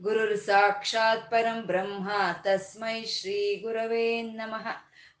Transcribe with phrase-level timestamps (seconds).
[0.00, 2.08] ಗುರುರ್ ಸಾಕ್ಷಾತ್ ಪರಂ ಬ್ರಹ್ಮ
[2.44, 4.66] ತಸ್ಮೈ ಶ್ರೀ ಗುರವೇ ನಮಃ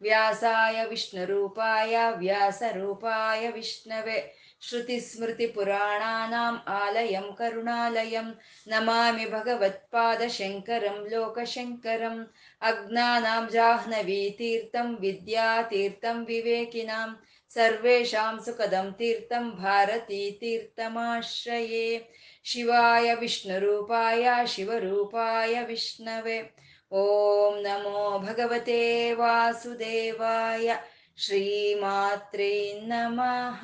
[0.02, 4.18] ವ್ಯಾಸಾಯ ವಿಷ್ಣುರೂಪಾಯ ವ್ಯಾಸರೂಪಾಯ ವಿಷ್ಣವೆ
[4.62, 8.28] श्रुतिस्मृतिपुराणानाम् आलयं करुणालयं
[8.66, 12.20] नमामि भगवत्पादशङ्करं लोकशङ्करम्
[12.62, 17.08] अज्ञानां जाह्नवीतीर्थं विद्यातीर्थं विवेकिनां
[17.50, 22.08] सर्वेषां सुखदं तीर्थं भारतीतीर्थमाश्रये
[22.44, 26.50] शिवाय विष्णुरूपाय शिवरूपाय विष्णवे
[26.92, 30.74] ॐ नमो भगवते वासुदेवाय
[31.18, 33.60] ಶ್ರೀಮಾತ್ರೇ ನಮಃ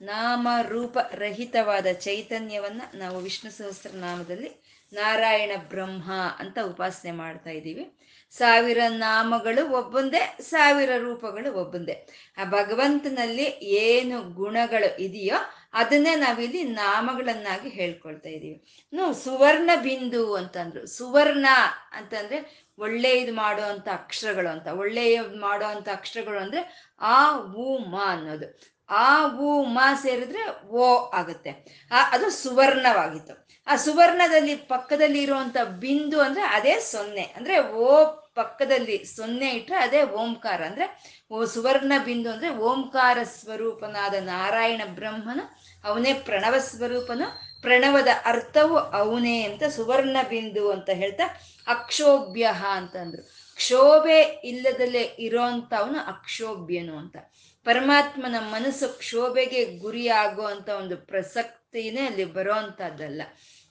[0.00, 4.50] ನಾಮ ರೂಪ ರಹಿತವಾದ ಚೈತನ್ಯವನ್ನ ನಾವು ವಿಷ್ಣು ಸಹಸ್ರನಾಮದಲ್ಲಿ
[4.92, 7.98] ನಾರಾಯಣ ಬ್ರಹ್ಮ ಅಂತ ಉಪಾಸನೆ ಮಾಡ್ತಾ ಇದ್ದೀವಿ
[8.37, 12.07] ಸಾವಿರ ನಾಮಗಳು ಒಬ್ಬೊಂದೇ, ಸಾವಿರ ರೂಪಗಳು ಒಬ್ಬಂದೇ.
[12.37, 15.35] ಆ ಭಗವಂತನಲ್ಲಿ ಏನು ಗುಣಗಳು ಇದೆಯೋ
[15.73, 20.87] ಅದನ್ನೇ ನಾವಿಲ್ಲಿ ನಾಮಗಳನ್ನಾಗಿ ಹೇಳ್ಕೊಳ್ತಾ ಇದ್ದೀವಿ ಇನ್ನು ಸುವರ್ಣ ಬಿಂದು ಅಂತಂದ್ರು.
[20.87, 21.45] ಸುವರ್ಣ
[21.91, 24.67] ಅಂತಂದ್ರೆ ಒಳ್ಳೆಯದು ಮಾಡೋ ಅಂತ ಅಕ್ಷರಗಳು ಅಂತ.
[24.67, 28.73] ಒಳ್ಳೆಯ ಮಾಡೋ ಅಂತ ಅಕ್ಷರಗಳು ಅಂದ್ರೆ ಆ ಉ ಮ ಅನ್ನೋದು.
[28.89, 31.49] ಆ ಉ ಮ ಸೇರಿದ್ರೆ ಓ ಆಗುತ್ತೆ.
[31.91, 33.47] ಆ, ಅದು ಸುವರ್ಣವಾಗಿತ್ತು.
[33.67, 37.21] ಆ ಸುವರ್ಣದಲ್ಲಿ ಪಕ್ಕದಲ್ಲಿ ಇರುವಂತ ಬಿಂದು ಅಂದ್ರೆ ಅದೇ ಸೊನ್ನೆ.
[37.21, 40.61] ಅಂದ್ರೆ ಓ ಪಕ್ಕದಲ್ಲಿ ಸೊನ್ನೆ ಇಟ್ರೆ ಅದೇ ಓಂಕಾರ.
[40.63, 40.85] ಅಂದ್ರೆ
[41.31, 45.43] ಓ ಸುವರ್ಣ ಬಿಂದು ಅಂದ್ರೆ ಓಂಕಾರ ಸ್ವರೂಪನಾದ ನಾರಾಯಣ ಬ್ರಹ್ಮನು
[45.87, 47.27] ಅವನೇ ಪ್ರಣವ ಸ್ವರೂಪನು,
[47.61, 51.23] ಪ್ರಣವದ ಅರ್ಥವು ಅವನೇ ಅಂತ ಸುವರ್ಣ ಬಿಂದು ಅಂತ ಹೇಳ್ತಾ
[51.67, 53.23] ಅಕ್ಷೋಭ್ಯ ಅಂತಂದ್ರು
[53.55, 57.17] ಕ್ಷೋಭೆ ಇಲ್ಲದಲ್ಲೇ ಇರೋಂಥವನು ಅಕ್ಷೋಭ್ಯನು ಅಂತ.
[57.65, 62.53] ಪರಮಾತ್ಮನ ಮನಸ್ಸು ಕ್ಷೋಭೆಗೆ ಗುರಿಯಾಗೋ ಅಂತ ಒಂದು ಪ್ರಸಕ್ತಿನೇ ಅಲ್ಲಿ ಬರೋ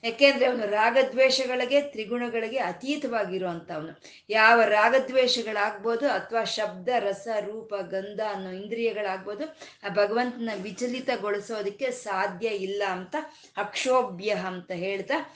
[0.02, 4.02] ಯಾಕೆಂದ್ರೆ ಅವನು ರಾಗದ್ವೇಷಗಳಿಗೆ, ತ್ರಿಗುಣಗಳಿಗೆ ಅತೀತವಾಗಿರುವಂಥವನು.
[4.28, 9.44] ಯಾವ ರಾಗದ್ವೇಷಗಳಾಗ್ಬೋದು ಅಥವಾ ಶಬ್ದ, ರಸ, ರೂಪ, ಗಂಧ ಅನ್ನೋ ಇಂದ್ರಿಯಗಳಾಗ್ಬೋದು,
[9.82, 13.16] ಆ ಭಗವಂತನ ವಿಚಲಿತಗೊಳಿಸೋದಕ್ಕೆ ಸಾಧ್ಯ ಇಲ್ಲ ಅಂತ,
[13.56, 15.34] ಅಕ್ಷೋಭ್ಯ ಅಂತ ಹೇಳ್ತಾ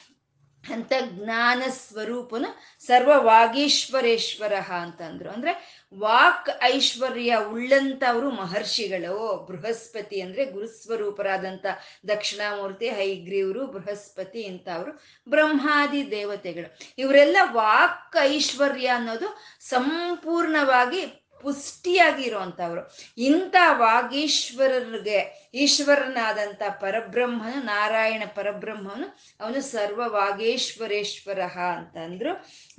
[0.72, 2.48] ಅಂತ ಜ್ಞಾನ ಸ್ವರೂಪನು
[2.86, 9.46] ಸರ್ವವಾಗೀಶ್ವರೇಶ್ವರ ಅಂತಂದ್ರು ಅಂದ್ರೆ ವಾಕ್ ಐಶ್ವರ್ಯ ಉಳ್ಳಂತವರು ಮಹರ್ಷಿಗಳು.
[9.50, 11.66] ಬೃಹಸ್ಪತಿ ಅಂದ್ರೆ ಗುರುಸ್ವರೂಪರಾದಂಥ
[12.08, 14.92] ದಕ್ಷಿಣಾಮೂರ್ತಿ, ಹೈಗ್ರೀವರು, ಬೃಹಸ್ಪತಿ ಇಂಥವ್ರು,
[15.30, 16.78] ಬ್ರಹ್ಮಾದಿ ದೇವತೆಗಳು.
[16.98, 30.02] ಇವರೆಲ್ಲ ವಾಕ್ ಐಶ್ವರ್ಯ ಅನ್ನೋದು ಸಂಪೂರ್ಣವಾಗಿ ಪುಷ್ಟಿಯಾಗಿ ಇರುವಂಥವ್ರು ಇಂಥ ವಾಗೀಶ್ವರರಿಗೆ, ಈಶ್ವರನಾದಂಥ ಪರಬ್ರಹ್ಮನು, ನಾರಾಯಣ ಪರಬ್ರಹ್ಮನು ಅವನು ಸರ್ವ
[30.06, 32.32] ವಾಗೇಶ್ವರೇಶ್ವರ ಅಂತಂದ್ರು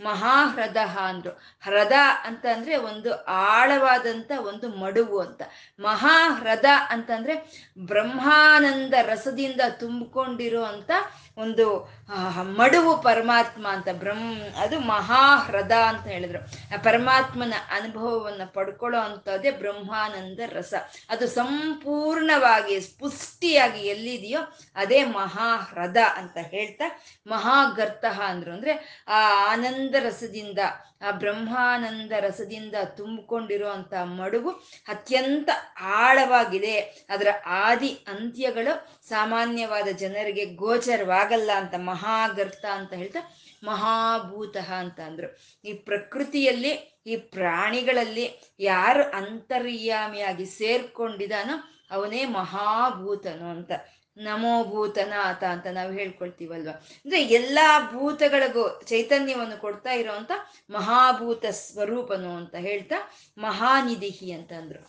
[0.04, 1.32] ಮಹಾಹೃದ ಅಂದ್ರು.
[1.62, 1.92] ಹೃದ
[2.24, 5.42] ಅಂತ ಅಂದ್ರೆ ಒಂದು ಆಳವಾದಂಥ ಒಂದು ಮಡುವು ಅಂತ.
[5.80, 10.92] ಮಹಾಹೃದ ಅಂತಂದ್ರೆ ಬ್ರಹ್ಮಾನಂದ ರಸದಿಂದ ತುಂಬಿಕೊಂಡಿರುವಂಥ
[11.38, 11.97] ಒಂದು
[12.42, 16.46] ಮಡುವು ಪರಮಾತ್ಮ ಅಂತ, ಬ್ರಹ್ಮ, ಅದು ಮಹಾಹ್ರದ ಅಂತ ಹೇಳಿದ್ರು.
[16.46, 20.74] ಆ ಪರಮಾತ್ಮನ ಅನುಭವವನ್ನು ಪಡ್ಕೊಳ್ಳೋ ಅಂಥದ್ದೇ ಬ್ರಹ್ಮಾನಂದ ರಸ.
[21.10, 24.40] ಅದು ಸಂಪೂರ್ಣವಾಗಿ ಪುಷ್ಟಿಯಾಗಿ ಎಲ್ಲಿದೆಯೋ
[24.76, 28.52] ಅದೇ ಮಹಾಹ್ರದ ಅಂತ ಹೇಳ್ತಾ ಮಹಾಗರ್ತಃ ಅಂದ್ರು.
[28.52, 30.60] ಅಂದ್ರೆ ಆ ಆನಂದ ರಸದಿಂದ
[31.02, 33.72] ಆ ಬ್ರಹ್ಮಾನಂದ ರಸದಿಂದ ತುಂಬಿಕೊಂಡಿರೋ
[34.04, 34.50] ಮಡುಗು
[34.88, 35.50] ಅತ್ಯಂತ
[35.82, 37.06] ಆಳವಾಗಿದೆ.
[37.10, 43.20] ಅದರ ಆದಿ ಅಂತ್ಯಗಳು ಸಾಮಾನ್ಯವಾದ ಜನರಿಗೆ ಗೋಚರವಾಗಲ್ಲ ಅಂತ ಮಹಾಗರ್ತ ಅಂತ ಹೇಳ್ತಾ
[43.64, 45.38] ಮಹಾಭೂತ ಅಂತ ಅಂದ್ರು.
[45.66, 53.72] ಈ ಪ್ರಕೃತಿಯಲ್ಲಿ, ಈ ಪ್ರಾಣಿಗಳಲ್ಲಿ ಯಾರು ಅಂತರ್ಯಾಮಿಯಾಗಿ ಸೇರ್ಕೊಂಡಿದಾನೋ ಅವನೇ ಮಹಾಭೂತನು ಅಂತ.
[54.18, 56.70] ನಮೋ ಭೂತನಾಥ ಅಂತ ನಾವು ಹೇಳ್ಕೊಳ್ತೀವಲ್ವ?
[56.70, 60.32] ಅಂದ್ರೆ ಎಲ್ಲಾ ಭೂತಗಳಿಗೂ ಚೈತನ್ಯವನ್ನು ಕೊಡ್ತಾ ಇರೋವಂಥ
[60.70, 62.96] ಮಹಾಭೂತ ಸ್ವರೂಪನು ಅಂತ ಹೇಳ್ತಾ
[63.38, 64.88] ಮಹಾನಿಧಿಹಿ ಅಂತಂದ್ರು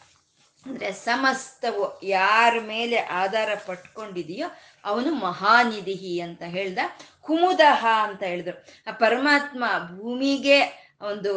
[0.66, 0.92] ಅಂದ್ರೆ.
[0.92, 4.48] ಸಮಸ್ತವು ಯಾರ ಮೇಲೆ ಆಧಾರ ಪಟ್ಕೊಂಡಿದೆಯೋ
[4.84, 6.78] ಅವನು ಮಹಾನಿಧಿಹಿ ಅಂತ ಹೇಳ್ದ.
[7.20, 8.64] ಕುಮುದಹ ಅಂತ ಹೇಳಿದ್ರು.
[8.86, 9.64] ಆ ಪರಮಾತ್ಮ
[9.96, 11.32] ಭೂಮಿಗೆ ಒಂದು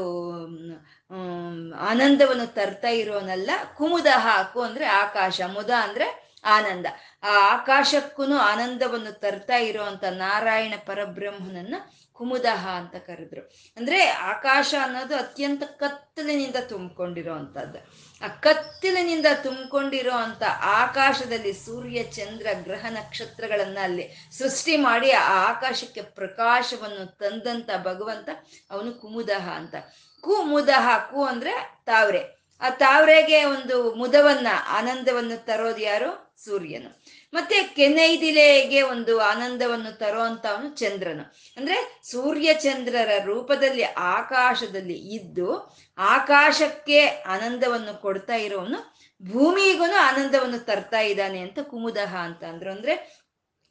[1.76, 3.52] ಆನಂದವನ್ನು ತರ್ತಾ ಇರೋನಲ್ಲ.
[3.78, 6.86] ಕುಮುದಹ ಹಾಕು ಅಂದ್ರೆ ಆಕಾಶ, ಮುದ ಅಂದ್ರೆ ಆನಂದ.
[7.24, 11.76] ಆ ಆಕಾಶಕ್ಕೂ ಆನಂದವನ್ನು ತರ್ತಾ ಇರುವಂತ ನಾರಾಯಣ ಪರಬ್ರಹ್ಮನನ್ನ
[12.14, 13.42] ಕುಮುದಹ ಅಂತ ಕರೆದ್ರು.
[13.78, 23.78] ಅಂದ್ರೆ ಆಕಾಶ ಅನ್ನೋದು ಅತ್ಯಂತ ಕತ್ತಲಿನಿಂದ ತುಂಬಿಕೊಂಡಿರೋವಂಥದ್ದು ಆ ಕತ್ತಲಿನಿಂದ ತುಂಬಿಕೊಂಡಿರೋ ಅಂತ ಆಕಾಶದಲ್ಲಿ ಸೂರ್ಯ, ಚಂದ್ರ, ಗ್ರಹ ನಕ್ಷತ್ರಗಳನ್ನ
[23.84, 28.30] ಅಲ್ಲಿ ಸೃಷ್ಟಿ ಮಾಡಿ ಆ ಆಕಾಶಕ್ಕೆ ಪ್ರಕಾಶವನ್ನು ತಂದಂತ ಭಗವಂತ
[28.72, 29.76] ಅವನು ಕುಮುದಹ ಅಂತ.
[30.22, 32.42] ಕುಮುದಹ, ಕು ಅಂದ್ರೆ ತಾವ್ರೆ.
[32.62, 36.31] ಆ ತಾವ್ರೆಗೆ ಒಂದು ಮುದವನ್ನ, ಆನಂದವನ್ನು ತರೋದು ಯಾರು?
[36.46, 36.90] ಸೂರ್ಯನು.
[37.34, 41.24] ಮತ್ತೆ ಕೆನೈದಿಲೆಗೆ ಒಂದು ಆನಂದವನ್ನು ತರುವಂತವನು ಚಂದ್ರನು.
[41.58, 45.50] ಅಂದ್ರೆ ಸೂರ್ಯ ಚಂದ್ರರ ರೂಪದಲ್ಲಿ ಆಕಾಶದಲ್ಲಿ ಇದ್ದು
[45.98, 48.80] ಆಕಾಶಕ್ಕೆ ಆನಂದವನ್ನು ಕೊಡ್ತಾ ಇರೋವನು
[49.22, 52.72] ಭೂಮಿಗೂ ಆನಂದವನ್ನು ತರ್ತಾ ಇದ್ದಾನೆ ಅಂತ ಕುಮುದಹ ಅಂತ ಅಂದ್ರು.
[52.72, 53.22] ಅಂದ್ರೆ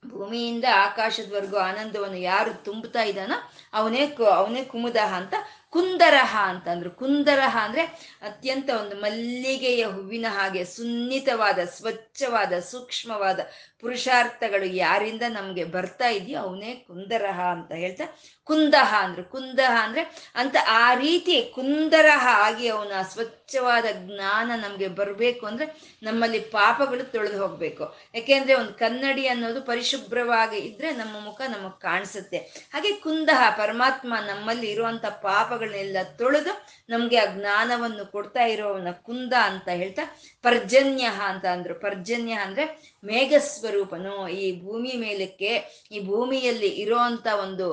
[0.07, 3.37] ಭೂಮಿಯಿಂದ ಆಕಾಶದವರೆಗೂ ಆನಂದವನ್ನು ಯಾರು ತುಂಬುತ್ತಾ ಇದ್ದಾನೋ
[3.73, 5.35] ಅವನೇ ಅವನೇ ಕುಮುದಹ ಅಂತ
[5.73, 6.91] ಕುಂದರಹ ಅಂತಂದ್ರು.
[6.91, 7.83] ಕುಂದರಹ ಅಂದ್ರೆ
[8.23, 13.41] ಅತ್ಯಂತ ಒಂದು ಮಲ್ಲಿಗೆಯ ಹೂವಿನ ಹಾಗೆ ಸುನ್ನಿತವಾದ, ಸ್ವಚ್ಛವಾದ, ಸೂಕ್ಷ್ಮವಾದ
[13.81, 18.07] ಪುರುಷಾರ್ಥಗಳು ಯಾರಿಂದ ನಮ್ಗೆ ಬರ್ತಾ ಇದೆಯೋ ಅವನೇ ಕುಂದರಹ ಅಂತ ಹೇಳ್ತಾ
[18.51, 20.03] ಕುಂದಹ ಅಂದ್ರು ಕುಂದಹ ಅಂದ್ರೆ
[20.35, 25.67] ಅಂತ ಆ ರೀತಿ ಕುಂದರಹ ಆಗಿ ಅವನ ಸ್ವಚ್ಛವಾದ ಜ್ಞಾನ ನಮ್ಗೆ ಬರಬೇಕು ಅಂದ್ರೆ
[26.03, 27.85] ನಮ್ಮಲ್ಲಿ ಪಾಪಗಳು ತೊಳೆದು ಹೋಗ್ಬೇಕು.
[28.15, 32.39] ಯಾಕೆಂದ್ರೆ ಒಂದು ಕನ್ನಡಿ ಅನ್ನೋದು ಪರಿಶುಭ್ರವಾಗಿ ಇದ್ರೆ ನಮ್ಮ ಮುಖ ನಮಗ್ ಕಾಣಿಸುತ್ತೆ.
[32.73, 36.53] ಹಾಗೆ ಕುಂದಹ ಪರಮಾತ್ಮ ನಮ್ಮಲ್ಲಿ ಇರುವಂತ ಪಾಪಗಳನ್ನೆಲ್ಲ ತೊಳೆದು
[36.91, 40.05] ನಮ್ಗೆ ಆ ಜ್ಞಾನವನ್ನು ಕೊಡ್ತಾ ಇರೋವನ ಕುಂದ ಅಂತ ಹೇಳ್ತಾ
[40.43, 41.75] ಪರ್ಜನ್ಯ ಅಂತ ಅಂದ್ರು.
[41.81, 42.65] ಪರ್ಜನ್ಯ ಅಂದ್ರೆ
[43.05, 45.53] ಮೇಘಸ್ವರೂಪನು ಈ ಭೂಮಿ ಮೇಲಕ್ಕೆ,
[45.93, 47.67] ಈ ಭೂಮಿಯಲ್ಲಿ ಇರೋಂಥ ಒಂದು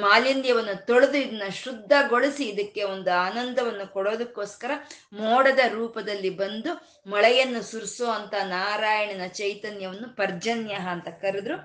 [0.00, 4.70] ಮಾಲಿನ್ಯವನ್ನು ತೊಳೆದು ಇದನ್ನ ಶುದ್ಧಗೊಳಿಸಿ ಇದಕ್ಕೆ ಒಂದು ಆನಂದವನ್ನು ಕೊಡೋದಕ್ಕೋಸ್ಕರ
[5.12, 6.72] ಮೋಡದ ರೂಪದಲ್ಲಿ ಬಂದು
[7.10, 11.56] ಮಳೆಯನ್ನು ಸುರಿಸೋ ಅಂತ ನಾರಾಯಣನ ಚೈತನ್ಯವನ್ನು ಪರ್ಜನ್ಯ ಅಂತ ಕರೆದ್ರು,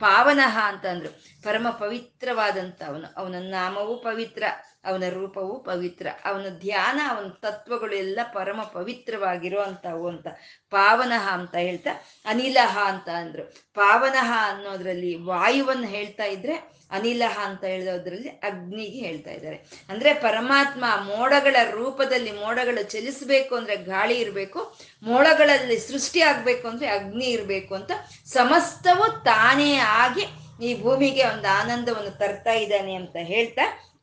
[0.00, 1.10] ಪಾವನಃ ಅಂತ ಅಂದ್ರು.
[1.42, 3.06] ಪರಮ ಪವಿತ್ರವಾದಂತ ಅವನು.
[3.16, 4.42] ಅವನ ನಾಮವೂ ಪವಿತ್ರ.
[4.84, 10.26] ಅವನ ರೂಪವು ಪವಿತ್ರ, ಅವನ ಧ್ಯಾನ, ಅವನ ತತ್ವಗಳು ಎಲ್ಲ ಪರಮ ಪವಿತ್ರವಾಗಿರುವಂಥವು ಅಂತ
[10.70, 11.90] ಪಾವನಹ ಅಂತ ಹೇಳ್ತಾ,
[12.26, 13.42] ಅನಿಲಹ ಅಂತ ಅಂದ್ರು.
[13.74, 19.56] ಪಾವನಹ ಅನ್ನೋದ್ರಲ್ಲಿ ವಾಯುವನ್ನು ಹೇಳ್ತಾ ಇದ್ರೆ, ಅನಿಲಹ ಅಂತ ಹೇಳೋದ್ರಲ್ಲಿ ಅಗ್ನಿಗೆ ಹೇಳ್ತಾ ಇದ್ದಾರೆ.
[19.88, 27.74] ಅಂದ್ರೆ ಪರಮಾತ್ಮ ಮೋಡಗಳ ರೂಪದಲ್ಲಿ ಮೋಡಗಳು ಚಲಿಸಬೇಕು ಅಂದ್ರೆ ಗಾಳಿ ಇರಬೇಕು, ಮೋಡಗಳಲ್ಲಿ ಸೃಷ್ಟಿ ಆಗ್ಬೇಕು ಅಂದ್ರೆ ಅಗ್ನಿ ಇರಬೇಕು
[27.74, 27.90] ಅಂತ
[28.26, 30.26] ಸಮಸ್ತವು ತಾನೇ ಆಗಿ
[30.66, 33.93] ಈ ಭೂಮಿಗೆ ಒಂದು ಆನಂದವನ್ನು ತರ್ತಾ ಇದ್ದಾನೆ ಅಂತ ಹೇಳ್ತಾ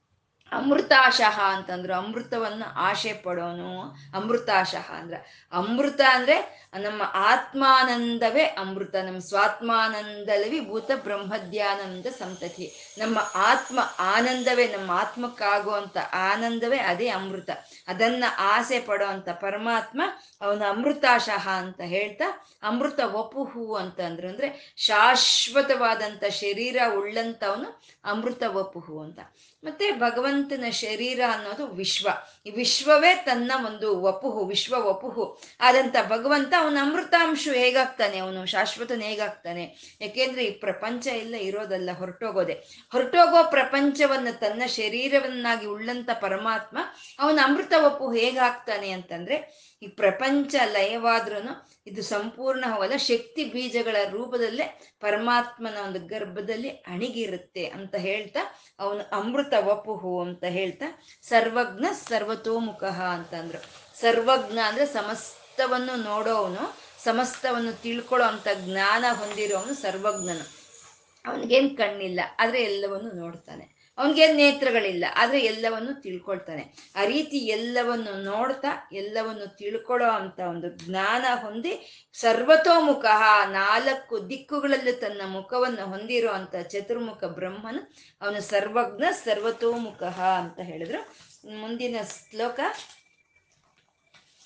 [0.52, 1.94] ಅಮೃತಾಶಃ ಅಂತಂದ್ರು.
[1.94, 3.96] ಅಮೃತವನ್ನು ಆಶೆ ಪಡೋನು.
[4.14, 5.18] ಅಮೃತಾಶಃ ಅಂದ್ರ.
[5.52, 12.96] ಅಮೃತ ಅಂದ್ರೆ ನಮ್ಮ ಆತ್ಮಾನಂದವೇ ಅಮೃತ, ನಮ್ಮ ಸ್ವಾತ್ಮಾನಂದಲವಿ ಭೂತ ಬ್ರಹ್ಮದ್ಯಾನಂದ ಸಂತತಿ.
[12.98, 17.50] ನಮ್ಮ ಆತ್ಮ ಆನಂದವೇ, ನಮ್ಮ ಆತ್ಮಕ್ಕಾಗುವಂಥ ಆನಂದವೇ ಅದೇ ಅಮೃತ.
[17.88, 20.02] ಅದನ್ನ ಆಸೆ ಪಡೋವಂಥ ಪರಮಾತ್ಮ
[20.42, 29.20] ಅವನ ಅಮೃತಾಶಃ ಅಂತ ಹೇಳ್ತಾ, ಅಮೃತ ವಪುಹು ಅಂತ ಅಂದ್ರೆ ಅಂದ್ರೆ ಶಾಶ್ವತವಾದಂಥ ಶರೀರ ಉಳ್ಳಂಥವನು ಅಮೃತ ವಪುಹು ಅಂತ.
[29.64, 32.10] ಮತ್ತೆ ಭಗವಂತನ ಶರೀರ ಅನ್ನೋದು ವಿಶ್ವ.
[32.46, 38.18] ಈ ವಿಶ್ವವೇ ತನ್ನ ಒಂದು ವಪುಹು ವಿಶ್ವ ವಪುಹು ಆದಂಥ ಭಗವಂತ ಅವನ ಅಮೃತಾಂಶ ಹೇಗಾಗ್ತಾನೆ?
[38.18, 39.98] ಅವನು ಶಾಶ್ವತನ ಹೇಗಾಗ್ತಾನೆ?
[40.02, 42.54] ಯಾಕೆಂದ್ರೆ ಈ ಪ್ರಪಂಚ ಎಲ್ಲ ಇರೋದಲ್ಲ, ಹೊರಟೋಗೋದೆ.
[42.92, 46.78] ಹೊರಟೋಗೋ ಪ್ರಪಂಚವನ್ನ ತನ್ನ ಶರೀರವನ್ನಾಗಿ ಉಳ್ಳಂತ ಪರಮಾತ್ಮ
[47.20, 49.38] ಅವನ ಅಮೃತ ಒಪ್ಪು ಹೇಗಾಗ್ತಾನೆ ಅಂತಂದ್ರೆ,
[49.84, 58.40] ಈ ಪ್ರಪಂಚ ಲಯವಾದ್ರೂ ಇದು ಸಂಪೂರ್ಣವಲ್ಲ ಶಕ್ತಿ ಬೀಜಗಳ ರೂಪದಲ್ಲೇ ಪರಮಾತ್ಮನ ಒಂದು ಗರ್ಭದಲ್ಲಿ ಅಣಿಗಿರುತ್ತೆ ಅಂತ ಹೇಳ್ತಾ,
[58.80, 63.60] ಅವನು ಅಮೃತ ವಪುಹು ಅಂತ ಹೇಳ್ತಾ, ಸರ್ವಜ್ಞ ಸರ್ವತೋಮುಖ ಅಂತಂದ್ರು.
[64.00, 64.86] ಸರ್ವಜ್ಞ ಅಂದ್ರೆ
[65.52, 66.64] ಸಮಸ್ತವನ್ನು ನೋಡೋವನು,
[67.04, 70.46] ಸಮಸ್ತವನ್ನು ತಿಳ್ಕೊಳ್ಳೋ ಅಂತ ಜ್ಞಾನ ಹೊಂದಿರೋವನು ಸರ್ವಜ್ಞನು.
[71.26, 73.66] ಅವನಿಗೇನ್ ಕಣ್ಣಿಲ್ಲ, ಆದ್ರೆ ಎಲ್ಲವನ್ನು ನೋಡ್ತಾನೆ.
[73.98, 76.64] ಅವನಿಗೇನ್ ನೇತ್ರಗಳಿಲ್ಲ, ಆದ್ರೆ ಎಲ್ಲವನ್ನು ತಿಳ್ಕೊಳ್ತಾನೆ.
[76.96, 81.74] ಆ ರೀತಿ ಎಲ್ಲವನ್ನು ನೋಡ್ತಾ, ಎಲ್ಲವನ್ನು ತಿಳ್ಕೊಳ್ಳೋ ಅಂತ ಒಂದು ಜ್ಞಾನ ಹೊಂದಿ,
[82.14, 83.06] ಸರ್ವತೋಮುಖ
[83.52, 87.84] ನಾಲ್ಕು ದಿಕ್ಕುಗಳಲ್ಲೂ ತನ್ನ ಮುಖವನ್ನು ಹೊಂದಿರೋ ಅಂತ ಚತುರ್ಮುಖ ಬ್ರಹ್ಮನು
[88.22, 90.04] ಅವನು ಸರ್ವಜ್ಞ, ಸರ್ವತೋಮುಖ
[90.44, 91.02] ಅಂತ ಹೇಳಿದ್ರು.
[91.60, 92.60] ಮುಂದಿನ ಶ್ಲೋಕ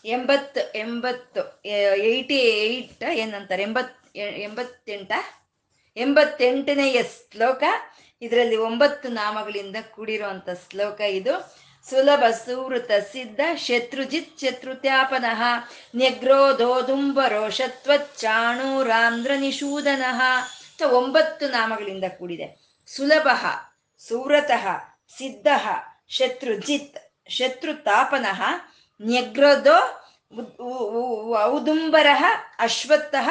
[0.05, 5.11] ಎಂಬತ್ತು ಎಂಬತ್ತು ಏಯ್ಟಿ ಏಯ್ಟ್ ಏನಂತಾರೆ, ಎಂಬತ್ ಎಂಬತ್ತೆಂಟ
[5.97, 7.63] ಎಂಬತ್ತೆಂಟನೆಯ ಶ್ಲೋಕ.
[8.21, 11.33] ಇದರಲ್ಲಿ ಒಂಬತ್ತು ನಾಮಗಳಿಂದ ಕೂಡಿರುವಂತ ಶ್ಲೋಕ ಇದು.
[11.89, 15.41] ಸುಲಭ, ಸುವೃತ, ಸಿದ್ಧ, ಶತ್ರುಜಿತ್, ಶತ್ರುತ್ಯಾಪನಃ
[15.95, 20.21] ನ್ಯಗ್ರೋಧೋದುಂಬರೋ ಶತ್ವಚ್ಚಾಣೂರಾಂಧ್ರ ನಿಷೂದನಃ.
[20.91, 22.47] ಒಂಬತ್ತು ನಾಮಗಳಿಂದ ಕೂಡಿದೆ.
[22.87, 23.27] ಸುಲಭ,
[24.07, 24.65] ಸುವ್ರತಃ,
[25.17, 25.47] ಸಿದ್ಧ,
[26.09, 26.97] ಶತ್ರುಜಿತ್
[27.29, 28.41] ಶತ್ರುತಾಪನಃ
[29.01, 30.01] ನ್ಯಗ್ರೋಧೋ
[31.43, 32.07] ಔದುಂಬರ
[32.59, 33.29] ಅಶ್ವತ್ಥಃ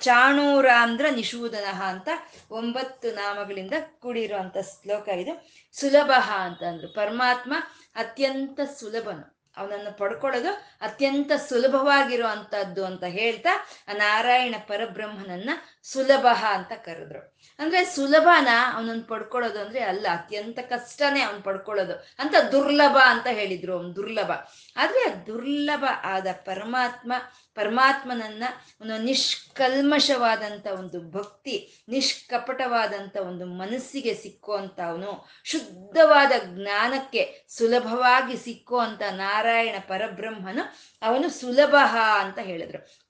[0.00, 2.08] ಚಾಣೂರಾಂಧ್ರ ನಿಷೂದನಃ ಅಂತ
[2.50, 5.50] ಒಂಬತ್ತು ನಾಮಗಳಿಂದ ಕೂಡಿರುವಂತ ಶ್ಲೋಕ ಇದು.
[5.72, 6.88] ಸುಲಭ ಅಂತ ಅಂದ್ರು.
[6.88, 7.52] ಪರಮಾತ್ಮ
[7.94, 9.38] ಅತ್ಯಂತ ಸುಲಭನು.
[9.56, 15.50] ಅವನನ್ನು ಪಡ್ಕೊಳ್ಳೋದು ಅತ್ಯಂತ ಸುಲಭವಾಗಿರುವಂಥದ್ದು ಅಂತ ಹೇಳ್ತಾ ಆ ನಾರಾಯಣ ಪರಬ್ರಹ್ಮನನ್ನ
[15.92, 17.20] ಸುಲಭ ಅಂತ ಕರೆದ್ರು.
[17.58, 23.96] ಅಂದ್ರೆ ಸುಲಭನ ಅವನನ್ನು ಪಡ್ಕೊಳ್ಳೋದು ಅಂದ್ರೆ ಅಲ್ಲ, ಅತ್ಯಂತ ಕಷ್ಟನೇ ಅವ್ನು ಪಡ್ಕೊಳ್ಳೋದು ಅಂತ ದುರ್ಲಭ ಅಂತ ಹೇಳಿದ್ರು ಅವ್ನು
[23.96, 24.30] ದುರ್ಲಭ.
[24.76, 27.12] ಆದ್ರೆ ದುರ್ಲಭ ಆದ ಪರಮಾತ್ಮ,
[27.54, 28.44] ಪರಮಾತ್ಮನನ್ನ
[28.80, 31.56] ಒಂದು ನಿಷ್ಕಲ್ಮಶವಾದಂಥ ಒಂದು ಭಕ್ತಿ
[31.88, 35.10] ನಿಷ್ಕಪಟವಾದಂಥ ಒಂದು ಮನಸ್ಸಿಗೆ ಸಿಕ್ಕುವಂತ ಅವನು
[35.44, 40.64] ಶುದ್ಧವಾದ ಜ್ಞಾನಕ್ಕೆ ಸುಲಭವಾಗಿ ಸಿಕ್ಕುವಂತ ನಾರಾಯಣ ಪರಬ್ರಹ್ಮನು
[41.02, 41.74] ಅವನು ಸುಲಭ
[42.20, 43.07] ಅಂತ ಹೇಳಿದ್ರು.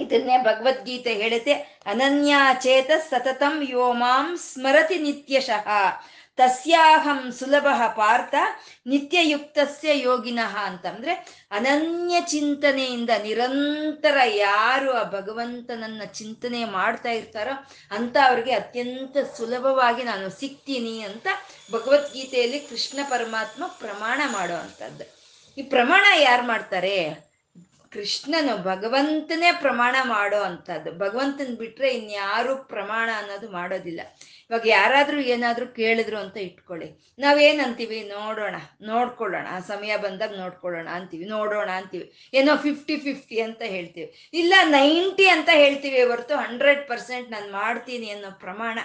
[0.00, 1.54] ಇದನ್ನೇ ಭಗವದ್ಗೀತೆ ಹೇಳುತ್ತೆ.
[1.86, 5.68] ಅನನ್ಯಾಚೇತ ಸತತಂ ಯೋ ಮಾಂ ಸ್ಮರತಿ ನಿತ್ಯಶಃ.
[6.36, 7.66] ತಸ್ಯಾಹಂ ಸುಲಭ
[7.96, 8.34] ಪಾರ್ಥ,
[8.86, 11.12] ನಿತ್ಯಯುಕ್ತಸ್ಯ ಯೋಗಿನಃ ಅಂತಂದ್ರೆ
[11.50, 17.54] ಅನನ್ಯ ಚಿಂತನೆಯಿಂದ ನಿರಂತರ ಯಾರು ಆ ಭಗವಂತನನ್ನ ಚಿಂತನೆ ಮಾಡ್ತಾ ಇರ್ತಾರೋ
[17.90, 21.26] ಅಂತ ಅವ್ರಿಗೆ ಅತ್ಯಂತ ಸುಲಭವಾಗಿ ನಾನು ಸಿಗ್ತೀನಿ ಅಂತ
[21.72, 25.04] ಭಗವದ್ಗೀತೆಯಲ್ಲಿ ಕೃಷ್ಣ ಪರಮಾತ್ಮ ಪ್ರಮಾಣ ಮಾಡೋ ಅಂಥದ್ದು.
[25.58, 27.29] ಈ ಪ್ರಮಾಣ ಯಾರು ಮಾಡ್ತಾರೆ?
[27.92, 30.90] ಕೃಷ್ಣನು ಭಗವಂತನೇ ಪ್ರಮಾಣ ಮಾಡೋ ಅಂಥದ್ದು.
[30.98, 34.00] ಭಗವಂತನ ಬಿಟ್ರೆ ಇನ್ಯಾರು ಪ್ರಮಾಣ ಅನ್ನೋದು ಮಾಡೋದಿಲ್ಲ.
[34.50, 36.88] ಇವಾಗ ಯಾರಾದರೂ ಏನಾದರೂ ಕೇಳಿದ್ರು ಅಂತ ಇಟ್ಕೊಳ್ಳಿ.
[37.18, 37.98] ನಾವೇನಂತೀವಿ?
[38.16, 39.46] ನೋಡೋಣ, ನೋಡ್ಕೊಳ್ಳೋಣ.
[39.50, 42.06] ಆ ಸಮಯ ಬಂದಾಗ ನೋಡ್ಕೊಳ್ಳೋಣ ಅಂತೀವಿ, ನೋಡೋಣ ಅಂತೀವಿ.
[42.34, 44.30] ಏನೋ ಫಿಫ್ಟಿ ಫಿಫ್ಟಿ ಅಂತ ಹೇಳ್ತೀವಿ.
[44.34, 48.78] ಇಲ್ಲ ನೈಂಟಿ ಅಂತ ಹೇಳ್ತೀವಿ ಹೊರತು ಹಂಡ್ರೆಡ್ ಪರ್ಸೆಂಟ್ ನಾನು ಮಾಡ್ತೀನಿ ಅನ್ನೋ ಪ್ರಮಾಣ.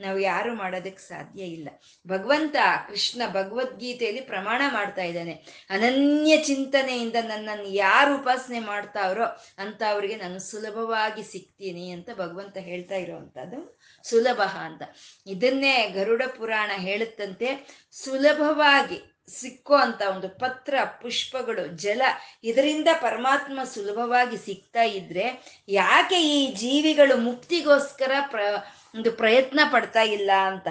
[0.00, 1.68] ನಾವು ಯಾರು ಮಾಡೋದಕ್ಕೆ ಸಾಧ್ಯ ಇಲ್ಲ.
[2.08, 2.56] ಭಗವಂತ
[2.88, 5.32] ಕೃಷ್ಣ ಭಗವದ್ಗೀತೆಯಲ್ಲಿ ಪ್ರಮಾಣ ಮಾಡ್ತಾ ಇದ್ದಾನೆ.
[5.70, 9.24] ಅನನ್ಯ ಚಿಂತನೆಯಿಂದ ನನ್ನನ್ನು ಯಾರು ಉಪಾಸನೆ ಮಾಡ್ತಾವ್ರೋ
[9.58, 14.82] ಅಂತ ಅವ್ರಿಗೆ ನಾನು ಸುಲಭವಾಗಿ ಸಿಗ್ತೀನಿ ಅಂತ ಭಗವಂತ ಹೇಳ್ತಾ ಇರೋವಂಥದ್ದು ಸುಲಭ ಅಂತ.
[15.26, 17.48] ಇದನ್ನೇ ಗರುಡ ಪುರಾಣ ಹೇಳುತ್ತಂತೆ,
[17.92, 22.02] ಸುಲಭವಾಗಿ ಸಿಕ್ಕೋ ಅಂತ ಒಂದು ಪತ್ರ, ಪುಷ್ಪಗಳು, ಜಲ
[22.44, 25.26] ಇದರಿಂದ ಪರಮಾತ್ಮ ಸುಲಭವಾಗಿ ಸಿಗ್ತಾ ಇದ್ರೆ
[25.68, 28.40] ಯಾಕೆ ಈ ಜೀವಿಗಳು ಮುಕ್ತಿಗೋಸ್ಕರ ಪ್ರ
[28.94, 30.68] ಒಂದು ಪ್ರಯತ್ನ ಪಡ್ತಾ ಇಲ್ಲ ಅಂತ.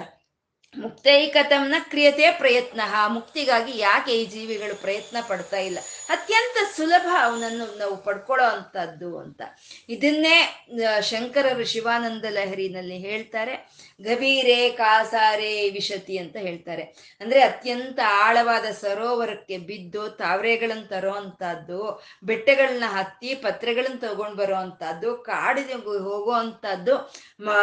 [0.76, 2.80] ಮುಕ್ತೈಕತಂನ ಕ್ರಿಯತೆ ಪ್ರಯತ್ನ.
[3.08, 5.78] ಮುಕ್ತಿಗಾಗಿ ಯಾಕೆ ಈ ಜೀವಿಗಳು ಪ್ರಯತ್ನ ಪಡ್ತಾ ಇಲ್ಲ?
[6.08, 9.42] ಅತ್ಯಂತ ಸುಲಭ ಅವನನ್ನು ನಾವು ಪಡ್ಕೊಳ್ಳೋ ಅಂಥದ್ದು ಅಂತ.
[9.88, 10.66] ಇದನ್ನೇ
[11.02, 13.70] ಶಂಕರರು ಶಿವಾನಂದ ಲಹರಿನಲ್ಲಿ ಹೇಳ್ತಾರೆ.
[14.02, 16.82] ಗಭೀರೆ ಕಾಸಾರೆ ವಿಶತಿ ಅಂತ ಹೇಳ್ತಾರೆ.
[17.20, 25.74] ಅಂದ್ರೆ ಅತ್ಯಂತ ಆಳವಾದ ಸರೋವರಕ್ಕೆ ಬಿದ್ದು ತಾವರೆಗಳನ್ನು ತರೋ ಅಂಥದ್ದು ಬೆಟ್ಟಗಳನ್ನ ಹತ್ತಿ ಪತ್ರೆಗಳನ್ನ ತಗೊಂಡ್ ಬರೋ ಅಂಥದ್ದು ಕಾಡಿಗೆ
[25.98, 27.14] ಹೋಗೋ ಅಂಥದ್ದು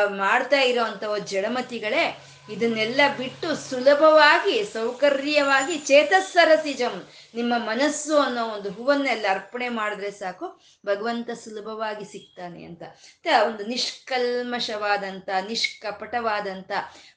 [0.08, 2.17] ಮಾಡ್ತಾ ಇರೋ ಜಡಮತಿಗಳೇ.
[2.51, 12.05] ಇದನ್ನೆಲ್ಲ ಬಿಟ್ಟು ಸುಲಭವಾಗಿ, ಸೌಕರ್ಯವಾಗಿ ಚೇತಸ್ಸರಸಿಜಂ ನಿಮ್ಮ ಮನಸ್ಸು ಅನ್ನೋ ಒಂದು ಹೂವನ್ನೆಲ್ಲ ಅರ್ಪಣೆ ಮಾಡಿದ್ರೆ ಸಾಕು, ಭಗವಂತ ಸುಲಭವಾಗಿ
[12.05, 12.83] ಸಿಗ್ತಾನೆ ಅಂತ.
[13.45, 16.71] ಒಂದು ನಿಷ್ಕಲ್ಮಶವಾದಂಥ ನಿಷ್ಕಪಟವಾದಂಥ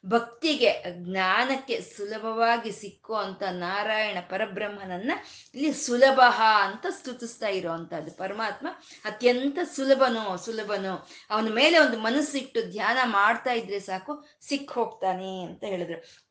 [0.07, 5.13] ಭಕ್ತಿಗೆ, ಜ್ಞಾನಕ್ಕೆ ಸುಲಭವಾಗಿ ಸಿಕ್ಕೋ ಅಂತ ನಾರಾಯಣ ಪರಬ್ರಹ್ಮನನ್ನ
[5.55, 6.21] ಇಲ್ಲಿ ಸುಲಭ
[6.63, 8.11] ಅಂತ ಸ್ತುತಿಸ್ತಾ ಇರೋವಂಥದ್ದು.
[8.11, 8.67] ಪರಮಾತ್ಮ
[9.05, 11.09] ಅತ್ಯಂತ ಸುಲಭನೋ ಸುಲಭನೋ.
[11.31, 16.22] ಅವನ ಮೇಲೆ ಒಂದು ಮನಸ್ಸಿಟ್ಟು ಧ್ಯಾನ ಮಾಡ್ತಾ ಇದ್ರೆ ಸಾಕು ಸಿಕ್ ಹೋಗ್ತಾನೆ ಅಂತ ಹೇಳಿದ್ರು.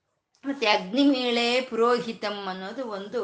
[0.46, 3.20] ಮತ್ತೆ ಅಗ್ನಿಮೇಳೆ ಪುರೋಹಿತಂ ಅನ್ನೋದು ಒಂದು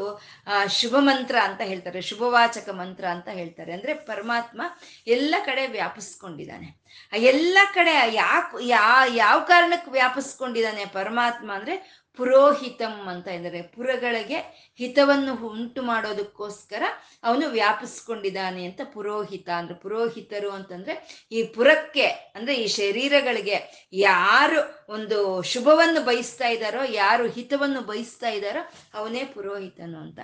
[0.70, 3.74] ಶುಭ ಮಂತ್ರ ಅಂತ ಹೇಳ್ತಾರೆ, ಶುಭವಾಚಕ ಮಂತ್ರ ಅಂತ ಹೇಳ್ತಾರೆ.
[3.74, 4.62] ಅಂದ್ರೆ ಪರಮಾತ್ಮ
[5.08, 6.68] ಎಲ್ಲ ಕಡೆ ವ್ಯಾಪಿಸ್ಕೊಂಡಿದ್ದಾನೆ.
[7.14, 14.38] ಎಲ್ಲ ಕಡೆ ಯಾಕೆ, ಯಾ, ಯಾವ ಕಾರಣಕ್ಕೆ ವ್ಯಾಪಿಸ್ಕೊಂಡಿದ್ದಾನೆ ಪರಮಾತ್ಮ ಅಂದ್ರೆ ಪುರೋಹಿತಂ ಅಂತ ಇದ್ದಾರೆ ಪುರಗಳಿಗೆ
[14.80, 16.84] ಹಿತವನ್ನು ಉಂಟು ಮಾಡೋದಕ್ಕೋಸ್ಕರ
[17.24, 20.94] ಅವನು ವ್ಯಾಪಿಸ್ಕೊಂಡಿದ್ದಾನೆ ಅಂತ ಪುರೋಹಿತ ಅಂದ್ರೆ ಪುರೋಹಿತರು ಅಂತಂದ್ರೆ
[21.32, 28.62] ಈ ಪುರಕ್ಕೆ ಅಂದ್ರೆ ಈ ಶರೀರಗಳಿಗೆ ಯಾರು ಒಂದು ಶುಭವನ್ನು ಬಯಸ್ತಾ ಇದ್ದಾರೋ ಯಾರು ಹಿತವನ್ನು ಬಯಸ್ತಾ ಇದ್ದಾರೋ
[28.94, 30.20] ಅವನೇ ಪುರೋಹಿತನು ಅಂತ.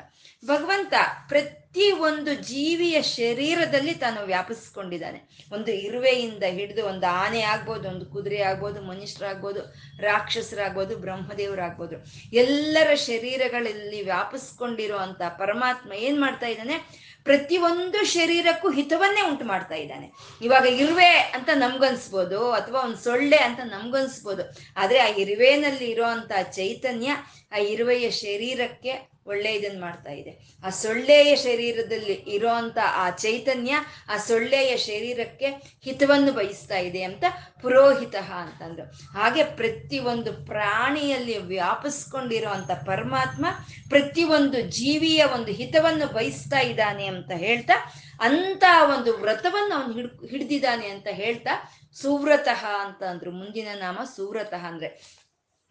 [0.45, 0.93] ಭಗವಂತ
[1.27, 5.47] ಪ್ರತಿ ಒಂದು ಜೀವಿಯ ಶರೀರದಲ್ಲಿ ತಾನು ವ್ಯಾಪಿಸ್ಕೊಂಡಿದ್ದಾನೆ.
[5.51, 9.61] ಒಂದು ಇರುವೆಯಿಂದ ಹಿಡಿದು ಒಂದು ಆನೆ ಆಗ್ಬೋದು, ಒಂದು ಕುದುರೆ ಆಗ್ಬೋದು, ಮನುಷ್ಯರಾಗ್ಬೋದು,
[9.99, 11.95] ರಾಕ್ಷಸರಾಗ್ಬೋದು, ಬ್ರಹ್ಮದೇವರಾಗ್ಬೋದು.
[12.33, 17.03] ಎಲ್ಲರ ಶರೀರಗಳಲ್ಲಿ ವ್ಯಾಪಿಸ್ಕೊಂಡಿರೋ ಅಂತ ಪರಮಾತ್ಮ ಏನ್ ಮಾಡ್ತಾ ಇದ್ದಾನೆ?
[17.23, 20.13] ಪ್ರತಿಯೊಂದು ಶರೀರಕ್ಕೂ ಹಿತವನ್ನೇ ಉಂಟು ಮಾಡ್ತಾ ಇದ್ದಾನೆ.
[20.41, 24.43] ಇವಾಗ ಇರುವೆ ಅಂತ ನಮ್ಗನ್ಸ್ಬೋದು ಅಥವಾ ಒಂದು ಸೊಳ್ಳೆ ಅಂತ ನಮ್ಗನ್ಸ್ಬೋದು.
[24.77, 27.11] ಆದ್ರೆ ಆ ಇರುವೆನಲ್ಲಿ ಇರೋಂಥ ಚೈತನ್ಯ
[27.51, 30.31] ಆ ಇರುವೆಯ ಶರೀರಕ್ಕೆ ಒಳ್ಳೆ ಇದನ್ನ ಮಾಡ್ತಾ ಇದೆ.
[30.65, 33.73] ಆ ಸೊಳ್ಳೆಯ ಶರೀರದಲ್ಲಿ ಇರೋಂಥ ಆ ಚೈತನ್ಯ
[34.09, 37.23] ಆ ಸೊಳ್ಳೆಯ ಶರೀರಕ್ಕೆ ಹಿತವನ್ನು ಬಯಸ್ತಾ ಇದೆ ಅಂತ
[37.61, 38.85] ಪುರೋಹಿತ ಅಂತಂದ್ರು.
[39.19, 43.45] ಹಾಗೆ ಪ್ರತಿಯೊಂದು ಪ್ರಾಣಿಯಲ್ಲಿ ವ್ಯಾಪಿಸ್ಕೊಂಡಿರುವಂಥ ಪರಮಾತ್ಮ
[43.89, 47.77] ಪ್ರತಿಯೊಂದು ಜೀವಿಯ ಒಂದು ಹಿತವನ್ನು ಬಯಸ್ತಾ ಇದ್ದಾನೆ ಅಂತ ಹೇಳ್ತಾ
[48.19, 48.63] ಅಂತ
[48.93, 51.53] ಒಂದು ವ್ರತವನ್ನು ಅವನು ಹಿಡ್ ಹಿಡ್ದಿದ್ದಾನೆ ಅಂತ ಹೇಳ್ತಾ,
[51.93, 54.89] ಸುವ್ರತಃ ಅಂತ ಅಂದ್ರು ಮುಂದಿನ ನಾಮ ಸುವ್ರತಃ ಅಂದ್ರೆ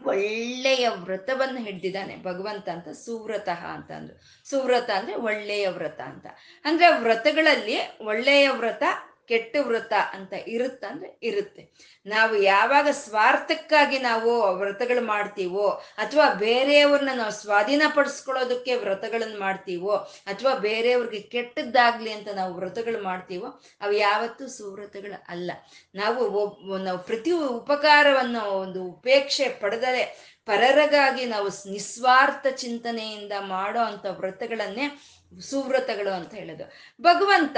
[0.06, 2.16] ಒಳ್ಳೆಯ ವ್ರತವನ್ನು ಹಿಡ್ದಿದ್ದಾನೆ.
[2.16, 4.21] ಭಗವಂತ ಅಂತ ಸುವ್ರತಃ ಅಂತ ಅಂದ್ರು.
[4.50, 6.26] ಸುವ್ರತ ಅಂದ್ರೆ ಒಳ್ಳೆಯ ವ್ರತ ಅಂತ.
[6.64, 8.82] ಅಂದ್ರೆ ವ್ರತಗಳಲ್ಲಿ ಒಳ್ಳೆಯ ವ್ರತ
[9.29, 11.62] ಕೆಟ್ಟ ವ್ರತ ಅಂತ ಇರುತ್ತ ಅಂದ್ರೆ ಇರುತ್ತೆ.
[12.07, 15.67] ನಾವು ಯಾವಾಗ ಸ್ವಾರ್ಥಕ್ಕಾಗಿ ನಾವು ವ್ರತಗಳು ಮಾಡ್ತೀವೋ
[15.99, 19.95] ಅಥವಾ ಬೇರೆಯವ್ರನ್ನ ನಾವು ಸ್ವಾಧೀನ ಪಡಿಸ್ಕೊಳ್ಳೋದಕ್ಕೆ ವ್ರತಗಳನ್ನ ಮಾಡ್ತೀವೋ
[20.26, 23.47] ಅಥವಾ ಬೇರೆಯವ್ರಿಗೆ ಕೆಟ್ಟದ್ದಾಗ್ಲಿ ಅಂತ ನಾವು ವ್ರತಗಳು ಮಾಡ್ತೀವೋ
[23.81, 25.50] ಅವು ಯಾವತ್ತೂ ಸುವ್ರತಗಳು ಅಲ್ಲ.
[25.95, 26.23] ನಾವು
[26.79, 34.87] ನಾವು ಪ್ರತಿ ಉಪಕಾರವನ್ನು ಒಂದು ಉಪೇಕ್ಷೆ ಪಡೆದರೆ ಪರರಗಾಗಿ ನಾವು ನಿಸ್ವಾರ್ಥ ಚಿಂತನೆಯಿಂದ ಮಾಡೋ ಅಂಥ ವ್ರತಗಳನ್ನೇ
[35.40, 36.72] ಸುವ್ರತಗಳು ಅಂತ ಹೇಳೋದು.
[37.02, 37.56] ಭಗವಂತ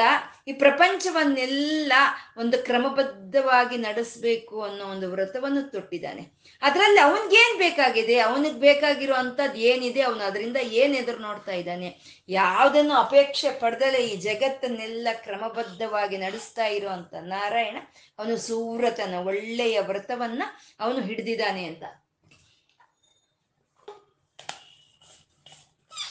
[0.48, 1.92] ಈ ಪ್ರಪಂಚವನ್ನೆಲ್ಲ
[2.36, 6.30] ಒಂದು ಕ್ರಮಬದ್ಧವಾಗಿ ನಡೆಸಬೇಕು ಅನ್ನೋ ಒಂದು ವ್ರತವನ್ನು ತೊಟ್ಟಿದ್ದಾನೆ.
[6.62, 8.18] ಅದರಲ್ಲಿ ಅವನಿಗೇನ್ ಬೇಕಾಗಿದೆ?
[8.18, 10.00] ಅವನಿಗೆ ಬೇಕಾಗಿರೋ ಅಂಥದ್ದು ಏನಿದೆ?
[10.00, 12.22] ಅವನು ಅದರಿಂದ ಏನು ಎದುರು ನೋಡ್ತಾ ಇದ್ದಾನೆ?
[12.28, 17.76] ಯಾವುದನ್ನು ಅಪೇಕ್ಷೆ ಪಡೆದಲೆ ಈ ಜಗತ್ತನ್ನೆಲ್ಲ ಕ್ರಮಬದ್ಧವಾಗಿ ನಡೆಸ್ತಾ ಇರುವಂತ ನಾರಾಯಣ
[18.18, 20.42] ಅವನು ಸುವ್ರತನ ಒಳ್ಳೆಯ ವ್ರತವನ್ನ
[20.80, 21.82] ಅವನು ಹಿಡಿದಿದ್ದಾನೆ ಅಂತ.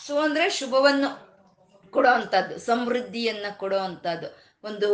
[0.08, 1.33] ಸೊ ಅಂದ್ರೆ ಶುಭವನ್ನು.
[1.94, 2.12] ಕೊಡೋ
[2.66, 4.30] ಸಮೃದ್ಧಿಯನ್ನು ಕೊಡೋ ಅಂಥದ್ದು,
[4.64, 4.90] ಒಂದು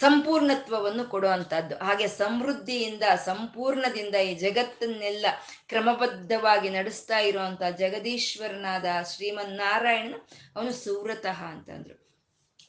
[0.00, 5.26] ಸಂಪೂರ್ಣತ್ವವನ್ನು ಕೊಡುವಂಥದ್ದು ಹಾಗೆ ಸಮೃದ್ಧಿಯಿಂದ, ಸಂಪೂರ್ಣದಿಂದ ಈ ಜಗತ್ತನ್ನೆಲ್ಲ
[5.68, 10.16] ಕ್ರಮಬದ್ಧವಾಗಿ ನಡೆಸ್ತಾ ಇರುವಂತ ಜಗದೀಶ್ವರನಾದ ಶ್ರೀಮನ್ನಾರಾಯಣನ
[10.56, 11.96] ಅವನು ಸುವ್ರತಃ ಅಂತಂದ್ರು.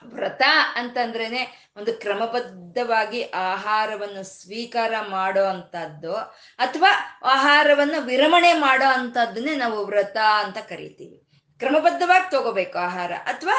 [0.05, 0.43] ವ್ರತ
[0.75, 1.41] ಅಂತಂದ್ರೇನೆ
[1.77, 6.13] ಒಂದು ಕ್ರಮಬದ್ಧವಾಗಿ ಆಹಾರವನ್ನು ಸ್ವೀಕಾರ ಮಾಡೋ ಅಂತದ್ದು
[6.59, 6.91] ಅಥವಾ
[7.25, 11.18] ಆಹಾರವನ್ನು ವಿರಮಣೆ ಮಾಡೋ ಅಂಥದ್ದನ್ನೇ ನಾವು ವ್ರತ ಅಂತ ಕರಿತೀವಿ.
[11.59, 13.57] ಕ್ರಮಬದ್ಧವಾಗಿ ತಗೋಬೇಕು ಆಹಾರ ಅಥವಾ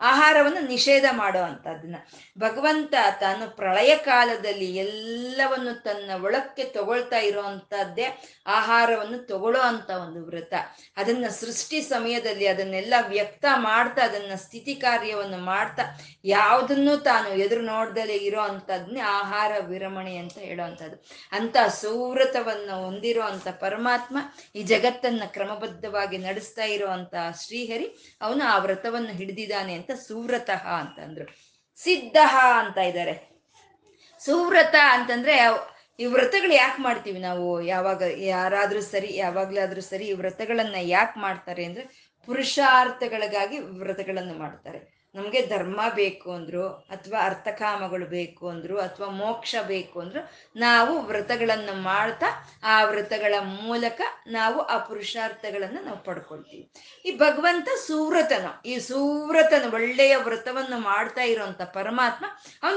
[0.00, 1.96] ಆಹಾರವನ್ನು ನಿಷೇಧ ಮಾಡೋ ಅಂಥದ್ದನ್ನ
[2.38, 8.06] ಭಗವಂತ ತಾನು ಪ್ರಳಯ ಕಾಲದಲ್ಲಿ ಎಲ್ಲವನ್ನು ತನ್ನ ಒಳಕ್ಕೆ ತಗೊಳ್ತಾ ಇರೋವಂಥದ್ದೇ
[8.46, 10.54] ಆಹಾರವನ್ನು ತಗೊಳ್ಳೋ ಅಂತ ಒಂದು ವ್ರತ.
[10.96, 15.82] ಅದನ್ನ ಸೃಷ್ಟಿ ಸಮಯದಲ್ಲಿ ಅದನ್ನೆಲ್ಲ ವ್ಯಕ್ತ ಮಾಡ್ತಾ, ಅದನ್ನ ಸ್ಥಿತಿ ಕಾರ್ಯವನ್ನು ಮಾಡ್ತಾ,
[16.24, 20.98] ಯಾವುದನ್ನು ತಾನು ಎದುರು ನೋಡ್ದಲೇ ಇರೋ ಅಂಥದ್ನೇ ಆಹಾರ ವಿರಮಣೆ ಅಂತ ಹೇಳೋವಂಥದ್ದು
[21.32, 24.18] ಅಂತ ಸೌವ್ರತವನ್ನು ಹೊಂದಿರೋ ಅಂತ ಪರಮಾತ್ಮ
[24.54, 26.86] ಈ ಜಗತ್ತನ್ನ ಕ್ರಮಬದ್ಧವಾಗಿ ನಡೆಸ್ತಾ ಇರೋ
[27.42, 27.88] ಶ್ರೀಹರಿ,
[28.20, 31.26] ಅವನು ಆ ವ್ರತವನ್ನು ಹಿಡಿದಿದ್ದಾನೆ ಅಂತ ಸುವ್ರತಃ ಅಂತಂದ್ರು
[31.76, 32.16] ಸಿದ್ಧ
[32.60, 33.14] ಅಂತ ಇದ್ದಾರೆ
[34.22, 35.34] ಸುವ್ರತ ಅಂತಂದ್ರೆ
[35.98, 37.62] ಈ ವ್ರತಗಳು ಯಾಕೆ ಮಾಡ್ತೀವಿ ನಾವು?
[37.62, 41.84] ಯಾವಾಗ ಯಾರಾದ್ರೂ ಸರಿ, ಯಾವಾಗ್ಲಾದ್ರೂ ಸರಿ ಈ ವ್ರತಗಳನ್ನ ಯಾಕೆ ಮಾಡ್ತಾರೆ ಅಂದ್ರೆ
[42.28, 44.80] ಪುರುಷಾರ್ಥಗಳಿಗಾಗಿ ವ್ರತಗಳನ್ನು ಮಾಡ್ತಾರೆ.
[45.14, 52.26] ನಮಗೆ ಧರ್ಮ ಬೇಕು ಅಂದರು, ಅಥವಾ ಅರ್ಥಕಾಮಗಳು ಬೇಕು ಅಂದರು, ಅಥವಾ ಮೋಕ್ಷ ಬೇಕು ಅಂದರು, ನಾವು ವ್ರತಗಳನ್ನು ಮಾಡ್ತಾ
[52.62, 56.70] ಆ ವ್ರತಗಳ ಮೂಲಕ ನಾವು ಆ ಪುರುಷಾರ್ಥಗಳನ್ನು ನಾವು ಪಡ್ಕೊಳ್ತೀವಿ.
[57.04, 62.24] ಈ ಭಗವಂತ ಸುವ್ರತನು, ಈ ಸುವ್ರತನು ಒಳ್ಳೆಯ ವ್ರತವನ್ನು ಮಾಡ್ತಾ ಇರುವಂಥ ಪರಮಾತ್ಮ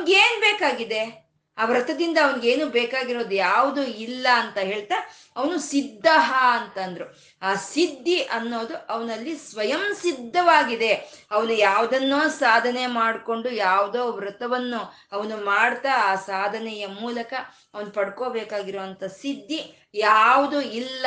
[0.08, 1.21] ಏನು ಬೇಕಾಗಿದೆ?
[1.58, 4.96] ಆ ವ್ರತದಿಂದ ಅವನಿಗೇನು ಬೇಕಾಗಿರೋದು ಯಾವುದು ಇಲ್ಲ ಅಂತ ಹೇಳ್ತಾ
[5.36, 6.06] ಅವನು ಸಿದ್ಧ
[6.52, 7.06] ಅಂತಂದ್ರು.
[7.42, 10.94] ಆ ಸಿದ್ಧಿ ಅನ್ನೋದು ಅವನಲ್ಲಿ ಸ್ವಯಂ ಸಿದ್ಧವಾಗಿದೆ.
[11.32, 17.34] ಅವನು ಯಾವುದನ್ನೋ ಸಾಧನೆ ಮಾಡಿಕೊಂಡು ಯಾವುದೋ ವ್ರತವನ್ನು ಅವನು ಮಾಡ್ತಾ ಆ ಸಾಧನೆಯ ಮೂಲಕ
[17.74, 21.06] ಅವನು ಪಡ್ಕೋಬೇಕಾಗಿರುವಂಥ ಸಿದ್ಧಿ ಯಾವುದು ಇಲ್ಲ.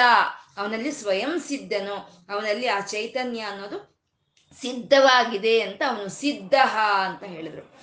[0.57, 1.95] ಅವನಲ್ಲಿ ಸ್ವಯಂ ಸಿದ್ಧನು.
[2.29, 3.95] ಅವನಲ್ಲಿ ಆ ಚೈತನ್ಯ ಅನ್ನೋದು
[4.61, 6.55] ಸಿದ್ಧವಾಗಿದೆ ಅಂತ ಅವನು ಸಿದ್ಧ
[7.05, 7.75] ಅಂತ ಹೇಳಿದ್ರು.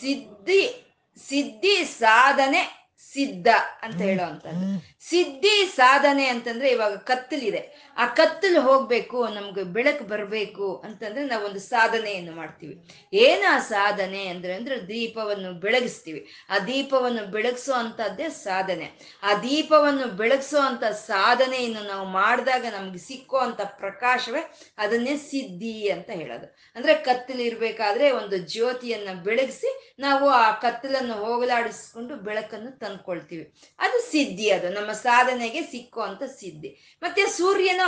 [0.00, 0.87] ಸಿದ್ಧಿ
[1.26, 3.48] ಸಿದ್ಧಿ ಸಾಧನೆ ಸಿದ್ಧ
[3.82, 4.66] ಅಂತ ಹೇಳುವಂಥದ್ದು.
[5.10, 7.92] ಸಿದ್ಧಿ ಸಾಧನೆ ಅಂತಂದ್ರೆ ಇವಾಗ ಕತ್ತಲಿದೆ.
[7.96, 12.88] ಆ ಕತ್ತಲು ಹೋಗ್ಬೇಕು, ನಮ್ಗೆ ಬೆಳಕು ಬರಬೇಕು ಅಂತಂದ್ರೆ ನಾವೊಂದು ಸಾಧನೆಯನ್ನು ಮಾಡ್ತೀವಿ.
[13.12, 16.26] ಏನು ಸಾಧನೆ ಅಂದ್ರೆ ಅಂದ್ರೆ ದೀಪವನ್ನು ಬೆಳಗಿಸ್ತೀವಿ.
[16.50, 19.18] ಆ ದೀಪವನ್ನು ಬೆಳಗಿಸೋ ಅಂತದ್ದೇ ಸಾಧನೆ.
[19.22, 24.40] ಆ ದೀಪವನ್ನು ಬೆಳಗಿಸೋ ಅಂತ ಸಾಧನೆಯನ್ನು ನಾವು ಮಾಡಿದಾಗ ನಮ್ಗೆ ಸಿಕ್ಕೋ ಅಂತ ಪ್ರಕಾಶವೇ
[24.78, 26.56] ಅದನ್ನೇ ಸಿದ್ಧಿ ಅಂತ ಹೇಳೋದು.
[26.76, 33.52] ಅಂದ್ರೆ ಕತ್ತಲಿರ್ಬೇಕಾದ್ರೆ ಒಂದು ಜ್ಯೋತಿಯನ್ನ ಬೆಳಗಿಸಿ ನಾವು ಆ ಕತ್ತಲನ್ನು ಹೋಗಲಾಡಿಸ್ಕೊಂಡು ಬೆಳಕನ್ನು ತಂದ್ಕೊಳ್ತೀವಿ.
[33.78, 34.68] ಅದು ಸಿದ್ಧಿ ಅದು.
[34.68, 36.70] ನಮ್ಮ ಸಾಧನೆಗೆ ಸಿಕ್ಕುವಂತ ಸಿದ್ಧಿ.
[37.02, 37.80] ಮತ್ತೆ ಸೂರ್ಯನ,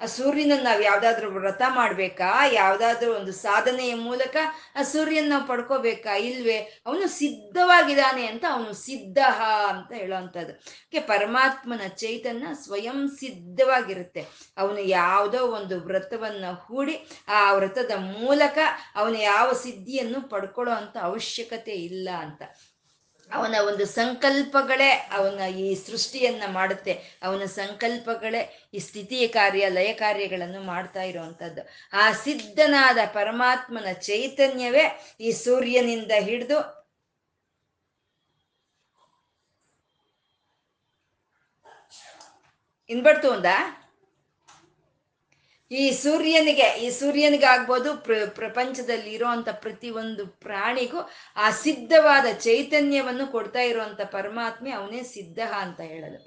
[0.00, 2.28] ಆ ಸೂರ್ಯನ ನಾವು ಯಾವ್ದಾದ್ರು ವ್ರತ ಮಾಡ್ಬೇಕಾ?
[2.52, 4.36] ಯಾವ್ದಾದ್ರು ಒಂದು ಸಾಧನೆಯ ಮೂಲಕ
[4.76, 6.14] ಆ ಸೂರ್ಯನ ನಾವು ಪಡ್ಕೋಬೇಕಾ?
[6.28, 6.56] ಇಲ್ವೇ?
[6.86, 9.18] ಅವನು ಸಿದ್ಧವಾಗಿದ್ದಾನೆ ಅಂತ ಅವನು ಸಿದ್ಧ
[9.68, 10.54] ಅಂತ ಹೇಳೋವಂಥದ್ದು
[10.92, 14.24] ಕೆ ಪರಮಾತ್ಮನ ಚೈತನ್ಯ ಸ್ವಯಂ ಸಿದ್ಧವಾಗಿರುತ್ತೆ.
[14.58, 16.96] ಅವನು ಯಾವುದೋ ಒಂದು ವ್ರತವನ್ನ ಹೂಡಿ
[17.28, 18.58] ಆ ವ್ರತದ ಮೂಲಕ
[18.96, 22.42] ಅವನು ಯಾವ ಸಿದ್ಧಿಯನ್ನು ಪಡ್ಕೊಳ್ಳೋ ಅಂತ ಅವಶ್ಯಕತೆ ಇಲ್ಲ ಅಂತ.
[23.36, 26.92] ಅವನ ಒಂದು ಸಂಕಲ್ಪಗಳೇ ಅವನ ಈ ಸೃಷ್ಟಿಯನ್ನ ಮಾಡುತ್ತೆ.
[27.22, 28.42] ಅವನ ಸಂಕಲ್ಪಗಳೇ
[28.74, 31.62] ಈ ಸ್ಥಿತಿ ಕಾರ್ಯ, ಲಯ ಕಾರ್ಯಗಳನ್ನು ಮಾಡ್ತಾ ಇರುವಂಥದ್ದು.
[32.02, 34.84] ಆ ಸಿದ್ಧನಾದ ಪರಮಾತ್ಮನ ಚೈತನ್ಯವೇ
[35.20, 36.58] ಈ ಸೂರ್ಯನಿಂದ ಹಿಡಿದು
[42.90, 43.56] ಇನ್ಬಡ್ತು ಒಂದಾ?
[45.80, 51.00] ಈ ಸೂರ್ಯನಿಗೆ ಈ ಸೂರ್ಯನಿಗೆ ಆಗ್ಬೋದು ಪ್ರ ಪ್ರಪಂಚದಲ್ಲಿ ಇರುವಂತ ಪ್ರತಿಯೊಂದು ಪ್ರಾಣಿಗೂ
[51.36, 56.18] ಆ ಸಿದ್ಧವಾದ ಚೈತನ್ಯವನ್ನು ಕೊಡ್ತಾ ಇರುವಂಥ ಪರಮಾತ್ಮೆ ಅವನೇ ಸಿದ್ಧ ಅಂತ ಹೇಳೋದು.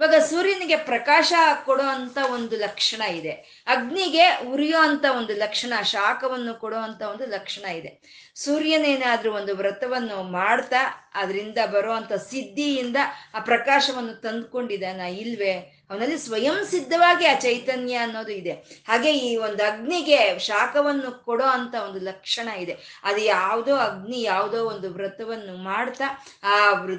[0.00, 1.32] ಇವಾಗ ಸೂರ್ಯನಿಗೆ ಪ್ರಕಾಶ
[1.64, 3.64] ಕೊಡೋ ಅಂತ ಒಂದು ಲಕ್ಷಣ ಇದೆ.
[3.66, 7.90] ಅಗ್ನಿಗೆ ಉರಿಯೋ ಅಂತ ಒಂದು ಲಕ್ಷಣ, ಶಾಖವನ್ನು ಕೊಡೋ ಅಂತ ಒಂದು ಲಕ್ಷಣ ಇದೆ.
[8.34, 12.96] ಸೂರ್ಯನೇನಾದ್ರೂ ಒಂದು ವ್ರತವನ್ನು ಮಾಡ್ತಾ, ಅದರಿಂದ ಬರುವಂತ ಸಿದ್ಧಿಯಿಂದ
[13.34, 15.83] ಆ ಪ್ರಕಾಶವನ್ನು ತಂದ್ಕೊಂಡಿದ್ದಾನ ಇಲ್ವೇ?
[15.90, 18.52] ಅವನಲ್ಲಿ ಸ್ವಯಂ ಸಿದ್ಧವಾಗಿ ಆ ಚೈತನ್ಯ ಅನ್ನೋದು ಇದೆ.
[18.88, 22.76] ಹಾಗೆ ಈ ಒಂದು ಅಗ್ನಿಗೆ ಶಾಖವನ್ನು ಕೊಡೋ ಅಂತ ಒಂದು ಲಕ್ಷಣ ಇದೆ.
[23.04, 26.04] ಅದು ಯಾವುದೋ ಅಗ್ನಿ, ಯಾವುದೋ ಒಂದು ವ್ರತವನ್ನು ಮಾಡ್ತಾ
[26.44, 26.56] ಆ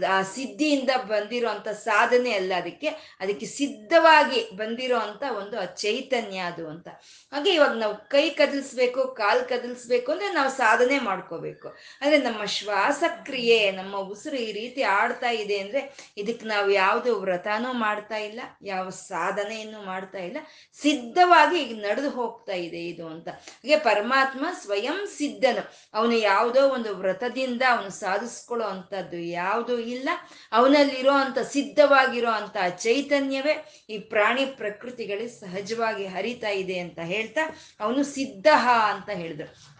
[0.09, 1.49] ಆ ಸಿದ್ಧಿಯಿಂದ ಬಂದಿರೋ
[1.83, 2.87] ಸಾಧನೆ ಅಲ್ಲ ಅದಕ್ಕೆ.
[3.19, 6.87] ಅದಕ್ಕೆ ಸಿದ್ಧವಾಗಿ ಬಂದಿರೋ ಅಂತ ಒಂದು ಆ ಚೈತನ್ಯ ಅದು ಅಂತ.
[7.33, 11.67] ಹಾಗೆ ಇವಾಗ ನಾವು ಕೈ ಕದಲ್ಸ್ಬೇಕು, ಕಾಲ್ ಕದಲ್ಸ್ಬೇಕು ಅಂದ್ರೆ ನಾವು ಸಾಧನೆ ಮಾಡ್ಕೋಬೇಕು.
[12.01, 18.15] ಅಂದ್ರೆ ನಮ್ಮ ಶ್ವಾಸಕ್ರಿಯೆ, ನಮ್ಮ ಉಸಿರು ಈ ರೀತಿ ಆಡ್ತಾ ಇದೆ ಅಂದ್ರೆ ಇದಕ್ಕೆ ನಾವು ಯಾವುದು ವ್ರತನೂ ಮಾಡ್ತಾ
[18.17, 20.37] ಇಲ್ಲ, ಯಾವ ಸಾಧನೆಯನ್ನು ಮಾಡ್ತಾ ಇಲ್ಲ.
[20.81, 23.27] ಸಿದ್ಧವಾಗಿ ಈಗ ನಡೆದು ಹೋಗ್ತಾ ಇದೆ ಇದು ಅಂತ.
[23.29, 25.89] ಹಾಗೆ ಪರಮಾತ್ಮ ಸ್ವಯಂ ಸಿದ್ಧನು.
[25.93, 30.09] ಅವನು ಯಾವುದೋ ಒಂದು ವ್ರತದಿಂದ ಅವನು ಸಾಧಿಸ್ಕೊಳ್ಳೋ ಅಂಥದ್ದು ಯಾವುದೂ ಇಲ್ಲ.
[30.51, 37.41] ಅವನಲ್ಲಿರೋ ಅಂಥ ಸಿದ್ಧವಾಗಿರೋ ಅಂತ ಚೈತನ್ಯವೇ ಈ ಪ್ರಾಣಿ ಪ್ರಕೃತಿಗಳಿಗೆ ಸಹಜವಾಗಿ ಹರಿತಾ ಇದೆ ಅಂತ ಹೇಳ್ತಾ
[37.79, 38.47] ಅವನು ಸಿದ್ಧ
[38.89, 39.75] ಅಂತ ಹೇಳಿದ್ರು.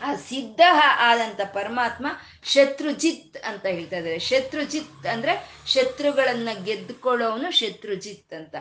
[0.00, 0.60] ಆ ಸಿದ್ಧ
[0.98, 2.06] ಆದಂಥ ಪರಮಾತ್ಮ
[2.44, 4.18] ಶತ್ರುಜಿತ್ ಅಂತ ಹೇಳ್ತಾ ಇದ್ದಾರೆ.
[4.18, 8.54] ಶತ್ರುಜಿತ್ ಅಂದ್ರೆ ಶತ್ರುಗಳನ್ನು ಗೆದ್ದುಕೊಳ್ಳೋನು ಶತ್ರುಜಿತ್ ಅಂತ.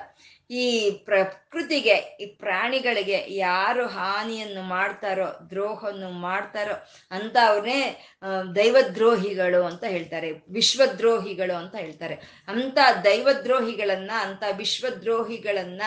[0.51, 8.07] ಈ ಪ್ರಕೃತಿಗೆ, ಈ ಪ್ರಾಣಿಗಳಿಗೆ ಯಾರು ಹಾನಿಯನ್ನು ಮಾಡ್ತಾರೋ, ದ್ರೋಹವನ್ನು ಮಾಡ್ತಾರೋ ಅಂತ ಅವ್ರನ್ನೇ
[8.55, 10.31] ದೈವದ್ರೋಹಿಗಳು ಅಂತ ಹೇಳ್ತಾರೆ.
[10.31, 12.15] ವಿಶ್ವದ್ರೋಹಿಗಳು ಅಂತ ಹೇಳ್ತಾರೆ.
[12.47, 15.81] ಅಂತ ದೈವದ್ರೋಹಿಗಳನ್ನ ಅಂತ ವಿಶ್ವದ್ರೋಹಿಗಳನ್ನ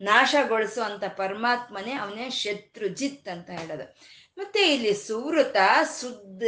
[0.00, 0.82] ನಾಶಗೊಳಿಸೋ
[1.16, 3.96] ಪರಮಾತ್ಮನೇ ಅವನೇ ಶತ್ರುಜಿತ್ ಅಂತ ಹೇಳೋದು.
[4.42, 6.42] ಮತ್ತೆ ಇಲ್ಲಿ ಸುವೃತ ಸುದ್ದ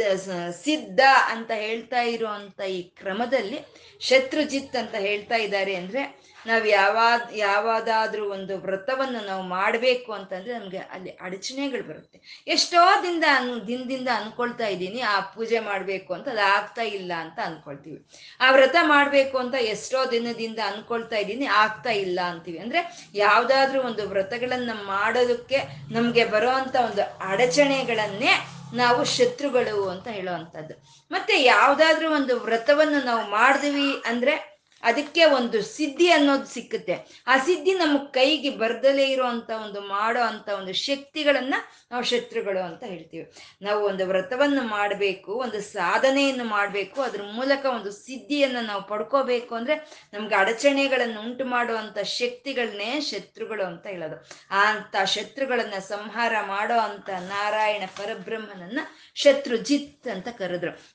[0.63, 3.59] ಸಿದ್ಧ ಅಂತ ಹೇಳ್ತಾ ಇರುವಂತ ಈ ಕ್ರಮದಲ್ಲಿ
[4.01, 6.01] ಶತ್ರುಜಿತ್ ಅಂತ ಹೇಳ್ತಾ ಇದ್ದಾರೆ ಅಂದ್ರೆ
[6.47, 6.97] ನಾವು ಯಾವ
[7.35, 12.43] ಯಾವಾದಾದ್ರೂ ಒಂದು ವ್ರತವನ್ನು ನಾವು ಮಾಡಬೇಕು ಅಂತಂದ್ರೆ ನಮಗೆ ಅಲ್ಲಿ ಅಡಚಣೆಗಳು ಬರುತ್ತೆ.
[12.47, 18.05] ಎಷ್ಟೋ ದಿನದ ಅನ್, ದಿನದಿಂದ ಅನ್ಕೊಳ್ತಾ ಇದ್ದೀನಿ, ಆ ಪೂಜೆ ಮಾಡಬೇಕು ಅಂತ ಅದು ಆಗ್ತಾ ಇಲ್ಲ ಅಂತ ಅನ್ಕೊಳ್ತೀವಿ.
[18.41, 22.57] ಆ ವ್ರತ ಮಾಡಬೇಕು ಅಂತ ಎಷ್ಟೋ ದಿನದಿಂದ ಅನ್ಕೊಳ್ತಾ ಇದ್ದೀನಿ, ಆಗ್ತಾ ಇಲ್ಲ ಅಂತೀವಿ.
[22.57, 28.33] ಅಂದ್ರೆ ಯಾವ್ದಾದ್ರೂ ಒಂದು ವ್ರತಗಳನ್ನ ಮಾಡೋದಕ್ಕೆ ನಮಗೆ ಬರೋಂತ ಒಂದು ಅಡಚಣೆಗಳನ್ನೇ
[28.73, 30.73] ನಾವು ಶತ್ರುಗಳು ಅಂತ ಹೇಳುವಂಥದ್ದು
[31.11, 34.54] ಮತ್ತೆ ಯಾವ್ದಾದ್ರೂ ಒಂದು ವ್ರತವನ್ನು ನಾವು ಮಾಡಿದ್ವಿ ಅಂದ್ರೆ
[34.85, 37.23] ಅದಕ್ಕೆ ಒಂದು ಸಿದ್ಧಿ ಅನ್ನೋದು ಸಿಕ್ಕುತ್ತೆ.
[37.27, 41.55] ಆ ಸಿದ್ಧಿ ನಮ್ಮ ಕೈಗೆ ಬರ್ದಲೇ ಇರುವಂತ ಒಂದು ಮಾಡೋ ಅಂತ ಒಂದು ಶಕ್ತಿಗಳನ್ನ
[41.91, 43.31] ನಾವು ಶತ್ರುಗಳು ಅಂತ ಹೇಳ್ತೀವಿ.
[43.61, 49.75] ನಾವು ಒಂದು ವ್ರತವನ್ನು ಮಾಡಬೇಕು, ಒಂದು ಸಾಧನೆಯನ್ನು ಮಾಡಬೇಕು, ಅದ್ರ ಮೂಲಕ ಒಂದು ಸಿದ್ಧಿಯನ್ನು ನಾವು ಪಡ್ಕೋಬೇಕು ಅಂದ್ರೆ
[50.13, 54.27] ನಮ್ಗೆ ಅಡಚಣೆಗಳನ್ನು ಉಂಟು ಮಾಡುವಂತ ಶಕ್ತಿಗಳನ್ನೇ ಶತ್ರುಗಳು ಅಂತ ಹೇಳೋದು.
[54.51, 58.79] ಆ ಅಂತ ಶತ್ರುಗಳನ್ನ ಸಂಹಾರ ಮಾಡೋ ಅಂತ ನಾರಾಯಣ ಪರಬ್ರಹ್ಮನನ್ನ
[59.15, 60.94] ಶತ್ರುಜಿತ್ ಅಂತ ಕರೆದ್ರು.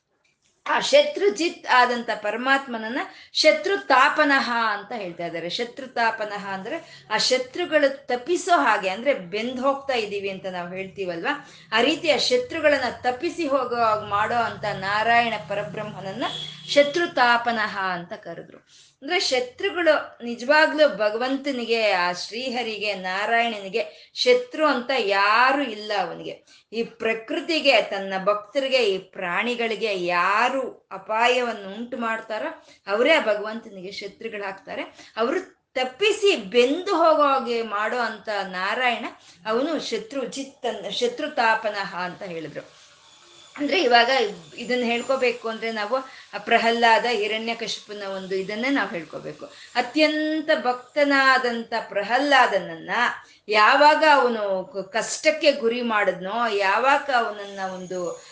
[0.67, 2.99] ಆ ಶತ್ರುಜಿತ್ ಆದಂತ ಪರಮಾತ್ಮನನ್ನ
[3.33, 5.49] ಶತ್ರು ತಾಪನಃ ಅಂತ ಹೇಳ್ತಾ ಇದ್ದಾರೆ.
[5.49, 11.51] ಶತ್ರು ತಾಪನಃ ಅಂದ್ರೆ ಆ ಶತ್ರುಗಳು ತಪ್ಪಿಸೋ ಹಾಗೆ ಅಂದ್ರೆ ಬೆಂದ್ ಹೋಗ್ತಾ ಇದ್ದೀವಿ ಅಂತ ನಾವು ಹೇಳ್ತೀವಲ್ವಾ?
[11.73, 16.25] ಆ ರೀತಿ ಆ ಶತ್ರುಗಳನ್ನ ತಪ್ಪಿಸಿ ಹೋಗೋ ಮಾಡೋ ಅಂತ ನಾರಾಯಣ ಪರಬ್ರಹ್ಮನನ್ನ
[16.69, 18.90] ಶತ್ರು ತಾಪನಃ ಅಂತ ಕರೆದ್ರು.
[19.03, 26.45] ಅಂದ್ರೆ ಶತ್ರುಗಳು ನಿಜವಾಗ್ಲೂ ಭಗವಂತನಿಗೆ, ಆ ಶ್ರೀಹರಿಗೆ, ನಾರಾಯಣನಿಗೆ ಶತ್ರು ಅಂತ ಯಾರು ಇಲ್ಲ ಅವನಿಗೆ.
[26.73, 34.83] ಈ ಪ್ರಕೃತಿಗೆ, ತನ್ನ ಭಕ್ತರಿಗೆ, ಈ ಪ್ರಾಣಿಗಳಿಗೆ ಯಾರು ಅಪಾಯವನ್ನು ಉಂಟು ಮಾಡ್ತಾರೋ ಅವರೇ ಭಗವಂತನಿಗೆ ಶತ್ರುಗಳಾಗ್ತಾರೆ.
[35.17, 39.05] ಅವರು ತಪ್ಪಿಸಿ ಬೆಂದು ಹೋಗೋ ಹಾಗೆ ಮಾಡೋ ಅಂತ ನಾರಾಯಣ
[39.47, 42.80] ಅವನು ಶತ್ರು ಚಿತ್ತನ್ ಶತ್ರು ತಾಪನಃ ಅಂತ ಹೇಳಿದ್ರು.
[43.57, 44.11] ಅಂದ್ರೆ ಇವಾಗ
[44.59, 45.97] ಇದನ್ನ ಹೇಳ್ಕೋಬೇಕು ಅಂದ್ರೆ ನಾವು
[46.45, 49.45] ಪ್ರಹ್ಲಾದ ಹಿರಣ್ಯ ಕಶಿಪುನ ಒಂದು ಇದನ್ನೇ ನಾವು ಹೇಳ್ಕೋಬೇಕು.
[49.75, 52.91] ಅತ್ಯಂತ ಭಕ್ತನಾದಂಥ ಪ್ರಹ್ಲಾದನನ್ನ
[53.49, 58.23] ಯಾವಾಗ ಅವನು ಕಷ್ಟಕ್ಕೆ ಗುರಿ ಮಾಡಿದ್ನೋ, ಯಾವಾಗ ಅವನನ್ನ ಒಂದು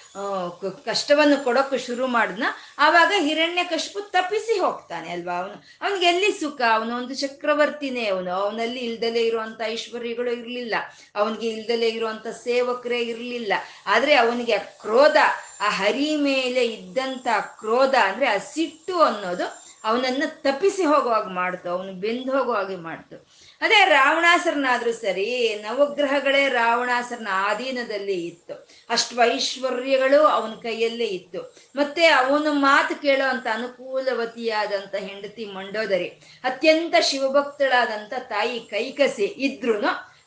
[0.85, 2.42] ಕಷ್ಟವನ್ನು ಕೊಡೋಕೆ ಶುರು ಮಾಡಿದ್ನ.
[2.78, 5.52] ಆವಾಗ ಹಿರಣ್ಯ ಕಶ್ಪು ತಪ್ಪಿಸಿ ಹೋಗ್ತಾನೆ ಅಲ್ವಾ ಅವನು?
[5.83, 6.61] ಅವನಿಗೆ ಎಲ್ಲಿ ಸುಖ?
[6.74, 8.31] ಅವನು ಒಂದು ಚಕ್ರವರ್ತಿನೇ ಅವನು.
[8.31, 10.74] ಅವನಲ್ಲಿ ಇಲ್ದಲೇ ಇರುವಂತ ಐಶ್ವರ್ಯಗಳು ಇರಲಿಲ್ಲ.
[11.14, 13.52] ಅವನಿಗೆ ಇಲ್ದಲೇ ಇರುವಂತ ಸೇವಕರೇ ಇರಲಿಲ್ಲ.
[13.87, 15.16] ಆದ್ರೆ ಅವನಿಗೆ ಕ್ರೋಧ,
[15.61, 17.26] ಆ ಹರಿ ಮೇಲೆ ಇದ್ದಂತ
[17.59, 21.70] ಕ್ರೋಧ ಅಂದ್ರೆ ಆ ಸಿಟ್ಟು ಅನ್ನೋದು ಅವನನ್ನ ತಪ್ಪಿಸಿ ಹೋಗುವಾಗ ಮಾಡ್ತು.
[21.70, 23.28] ಅವನು ಬೆಂದು ಹೋಗುವಾಗೆ ಮಾಡ್ತು.
[23.61, 28.68] ಅದೇ ರಾವಣಾಸರನಾದ್ರೂ ಸರಿ, ನವಗ್ರಹಗಳೇ ರಾವಣಾಸರನ ಆಧೀನದಲ್ಲಿ ಇತ್ತು.
[28.90, 31.57] ಅಷ್ಟು ಐಶ್ವರ್ಯಗಳು ಅವನ ಕೈಯಲ್ಲೇ ಇತ್ತು.
[31.77, 36.09] ಮತ್ತೆ ಅವನು ಮಾತು ಕೇಳೋ ಅಂತ ಅನುಕೂಲವತಿಯಾದಂತ ಹೆಂಡತಿ ಮಂಡೋದರಿ,
[36.44, 39.81] ಅತ್ಯಂತ ಶಿವಭಕ್ತಳಾದಂತ ತಾಯಿ ಕೈಕಸಿ ಇದ್ರೂ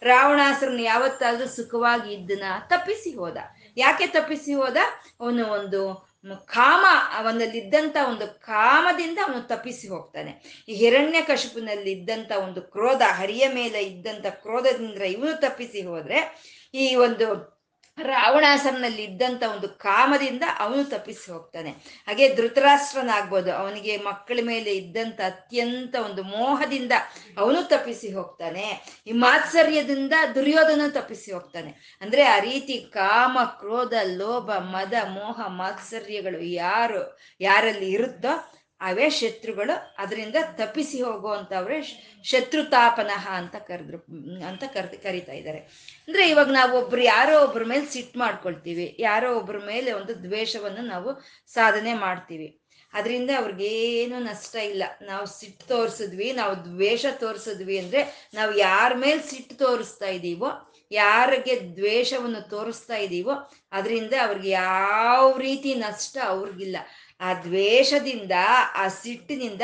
[0.04, 3.38] ರಾವಣಾಸರನ್ ಯಾವತ್ತಾದ್ರೂ ಸುಖವಾಗಿ ಇದ್ದನ ತಪ್ಪಿಸಿ ಹೋದ.
[3.78, 4.78] ಯಾಕೆ ತಪ್ಪಿಸಿ ಹೋದ?
[5.20, 6.86] ಅವನು ಒಂದು ಕಾಮ
[7.18, 10.64] ಅವನಲ್ಲಿದ್ದಂಥ ಒಂದು ಕಾಮದಿಂದ ಅವನು ತಪ್ಪಿಸಿ ಹೋಗ್ತಾನೆ.
[10.70, 16.42] ಈ ಹಿರಣ್ಯ ಕಶುಪಿನಲ್ಲಿ ಇದ್ದಂಥ ಒಂದು ಕ್ರೋಧ, ಹರಿಯ ಮೇಲೆ ಇದ್ದಂಥ ಕ್ರೋಧದಿಂದ ಇವನು ತಪ್ಪಿಸಿ ಹೋದ್ರೆ
[16.74, 17.61] ಈ ಒಂದು
[17.98, 21.70] ರಾವಣಾಸರನಲ್ಲಿ ಇದ್ದಂಥ ಒಂದು ಕಾಮದಿಂದ ಅವನು ತಪ್ಪಿಸಿ ಹೋಗ್ತಾನೆ.
[22.08, 23.54] ಹಾಗೆ ಧೃತರಾಷ್ಟ್ರನಾಗ್ಬೋದು.
[23.56, 26.92] ಅವನಿಗೆ ಮಕ್ಕಳ ಮೇಲೆ ಇದ್ದಂಥ ಅತ್ಯಂತ ಒಂದು ಮೋಹದಿಂದ
[27.38, 28.84] ಅವನು ತಪ್ಪಿಸಿ ಹೋಗ್ತಾನೆ.
[29.08, 31.98] ಈ ಮಾತ್ಸರ್ಯದಿಂದ ದುರ್ಯೋಧನ ತಪ್ಪಿಸಿ ಹೋಗ್ತಾನೆ.
[32.02, 40.36] ಅಂದ್ರೆ ಆ ರೀತಿ ಕಾಮ, ಕ್ರೋಧ, ಲೋಭ, ಮದ, ಮೋಹ, ಮಾತ್ಸರ್ಯಗಳು ಯಾರು, ಯಾರಲ್ಲಿ ಇರುತ್ತೋ ಅವೇ ಶತ್ರುಗಳು ಅದರಿಂದ
[40.58, 41.78] ತಪ್ಪಿಸಿ ಹೋಗುವಂಥವ್ರೆ
[42.24, 44.00] ಶತ್ರುತಾಪನಃ ಅಂತ ಕರೆದ್ರು,
[44.48, 45.60] ಅಂತ ಕರ್ ಕರಿತಾ ಇದ್ದಾರೆ.
[46.08, 51.12] ಅಂದ್ರೆ ಇವಾಗ ನಾವು ಒಬ್ರು ಯಾರೋ ಒಬ್ರ ಮೇಲೆ ಸಿಟ್ಟು ಮಾಡ್ಕೊಳ್ತೀವಿ, ಯಾರೋ ಒಬ್ರ ಮೇಲೆ ಒಂದು ದ್ವೇಷವನ್ನು ನಾವು
[51.54, 52.50] ಸಾಧನೆ ಮಾಡ್ತೀವಿ.
[52.94, 54.84] ಅದರಿಂದ ಅವ್ರಿಗೇನು ನಷ್ಟ ಇಲ್ಲ.
[55.02, 60.50] ನಾವು ಸಿಟ್ಟು ತೋರಿಸಿದ್ವಿ, ನಾವು ದ್ವೇಷ ತೋರಿಸಿದ್ವಿ ಅಂದ್ರೆ ನಾವು ಯಾರ ಮೇಲೆ ಸಿಟ್ಟು ತೋರಿಸ್ತಾ ಇದ್ದೀವೋ,
[60.92, 63.34] ಯಾರಿಗೆ ದ್ವೇಷವನ್ನು ತೋರಿಸ್ತಾ ಇದ್ದೀವೋ,
[63.72, 66.78] ಅದರಿಂದ ಅವ್ರಿಗೆ ಯಾವ ರೀತಿ ನಷ್ಟ ಅವ್ರಿಗಿಲ್ಲ.
[67.22, 68.32] ಆ ದ್ವೇಷದಿಂದ,
[68.76, 69.62] ಆ ಸಿಟ್ಟಿನಿಂದ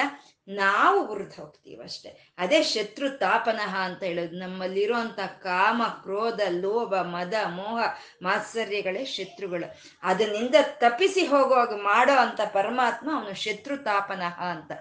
[0.50, 2.36] ನಾವು ಉರಿದು ಹೋಗ್ತೀವಿ ಅಷ್ಟೆ.
[2.38, 4.36] ಅದೇ ಶತ್ರು ತಾಪನಃ ಅಂತ ಹೇಳೋದು.
[4.38, 7.80] ನಮ್ಮಲ್ಲಿರುವಂತ ಕಾಮ, ಕ್ರೋಧ, ಲೋಭ, ಮದ, ಮೋಹ,
[8.22, 9.68] ಮಾತ್ಸರ್ಯಗಳೇ ಶತ್ರುಗಳು.
[10.04, 14.72] ಅದನ್ನಿಂದ ತಪ್ಪಿಸಿ ಹೋಗುವಾಗ ಮಾಡೋ ಅಂತ ಪರಮಾತ್ಮ ಅವನು ಶತ್ರು ತಾಪನಃ ಅಂತ.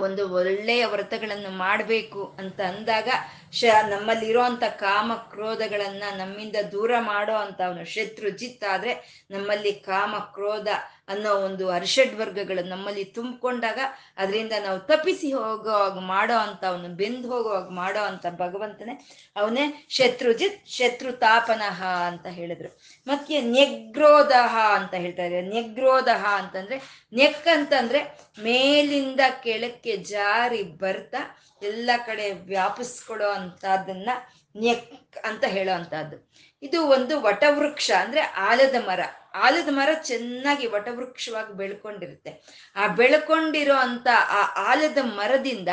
[0.00, 3.08] ಒಂದು ಒಳ್ಳೆಯ ವ್ರತಗಳನ್ನು ಮಾಡಬೇಕು ಅಂತ ಅಂದಾಗ
[3.52, 10.68] ಶ ನಮ್ಮಲ್ಲಿರೋಂಥ ಕಾಮ, ಕ್ರೋಧಗಳನ್ನು ನಮ್ಮಿಂದ ದೂರ ಮಾಡೋ ಅಂತ ಅವನು ಶತ್ರು ಜಿತ್ ಆದ್ರೆ ನಮ್ಮಲ್ಲಿ ಕಾಮ, ಕ್ರೋಧ
[11.10, 13.78] ಅನ್ನೋ ಒಂದು ಅರ್ಷಡ್ ವರ್ಗಗಳು ನಮ್ಮಲ್ಲಿ ತುಂಬಿಕೊಂಡಾಗ
[14.16, 18.94] ಅದರಿಂದ ನಾವು ತಪ್ಪಿಸಿ ಹೋಗುವಾಗ ಮಾಡೋ ಅಂತ ಅವನು ಬೆಂದು ಹೋಗುವಾಗ ಮಾಡೋ ಅಂತ ಭಗವಂತನೇ
[19.36, 22.70] ಅವನೇ ಶತ್ರುಜಿತ್ ಶತ್ರು ತಾಪನಃ ಅಂತ ಹೇಳಿದ್ರು.
[23.06, 25.46] ಮತ್ತೆ ನೆಗ್ರೋದಹ ಅಂತ ಹೇಳ್ತಾ ಇದ್ದಾರೆ.
[25.48, 26.78] ನೆಗ್ರೋದಹ ಅಂತಂದ್ರೆ
[27.12, 28.02] ನೆಕ್ ಅಂತಂದ್ರೆ
[28.42, 31.22] ಮೇಲಿಂದ ಕೆಳಕ್ಕೆ ಜಾರಿ ಬರ್ತಾ
[31.62, 34.10] ಎಲ್ಲ ಕಡೆ ವ್ಯಾಪಿಸ್ಕೊಡೋ ಅಂತದನ್ನ
[34.56, 36.16] ನೆಕ್ ಅಂತ ಹೇಳೋ ಅಂತದ್ದು.
[36.62, 39.00] ಇದು ಒಂದು ವಟವೃಕ್ಷ ಅಂದ್ರೆ ಆಲದ ಮರ.
[39.34, 42.30] ಆಲದ ಮರ ಚೆನ್ನಾಗಿ ವಟವೃಕ್ಷವಾಗಿ ಬೆಳ್ಕೊಂಡಿರುತ್ತೆ.
[42.76, 45.68] ಆ ಬೆಳ್ಕೊಂಡಿರೋ ಅಂತ ಆ ಆಲದ ಮರದಿಂದ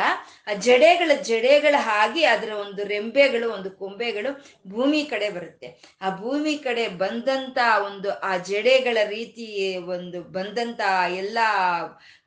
[0.46, 4.32] ಆ ಜಡೆಗಳ ಜಡೆಗಳ ಹಾಗೆ ಅದರ ಒಂದು ರೆಂಬೆಗಳು, ಒಂದು ಕೊಂಬೆಗಳು
[4.70, 5.98] ಭೂಮಿ ಕಡೆ ಬರುತ್ತೆ.
[6.02, 10.80] ಆ ಭೂಮಿ ಕಡೆ ಬಂದಂತ ಒಂದು ಆ ಜಡೆಗಳ ರೀತಿ ಒಂದು ಬಂದಂತ
[11.16, 11.38] ಎಲ್ಲ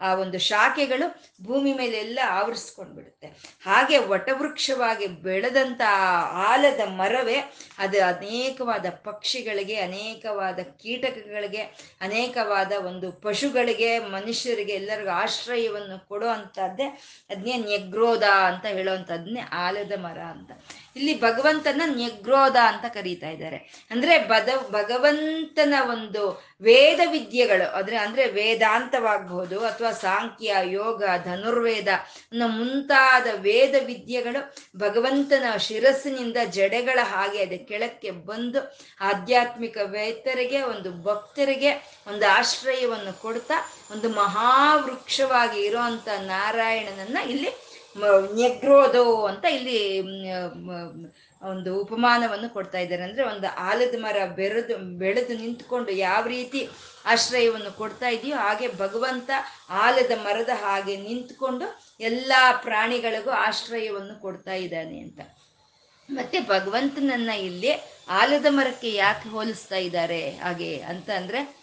[0.02, 3.28] ಆ ಒಂದು ಶಾಖೆಗಳು ಭೂಮಿ ಮೇಲೆ ಎಲ್ಲ ಆವರಿಸ್ಕೊಂಡ್ಬಿಡುತ್ತೆ.
[3.66, 5.82] ಹಾಗೆ ವಟವೃಕ್ಷವಾಗಿ ಬೆಳೆದಂತ
[6.34, 7.40] ಆಲದ ಮರವೇ
[7.78, 10.60] ಅದು ಅನೇಕವಾದ ಪಕ್ಷಿಗಳಿಗೆ, ಅನೇಕವಾದ
[11.22, 11.62] ಕೀಟಕಗಳಿಗೆ
[12.02, 16.88] ಅನೇಕವಾದ ಒಂದು ಪಶುಗಳಿಗೆ, ಮನುಷ್ಯರಿಗೆ ಎಲ್ಲರಿಗೂ ಆಶ್ರಯವನ್ನು ಕೊಡೋ ಅಂಥದ್ದೇ
[17.30, 17.58] ಅದನ್ನೇ
[18.46, 20.52] ಅಂತ ಹೇಳೋವಂಥದ್ದನ್ನೇ ಆಲದ ಮರ ಅಂತ.
[20.96, 23.88] ಇಲ್ಲಿ ಭಗವಂತನ ನ್ಯಗ್ರೋಧ ಅಂತ ಕರೀತಾ ಇದ್ದಾರೆ.
[23.92, 26.24] ಅಂದ್ರೆ ಬದ ಭಗವಂತನ ಒಂದು
[26.62, 31.88] ವೇದ ವಿದ್ಯೆಗಳು ಅಂದ್ರೆ ಅಂದ್ರೆ ವೇದಾಂತವಾಗಬಹುದು ಅಥವಾ ಸಾಂಖ್ಯ, ಯೋಗ, ಧನುರ್ವೇದ
[32.34, 34.42] ಮುಂತಾದ ವೇದ ವಿದ್ಯೆಗಳು
[34.78, 41.72] ಭಗವಂತನ ಶಿರಸ್ಸಿನಿಂದ ಜಡೆಗಳ ಹಾಗೆ ಅದೇ ಕೆಳಕ್ಕೆ ಬಂದು ಆಧ್ಯಾತ್ಮಿಕ ವೇತರಿಗೆ, ಒಂದು ಭಕ್ತರಿಗೆ
[42.08, 43.54] ಒಂದು ಆಶ್ರಯವನ್ನು ಕೊಡ್ತಾ,
[43.92, 47.71] ಒಂದು ಮಹಾವೃಕ್ಷವಾಗಿ ಇರುವಂತ ನಾರಾಯಣನನ್ನ ಇಲ್ಲಿ
[48.36, 50.02] ನೆಗ್ರೋದೋ ಅಂತ ಇಲ್ಲಿ
[51.44, 53.04] ಒಂದು ಉಪಮಾನವನ್ನು ಕೊಡ್ತಾ ಇದ್ದಾರೆ.
[53.04, 56.70] ಅಂದ್ರೆ ಒಂದು ಆಲದ ಮರ ಬೆರೆದು, ಬೆಳೆದು ನಿಂತ್ಕೊಂಡು ಯಾವ ರೀತಿ
[57.06, 59.30] ಆಶ್ರಯವನ್ನು ಕೊಡ್ತಾ ಇದೆಯೋ ಹಾಗೆ ಭಗವಂತ
[59.70, 65.20] ಆಲದ ಮರದ ಹಾಗೆ ನಿಂತ್ಕೊಂಡು ಎಲ್ಲ ಪ್ರಾಣಿಗಳಿಗೂ ಆಶ್ರಯವನ್ನು ಕೊಡ್ತಾ ಇದ್ದಾನೆ ಅಂತ.
[66.12, 67.72] ಮತ್ತೆ ಭಗವಂತನನ್ನ ಇಲ್ಲಿ
[68.10, 71.56] ಆಲದ ಮರಕ್ಕೆ ಯಾಕೆ ಹೋಲಿಸ್ತಾ ಇದ್ದಾರೆ ಹಾಗೆ ಅಂತ ಅಂದ್ರೆ,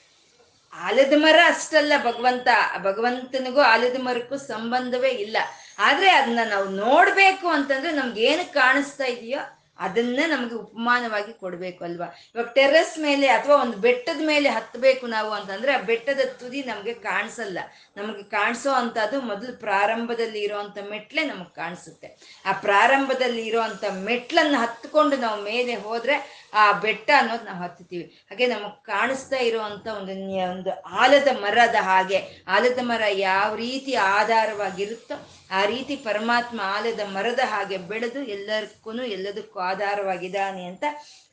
[0.72, 2.48] ಆಲದ ಮರ ಅಷ್ಟಲ್ಲ ಭಗವಂತ.
[2.78, 5.36] ಭಗವಂತನಿಗೂ ಆಲದ ಮರಕ್ಕೂ ಸಂಬಂಧವೇ ಇಲ್ಲ.
[5.78, 12.06] ಆದ್ರೆ ಅದನ್ನ ನಾವು ನೋಡ್ಬೇಕು ಅಂತಂದ್ರೆ ನಮ್ಗೆ ಏನು ಕಾಣಿಸ್ತಾ ಇದೆಯೋ ಅದನ್ನ ನಮಗೆ ಉಪಮಾನವಾಗಿ ಕೊಡ್ಬೇಕು ಅಲ್ವಾ?
[12.34, 17.58] ಇವಾಗ ಟೆರ್ರಸ್ ಮೇಲೆ ಅಥವಾ ಒಂದು ಬೆಟ್ಟದ ಮೇಲೆ ಹತ್ತಬೇಕು ನಾವು ಅಂತಂದ್ರೆ ಆ ಬೆಟ್ಟದ ತುದಿ ನಮ್ಗೆ ಕಾಣಿಸಲ್ಲ.
[17.96, 22.40] ನಮಗೆ ಕಾಣಿಸೋ ಅಂತದ್ದು ಮೊದಲು ಪ್ರಾರಂಭದಲ್ಲಿ ಇರೋಂತ ಮೆಟ್ಲೆ ನಮಗೆ ಕಾಣಿಸುತ್ತೆ.
[22.46, 28.84] ಆ ಪ್ರಾರಂಭದಲ್ಲಿ ಇರೋಂಥ ಮೆಟ್ಲನ್ನ ಹತ್ಕೊಂಡು ನಾವು ಮೇಲೆ ಹೋದ್ರೆ ಆ ಬೆಟ್ಟ ಅನ್ನೋದು ನಾವು ಹತ್ತುತ್ತೀವಿ ಹಾಗೆ ನಮಗೆ
[28.84, 30.12] ಕಾಣಿಸ್ತಾ ಇರುವಂತ ಒಂದು
[30.50, 35.14] ಒಂದು ಆಲದ ಮರದ ಹಾಗೆ, ಆಲದ ಮರ ಯಾವ ರೀತಿ ಆಧಾರವಾಗಿರುತ್ತೋ
[35.50, 40.84] ಆ ರೀತಿ ಪರಮಾತ್ಮ ಆಲದ ಮರದ ಹಾಗೆ ಬೆಳೆದು ಎಲ್ಲದಕ್ಕೂ ಎಲ್ಲದಕ್ಕೂ ಆಧಾರವಾಗಿದ್ದಾನೆ ಅಂತ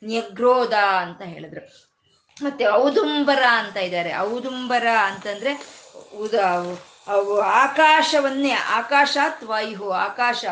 [0.04, 1.62] ನ್ಯಗ್ರೋಧ ಅಂತ ಹೇಳಿದ್ರು.
[2.42, 4.16] ಮತ್ತೆ ಔದುಂಬರ ಅಂತ ಇದ್ದಾರೆ.
[4.18, 5.52] ಔದುಂಬರ ಅಂತಂದ್ರೆ
[6.18, 6.34] ಉದ
[7.42, 10.44] ಆಕಾಶವನ್ನೇ, ಆಕಾಶಾತ್ ವಾಯು ಆಕಾಶ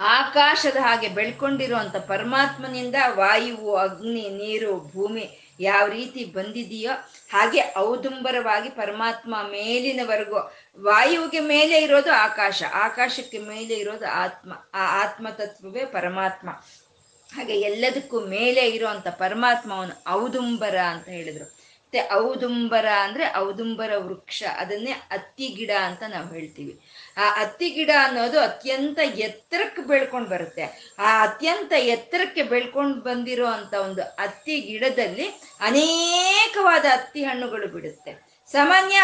[0.00, 5.24] ಆಕಾಶದ ಹಾಗೆ ಬೆಳ್ಕೊಂಡಿರುವಂತ ಪರಮಾತ್ಮನಿಂದ ವಾಯುವು ಅಗ್ನಿ ನೀರು ಭೂಮಿ
[5.60, 6.94] ಯಾವ ರೀತಿ ಬಂದಿದೆಯೋ
[7.30, 15.84] ಹಾಗೆ ಔದುಂಬರವಾಗಿ ಪರಮಾತ್ಮ ಮೇಲಿನವರೆಗೂ, ವಾಯುವಿಗೆ ಮೇಲೆ ಇರೋದು ಆಕಾಶ, ಆಕಾಶಕ್ಕೆ ಮೇಲೆ ಇರೋದು ಆತ್ಮ, ಆ ಆತ್ಮ ತತ್ವವೇ
[15.84, 16.50] ಪರಮಾತ್ಮ.
[17.34, 21.59] ಹಾಗೆ ಎಲ್ಲದಕ್ಕೂ ಮೇಲೆ ಇರುವಂತ ಪರಮಾತ್ಮ ಅವನು ಔದುಂಬರ ಅಂತ ಹೇಳಿದ್ರು.
[21.92, 26.80] ಮತ್ತೆ ಔದುಂಬರ ಅಂದ್ರೆ ಔದುಂಬರ ವೃಕ್ಷ, ಅದನ್ನೇ ಅತ್ತಿ ಗಿಡ ಅಂತ ನಾವು ಹೇಳ್ತೀವಿ.
[27.16, 30.94] ಆ ಅತ್ತಿ ಗಿಡ ಅನ್ನೋದು ಅತ್ಯಂತ ಎತ್ತರಕ್ಕೆ ಬೆಳ್ಕೊಂಡು ಬರುತ್ತೆ.
[30.98, 35.26] ಆ ಅತ್ಯಂತ ಎತ್ತರಕ್ಕೆ ಬೆಳ್ಕೊಂಡು ಬಂದಿರೋ ಅಂತ ಒಂದು ಅತ್ತಿ ಗಿಡದಲ್ಲಿ
[35.60, 38.29] ಅನೇಕವಾದ ಅತ್ತಿ ಹಣ್ಣುಗಳು ಬಿಡುತ್ತೆ.
[38.52, 38.96] ಸಾಮಾನ್ಯ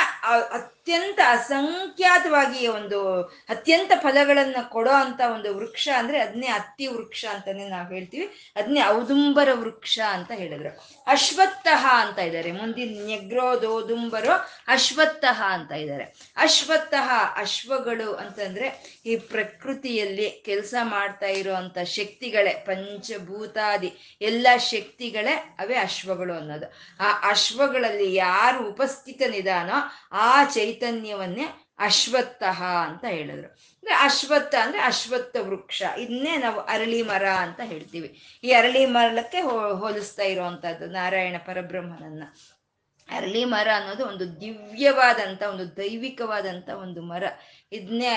[0.53, 7.95] ಅತ್ಯಂತ ಅಸಂಖ್ಯಾತವಾಗಿ ಒಂದು ಅತ್ಯಂತ ಫಲಗಳನ್ನ ಕೊಡೋ ಅಂತ ಒಂದು ವೃಕ್ಷ ಅಂದ್ರೆ ಅದನ್ನೇ ಅತ್ತಿ ವೃಕ್ಷ ಅಂತಾನೆ ನಾವು
[7.95, 8.53] ಹೇಳ್ತೀವಿ.
[8.57, 10.89] ಅದನ್ನೇ ಔದುಂಬರ ವೃಕ್ಷ ಅಂತ ಹೇಳಿದ್ರು.
[11.07, 12.53] ಅಶ್ವತ್ಥಃ ಅಂತ ಇದ್ದಾರೆ.
[12.53, 14.33] ಮುಂದಿನ ನೆಗ್ರೋದೋದುಂಬರೋ
[14.69, 16.05] ಅಶ್ವತ್ಥಃ ಅಂತ ಇದ್ದಾರೆ.
[16.37, 26.73] ಅಶ್ವತ್ಥಃ, ಅಶ್ವಗಳು ಅಂತಂದ್ರೆ ಈ ಪ್ರಕೃತಿಯಲ್ಲಿ ಕೆಲಸ ಮಾಡ್ತಾ ಇರುವಂತ ಶಕ್ತಿಗಳೇ, ಪಂಚಭೂತಾದಿ ಎಲ್ಲ ಶಕ್ತಿಗಳೇ ಅವೇ ಅಶ್ವಗಳು ಅನ್ನೋದು.
[27.01, 29.75] ಆ ಅಶ್ವಗಳಲ್ಲಿ ಯಾರು ಉಪಸ್ಥಿತನಿದಾನೋ
[30.13, 31.45] ಆ ಚೈತನ್ಯವನ್ನೇ
[31.79, 33.49] ಅಶ್ವತ್ಥಃ ಅಂತ ಹೇಳಿದ್ರು.
[33.49, 35.83] ಅಂದ್ರೆ ಅಶ್ವತ್ಥ ಅಂದ್ರೆ ಅಶ್ವತ್ಥ ವೃಕ್ಷ.
[35.99, 38.41] ಇದನ್ನೇ ನಾವು ಅರಳಿ ಮರ ಅಂತ ಹೇಳ್ತೀವಿ.
[38.45, 39.41] ಈ ಅರಳಿ ಮರಕ್ಕೆ
[39.81, 42.23] ಹೋಲಿಸ್ತಾ ಇರುವಂತಹದ್ದು ನಾರಾಯಣ ಪರಬ್ರಹ್ಮನನ್ನ.
[43.11, 47.25] ಅರಳಿ ಮರ ಅನ್ನೋದು ಒಂದು ದಿವ್ಯವಾದಂಥ ಒಂದು ದೈವಿಕವಾದಂಥ ಒಂದು ಮರ.
[47.73, 48.11] ಇದನ್ನೇ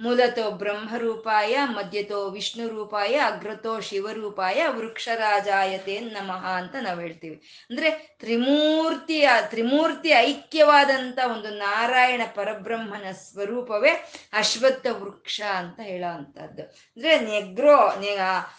[0.00, 7.66] ಮೂಲತೋ ಬ್ರಹ್ಮರೂಪಾಯ, ಮಧ್ಯತೋ ವಿಷ್ಣು ರೂಪಾಯ ಅಗ್ರತೋ ಶಿವರೂಪಾಯ, ವೃಕ್ಷರಾಜಾಯತೆ ನಮಃ ಅಂತ ನಾವು ಹೇಳ್ತೀವಿ.
[7.70, 7.90] ಅಂದ್ರೆ
[8.20, 13.92] ತ್ರಿಮೂರ್ತಿಯ, ತ್ರಿಮೂರ್ತಿ ಐಕ್ಯವಾದಂತ ಒಂದು ನಾರಾಯಣ ಪರಬ್ರಹ್ಮನ ಸ್ವರೂಪವೇ
[14.32, 16.62] ಅಶ್ವತ್ಥ ವೃಕ್ಷ ಅಂತ ಹೇಳೋ ಅಂಥದ್ದು
[16.96, 17.78] ಅಂದ್ರೆ ನೆಗ್ರೋ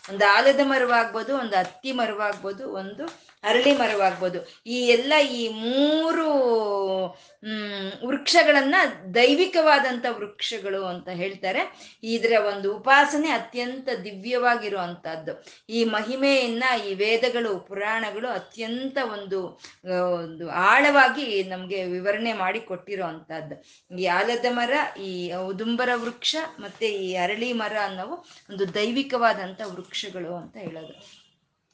[0.10, 4.40] ಒಂದು ಆಲದ ಮರವಾಗ್ಬೋದು, ಒಂದು ಹತ್ತಿ ಮರವಾಗ್ಬೋದು, ಒಂದು ಅರಳಿ ಮರವಾಗ್ಬೋದು.
[4.68, 6.28] ಈ ಎಲ್ಲ ಈ ಮೂರು
[8.08, 8.76] ವೃಕ್ಷಗಳನ್ನ
[9.16, 11.62] ದೈವಿಕವಾದಂಥ ವೃಕ್ಷಗಳು ಅಂತ ಹೇಳ್ತಾರೆ.
[12.04, 15.34] ಇದರ ಒಂದು ಉಪಾಸನೆ ಅತ್ಯಂತ ದಿವ್ಯವಾಗಿರುವಂತಹದ್ದು.
[15.70, 19.42] ಈ ಮಹಿಮೆಯನ್ನ ಈ ವೇದಗಳು, ಪುರಾಣಗಳು ಅತ್ಯಂತ ಒಂದು
[20.24, 23.06] ಒಂದು ಆಳವಾಗಿ ನಮಗೆ ವಿವರಣೆ ಮಾಡಿ ಕೊಟ್ಟಿರೋ
[24.00, 28.16] ಈ ಆಲದ ಮರ, ಈ ಉದುಂಬರ ವೃಕ್ಷ ಮತ್ತೆ ಈ ಅರಳಿ ಮರ ಅನ್ನೋವು
[28.50, 31.23] ಒಂದು ದೈವಿಕವಾದಂಥ ವೃಕ್ಷಗಳು ಅಂತ ಹೇಳೋದು.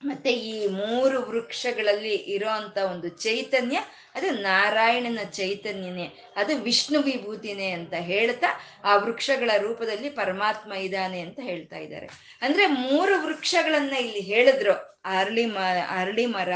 [0.03, 3.79] ಮತ್ತೆ ಈ ಮೂರು ವೃಕ್ಷಗಳಲ್ಲಿ ಇರೋ ಅಂತ ಒಂದು ಚೈತನ್ಯ,
[4.15, 6.23] ಅದು ನಾರಾಯಣನ ಚೈತನ್ಯನೇ.
[6.35, 8.47] ಅದು ವಿಷ್ಣು ವಿಭೂತಿನೇ ಅಂತ ಹೇಳ್ತಾ
[8.83, 12.09] ಆ ವೃಕ್ಷಗಳ ರೂಪದಲ್ಲಿ ಪರಮಾತ್ಮ ಇದ್ದಾನೆ ಅಂತ ಹೇಳ್ತಾ ಇದ್ದಾರೆ.
[12.41, 14.98] ಅಂದ್ರೆ ಮೂರು ವೃಕ್ಷಗಳನ್ನ ಇಲ್ಲಿ ಹೇಳಿದ್ರು.
[15.05, 15.57] ಅರಳಿ ಮ,
[15.89, 16.49] ಅರಳಿ ಮರ,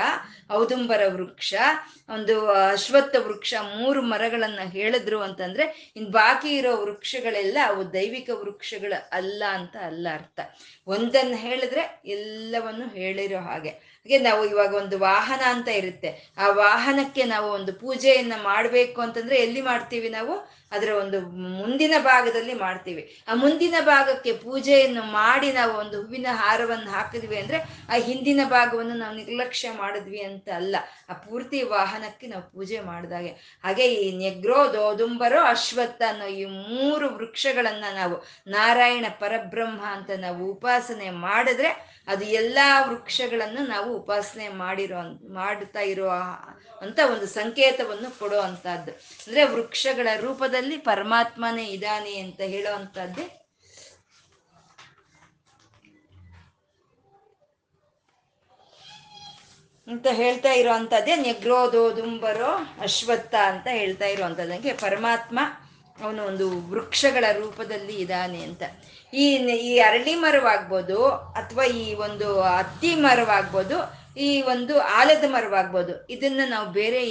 [0.51, 1.53] ಔದುಂಬರ ವೃಕ್ಷ,
[2.10, 9.43] ಒಂದು ಅಶ್ವತ್ಥ ವೃಕ್ಷ, ಮೂರು ಮರಗಳನ್ನ ಹೇಳಿದ್ರು ಅಂತಂದ್ರೆ, ಇನ್ ಬಾಕಿ ಇರೋ ವೃಕ್ಷಗಳೆಲ್ಲ ಅವು ದೈವಿಕ ವೃಕ್ಷಗಳು ಅಲ್ಲ
[9.49, 10.39] ಅಂತ ಅಲ್ಲ ಅರ್ಥ.
[10.88, 13.92] ಒಂದನ್ನು ಹೇಳಿದ್ರೆ ಎಲ್ಲವನ್ನು ಹೇಳಿರೋ ಹಾಗೆ.
[14.03, 16.33] ಹಾಗೆ ನಾವು ಇವಾಗ ಒಂದು ವಾಹನ ಅಂತ ಇರುತ್ತೆ.
[16.37, 20.63] ಆ ವಾಹನಕ್ಕೆ ನಾವು ಒಂದು ಪೂಜೆಯನ್ನ ಮಾಡಬೇಕು ಅಂತಂದ್ರೆ ಎಲ್ಲಿ ಮಾಡ್ತೀವಿ ನಾವು?
[20.71, 23.17] ಅದರ ಒಂದು ಮುಂದಿನ ಭಾಗದಲ್ಲಿ ಮಾಡ್ತೀವಿ.
[23.27, 27.57] ಆ ಮುಂದಿನ ಭಾಗಕ್ಕೆ ಪೂಜೆಯನ್ನು ಮಾಡಿ ನಾವು ಒಂದು ಹೂವಿನ ಹಾರವನ್ನು ಹಾಕಿದ್ವಿ ಅಂದ್ರೆ
[27.89, 30.75] ಆ ಹಿಂದಿನ ಭಾಗವನ್ನು ನಾವು ನಿರ್ಲಕ್ಷ್ಯ ಮಾಡಿದ್ವಿ ಅಂತ ಅಲ್ಲ.
[31.09, 33.59] ಆ ಪೂರ್ತಿ ವಾಹನಕ್ಕೆ ನಾವು ಪೂಜೆ ಮಾಡಿದಾಗೆ.
[33.63, 41.09] ಹಾಗೆ ಈ ನೆಗ್ರೋ, ದೋದುಂಬರೋ, ಅಶ್ವತ್ಥ ಅನ್ನೋ ಈ ಮೂರು ವೃಕ್ಷಗಳನ್ನ ನಾವು ನಾರಾಯಣ ಪರಬ್ರಹ್ಮ ಅಂತ ನಾವು ಉಪಾಸನೆ
[41.09, 45.01] ಮಾಡಿದ್ರೆ ಅದು ಎಲ್ಲಾ ವೃಕ್ಷಗಳನ್ನು ನಾವು ಉಪಾಸನೆ ಮಾಡಿರೋ
[45.33, 46.07] ಮಾಡ್ತಾ ಇರೋ
[46.81, 53.25] ಅಂತ ಒಂದು ಸಂಕೇತವನ್ನು ಕೊಡೋ ಅಂತದ್ದು ಅಂದ್ರೆ ವೃಕ್ಷಗಳ ರೂಪದಲ್ಲಿ ಪರಮಾತ್ಮನೇ ಇದ್ದಾನೆ ಅಂತ ಹೇಳೋ ಅಂತದ್ದೇ
[59.87, 65.39] ಅಂತ ಹೇಳ್ತಾ ಇರೋವಂಥದ್ದೇ ನೆಗ್ರೋದೋದುಂಬರೋ ಅಶ್ವತ್ಥ ಅಂತ ಹೇಳ್ತಾ ಇರೋವಂಥದ್ದಂಗೆ ಪರಮಾತ್ಮ
[66.01, 68.63] ಅವನು ಒಂದು ವೃಕ್ಷಗಳ ರೂಪದಲ್ಲಿ ಇದ್ದಾನೆ ಅಂತ.
[69.13, 69.25] ಈ
[69.69, 73.77] ಈ ಅರಳಿ ಮರವಾಗ್ಬೋದು ಅಥವಾ ಈ ಒಂದು ಹತ್ತಿ ಮರವಾಗ್ಬೋದು,
[74.17, 77.10] ಈ ಒಂದು ಆಲದ ಮರವಾಗ್ಬೋದು, ಇದನ್ನ ನಾವು ಬೇರೆ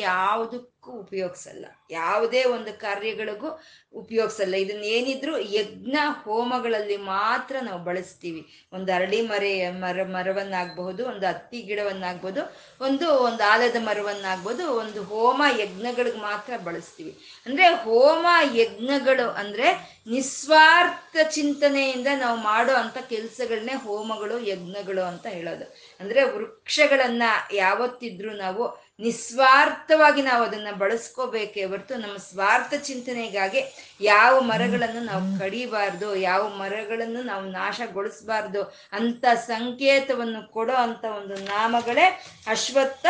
[0.83, 1.67] ಯಾವುದಕ್ಕೂ ಉಪಯೋಗಿಸಲ್ಲ.
[1.91, 3.61] ಯಾವುದೇ ಒಂದು ಕಾರ್ಯಗಳಿಗೂ
[3.95, 4.55] ಉಪಯೋಗಿಸಲ್ಲ.
[4.55, 8.67] ಇದನ್ನ ಏನಿದ್ರು ಯಜ್ಞ ಹೋಮಗಳಲ್ಲಿ ಮಾತ್ರ ನಾವು ಬಳಸ್ತೀವಿ.
[8.73, 16.19] ಒಂದು ಅರಳಿ ಮರೆ, ಮರ, ಮರವನ್ನಾಗಬಹುದು, ಒಂದು ಹತ್ತಿ ಗಿಡವನ್ನಾಗ್ಬೋದು ಒಂದು ಒಂದು ಆಲದ ಮರವನ್ನಾಗ್ಬೋದು ಒಂದು ಹೋಮ ಯಜ್ಞಗಳಿಗೆ
[16.19, 17.19] ಮಾತ್ರ ಬಳಸ್ತೀವಿ.
[17.47, 25.65] ಅಂದ್ರೆ ಹೋಮ ಯಜ್ಞಗಳು ಅಂದ್ರೆ ನಿಸ್ವಾರ್ಥ ಚಿಂತನೆಯಿಂದ ನಾವು ಮಾಡೋ ಅಂತ ಕೆಲಸಗಳನ್ನೇ ಹೋಮಗಳು, ಯಜ್ಞಗಳು ಅಂತ ಹೇಳೋದು.
[26.01, 33.63] ಅಂದ್ರೆ ವೃಕ್ಷಗಳನ್ನ ಯಾವತ್ತಿದ್ರೂ ನಾವು ನಿಸ್ವಾರ್ಥವಾಗಿ ನಾವು ಅದನ್ನ ಬಳಸ್ಕೋಬೇಕೇ ಹೊರತು ನಮ್ಮ ಸ್ವಾರ್ಥ ಚಿಂತನೆಗಾಗಿ
[34.01, 38.63] ಯಾವ ಮರಗಳನ್ನು ನಾವು ಕಡಿಬಾರ್ದು, ಯಾವ ಮರಗಳನ್ನು ನಾವು ನಾಶಗೊಳಿಸಬಾರ್ದು
[38.93, 43.07] ಅಂತ ಸಂಕೇತವನ್ನು ಕೊಡೋ ಅಂತ ಒಂದು ನಾಮಗಳೇ ಅಶ್ವತ್ಥ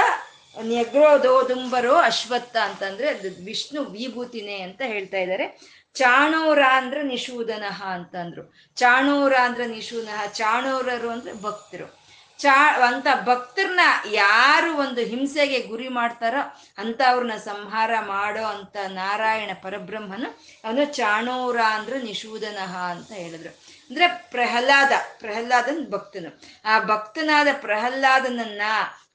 [0.62, 5.60] ನೆಗ್ರೋದೋದುಂಬರೋ ಅಶ್ವತ್ಥ ಅಂತಂದ್ರೆ ಅದು ವಿಷ್ಣು ವಿಭೂತಿನೇ ಅಂತ ಹೇಳ್ತಾ ಇದ್ದಾರೆ.
[5.94, 8.54] ಚಾಣೋರ ಅಂದ್ರೆ ನಿಶೂದನಃ ಅಂತಂದ್ರು.
[8.76, 12.01] ಚಾಣೋರ ಅಂದ್ರೆ ನಿಶೂದನಃ ಚಾಣೋರರು ಅಂದ್ರೆ ಭಕ್ತರು.
[12.42, 20.40] ಚಾ, ಅಂತ ಭಕ್ತರನ್ನ ಯಾರು ಒಂದು ಹಿಂಸೆಗೆ ಗುರಿ ಮಾಡ್ತಾರೋ ಅಂತ ಅವ್ರನ್ನ ಸಂಹಾರ ಮಾಡೋ ಅಂತ ನಾರಾಯಣ ಪರಬ್ರಹ್ಮನು
[20.64, 23.50] ಅವನು ಚಾಣೋರ ಅಂದ್ರೆ ನಿಶೂದನಃ ಅಂತ ಹೇಳಿದ್ರು.
[23.90, 26.40] ಅಂದ್ರೆ ಪ್ರಹ್ಲಾದ, ಪ್ರಹ್ಲಾದನ್ ಭಕ್ತನು.
[26.64, 28.62] ಆ ಭಕ್ತನಾದ ಪ್ರಹ್ಲಾದನನ್ನ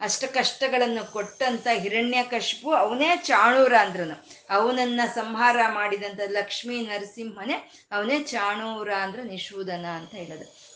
[0.01, 4.27] ಅಷ್ಟ ಕಷ್ಟಗಳನ್ನು ಕೊಟ್ಟಂತ ಹಿರಣ್ಯ ಕಶ್ಪು ಅವನೇ ಚಾಣೂರ ಅಂದ್ರನು.
[4.49, 10.66] ಅವನನ್ನ ಸಂಹಾರ ಮಾಡಿದಂತ ಲಕ್ಷ್ಮೀ ನರಸಿಂಹನೇ ಅವನೇ ಚಾಣೂರ ಅಂದ್ರೆ ನಿಶೂದನ ಅಂತ ಹೇಳೋದು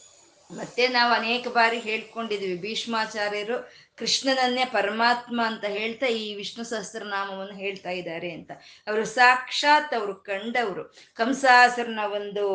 [0.57, 3.57] ಮತ್ತೆ ನಾವು ಅನೇಕ ಬಾರಿ ಹೇಳ್ಕೊಂಡಿದ್ವಿ ಭೀಷ್ಮಾಚಾರ್ಯರು
[3.97, 8.51] ಕೃಷ್ಣನನ್ನೇ ಪರಮಾತ್ಮ ಅಂತ ಹೇಳ್ತಾ ಈ ವಿಷ್ಣು ಸಹಸ್ರನಾಮವನ್ನು ಹೇಳ್ತಾ ಇದ್ದಾರೆ ಅಂತ.
[8.87, 10.83] ಅವರು ಸಾಕ್ಷಾತ್ ಅವರು ಕಂಡವರು.
[11.15, 12.45] ಕಂಸಾಸರನ ಒಂದು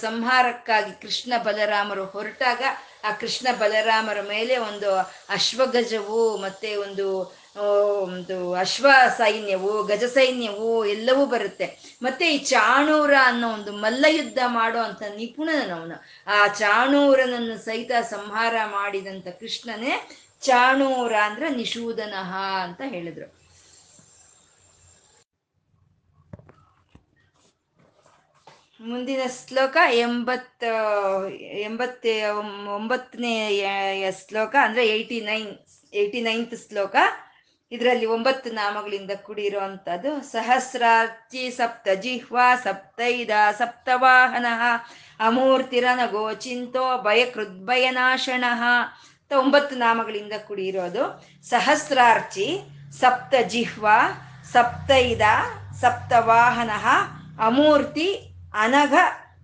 [0.00, 2.62] ಸಂಹಾರಕ್ಕಾಗಿ ಕೃಷ್ಣ ಬಲರಾಮರು ಹೊರಟಾಗ
[3.04, 4.96] ಆ ಕೃಷ್ಣ ಬಲರಾಮರ ಮೇಲೆ ಒಂದು
[5.28, 7.06] ಅಶ್ವಗಜವು ಮತ್ತೆ ಒಂದು
[7.58, 11.96] ಒಂದು ಅಶ್ವ ಸೈನ್ಯವು, ಗಜ ಸೈನ್ಯವು ಎಲ್ಲವೂ ಬರುತ್ತೆ.
[12.02, 20.08] ಮತ್ತೆ ಈ ಚಾಣೂರ ಅನ್ನೋ ಒಂದು ಮಲ್ಲಯುದ್ಧ ಮಾಡೋ ಅಂತ ನಿಪುಣನವನು ಆ ಚಾಣೂರನನ್ನು ಸಹಿತ ಸಂಹಾರ ಮಾಡಿದಂತ ಕೃಷ್ಣನೇ
[20.40, 23.46] ಚಾಣೂರ ಅಂದ್ರೆ ನಿಶೂದನಃ ಅಂತ ಹೇಳಿದ್ರು.
[28.80, 30.64] ಮುಂದಿನ ಶ್ಲೋಕ ಎಂಬತ್ತ
[31.58, 32.06] ಎಂಬತ್ತ,
[32.74, 33.62] ಒಂಬತ್ತನೇ
[34.26, 35.58] ಶ್ಲೋಕ ಅಂದ್ರೆ ಏಯ್ಟಿ ನೈನ್
[35.94, 36.96] ಏಯ್ಟಿ ನೈನ್ತ್ ಶ್ಲೋಕ.
[37.72, 40.22] ಇದರಲ್ಲಿ ಒಂಬತ್ತು ನಾಮಗಳಿಂದ ಕೂಡಿರುವಂಥದ್ದು.
[40.22, 44.46] ಸಹಸ್ರಾರ್ಚಿ ಸಪ್ತ ಜಿಹ್ವಾ ಸಪ್ತೈದ ಸಪ್ತವಾಹನ
[45.20, 48.44] ಅಮೂರ್ತಿರನ ಗೋಚಿಂತೋ ಭಯಕೃದ್ಭಯನಾಶನ.
[48.50, 51.04] ಅಂತ ಒಂಬತ್ತು ನಾಮಗಳಿಂದ ಕೂಡಿರೋದು.
[51.48, 52.60] ಸಹಸ್ರಾರ್ಚಿ
[53.00, 53.98] ಸಪ್ತ ಜಿಹ್ವಾ
[54.52, 55.20] ಸಪ್ತೈದ
[55.80, 56.70] ಸಪ್ತವಾಹನ,
[57.44, 58.08] ಅಮೂರ್ತಿ
[58.54, 58.94] ಅನಘ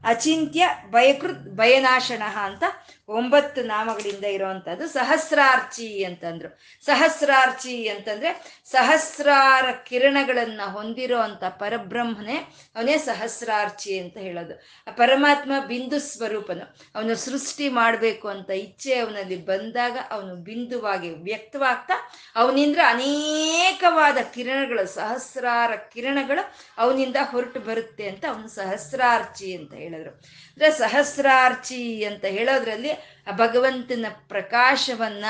[0.04, 2.64] ಅಚಿಂತ್ಯ ಭಯಕೃತ್ ಭಯನಾಶನ ಅಂತ
[3.12, 6.48] ಒಂಬತ್ತು ನಾಮಗಳಿಂದ ಇರುವಂತಹದ್ದು ಸಹಸ್ರಾರ್ಚಿ ಅಂತಂದ್ರು.
[6.84, 8.30] ಸಹಸ್ರಾರ್ಚಿ ಅಂತಂದ್ರೆ
[8.64, 12.36] ಸಹಸ್ರಾರ ಕಿರಣಗಳನ್ನ ಹೊಂದಿರೋ ಅಂತ ಪರಬ್ರಹ್ಮನೇ
[12.76, 14.54] ಅವನೇ ಸಹಸ್ರಾರ್ಚಿ ಅಂತ ಹೇಳೋದು.
[14.86, 16.64] ಆ ಪರಮಾತ್ಮ ಬಿಂದು ಸ್ವರೂಪನು.
[16.94, 21.96] ಅವನು ಸೃಷ್ಟಿ ಮಾಡಬೇಕು ಅಂತ ಇಚ್ಛೆ ಅವನಲ್ಲಿ ಬಂದಾಗ ಅವನು ಬಿಂದುವಾಗಿ ವ್ಯಕ್ತವಾಗ್ತಾ
[22.36, 26.42] ಅವನಿಂದ ಅನೇಕವಾದ ಕಿರಣಗಳು, ಸಹಸ್ರಾರ ಕಿರಣಗಳು
[26.78, 30.12] ಅವನಿಂದ ಹೊರಟು ಬರುತ್ತೆ ಅಂತ ಅವನು ಸಹಸ್ರಾರ್ಚಿ ಅಂತ ಹೇಳಿದ್ರು.
[30.52, 32.90] ಅಂದ್ರೆ ಸಹಸ್ರಾರ್ಚಿ ಅಂತ ಹೇಳೋದ್ರಲ್ಲಿ
[33.26, 35.24] ಆ ಭಗವಂತನ ಪ್ರಕಾಶವನ್ನ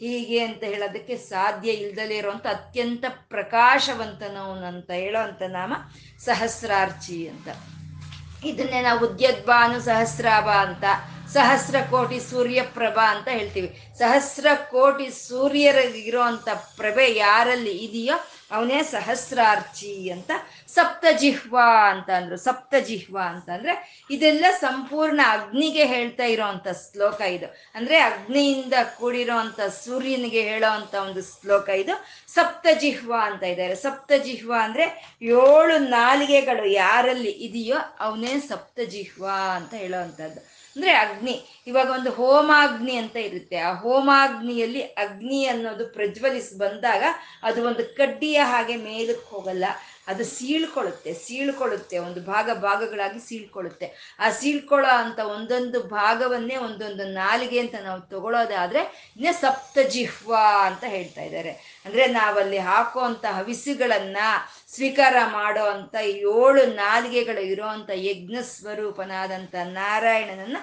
[0.00, 5.74] ಹೀಗೆ ಅಂತ ಹೇಳೋದಕ್ಕೆ ಸಾಧ್ಯ ಇಲ್ದಲೇ ಇರುವಂತ ಅತ್ಯಂತ ಪ್ರಕಾಶವಂತನವನು ಅಂತ ಹೇಳೋವಂಥ ನಾಮ
[6.24, 7.48] ಸಹಸ್ರಾರ್ಚಿ ಅಂತ.
[8.44, 10.84] ಇದನ್ನೇ ನಾವು ಉದ್ಯದ್ಭಾನು ಸಹಸ್ರಾಭ ಅಂತ,
[11.32, 13.82] ಸಹಸ್ರ ಕೋಟಿ ಸೂರ್ಯಪ್ರಭಾ ಅಂತ ಹೇಳ್ತೀವಿ.
[13.98, 15.76] ಸಹಸ್ರ ಕೋಟಿ ಸೂರ್ಯರ
[16.26, 18.16] ಅಂಥ ಪ್ರಭೆ ಯಾರಲ್ಲಿ ಇದೆಯೋ
[18.50, 20.30] ಅವನೇ ಸಹಸ್ರಾರ್ಚಿ ಅಂತ
[20.68, 21.58] ಸಪ್ತಜಿಹ್ವ
[21.90, 22.36] ಅಂತ ಅಂದ್ರು.
[22.36, 27.46] ಸಪ್ತಜಿಹ್ವ ಅಂತ ಅಂದ್ರೆ ಇದೆಲ್ಲ ಸಂಪೂರ್ಣ ಅಗ್ನಿಗೆ ಹೇಳ್ತಾ ಇರೋವಂಥ ಶ್ಲೋಕ ಇದು.
[27.74, 32.04] ಅಂದ್ರೆ ಅಗ್ನಿಯಿಂದ ಕೂಡಿರೋ ಸೂರ್ಯನಿಗೆ ಹೇಳೋ ಅಂತ ಒಂದು ಶ್ಲೋಕ ಇದು.
[32.34, 41.44] ಸಪ್ತಜಿಹ್ವ ಅಂತ ಇದ್ದಾರೆ ಸಪ್ತಜಿಹ್ವ ಅಂದ್ರೆ ಏಳು ನಾಲಿಗೆಗಳು ಯಾರಲ್ಲಿ ಇದೆಯೋ ಅವನೇ ಸಪ್ತಜಿಹ್ವ ಅಂತ ಹೇಳೋವಂಥದ್ದು ಅಂದ್ರೆ ಅಗ್ನಿ.
[41.66, 43.56] ಇವಾಗ ಒಂದು ಹೋಮಾಗ್ನಿ ಅಂತ ಇರುತ್ತೆ.
[43.56, 47.04] ಆ ಹೋಮಾಗ್ನಿಯಲ್ಲಿ ಅಗ್ನಿ ಅನ್ನೋದು ಪ್ರಜ್ವಲಿಸಿ ಬಂದಾಗ
[47.42, 49.64] ಅದು ಒಂದು ಕಡ್ಡಿಯ ಹಾಗೆ ಮೇಲಕ್ಕೆ ಹೋಗಲ್ಲ.
[50.06, 51.98] ಅದು ಸೀಳ್ಕೊಳ್ಳುತ್ತೆ ಸೀಳ್ಕೊಳ್ಳುತ್ತೆ.
[51.98, 54.16] ಒಂದು ಭಾಗ ಭಾಗಗಳಾಗಿ ಸೀಳ್ಕೊಳ್ಳುತ್ತೆ.
[54.18, 61.82] ಆ ಸೀಳ್ಕೊಳ್ಳೋ ಅಂತ ಒಂದೊಂದು ಭಾಗವನ್ನೇ, ಒಂದೊಂದು ನಾಲಿಗೆ ಅಂತ ನಾವು ತಗೊಳ್ಳೋದಾದ್ರೆ ಇನ್ನೇ ಸಪ್ತಜಿಹ್ವ ಅಂತ ಹೇಳ್ತಾ ಇದ್ದಾರೆ.
[61.84, 64.16] ಅಂದ್ರೆ ನಾವಲ್ಲಿ ಹಾಕುವಂತ ಹವಿಸುಗಳನ್ನ
[64.76, 65.94] ಸ್ವೀಕಾರ ಮಾಡೋ ಅಂತ
[66.30, 70.56] ಏಳು ನಾಲಿಗೆಗಳು ಇರೋ ಯಜ್ಞ ಸ್ವರೂಪನಾದಂಥ ನಾರಾಯಣನನ್ನ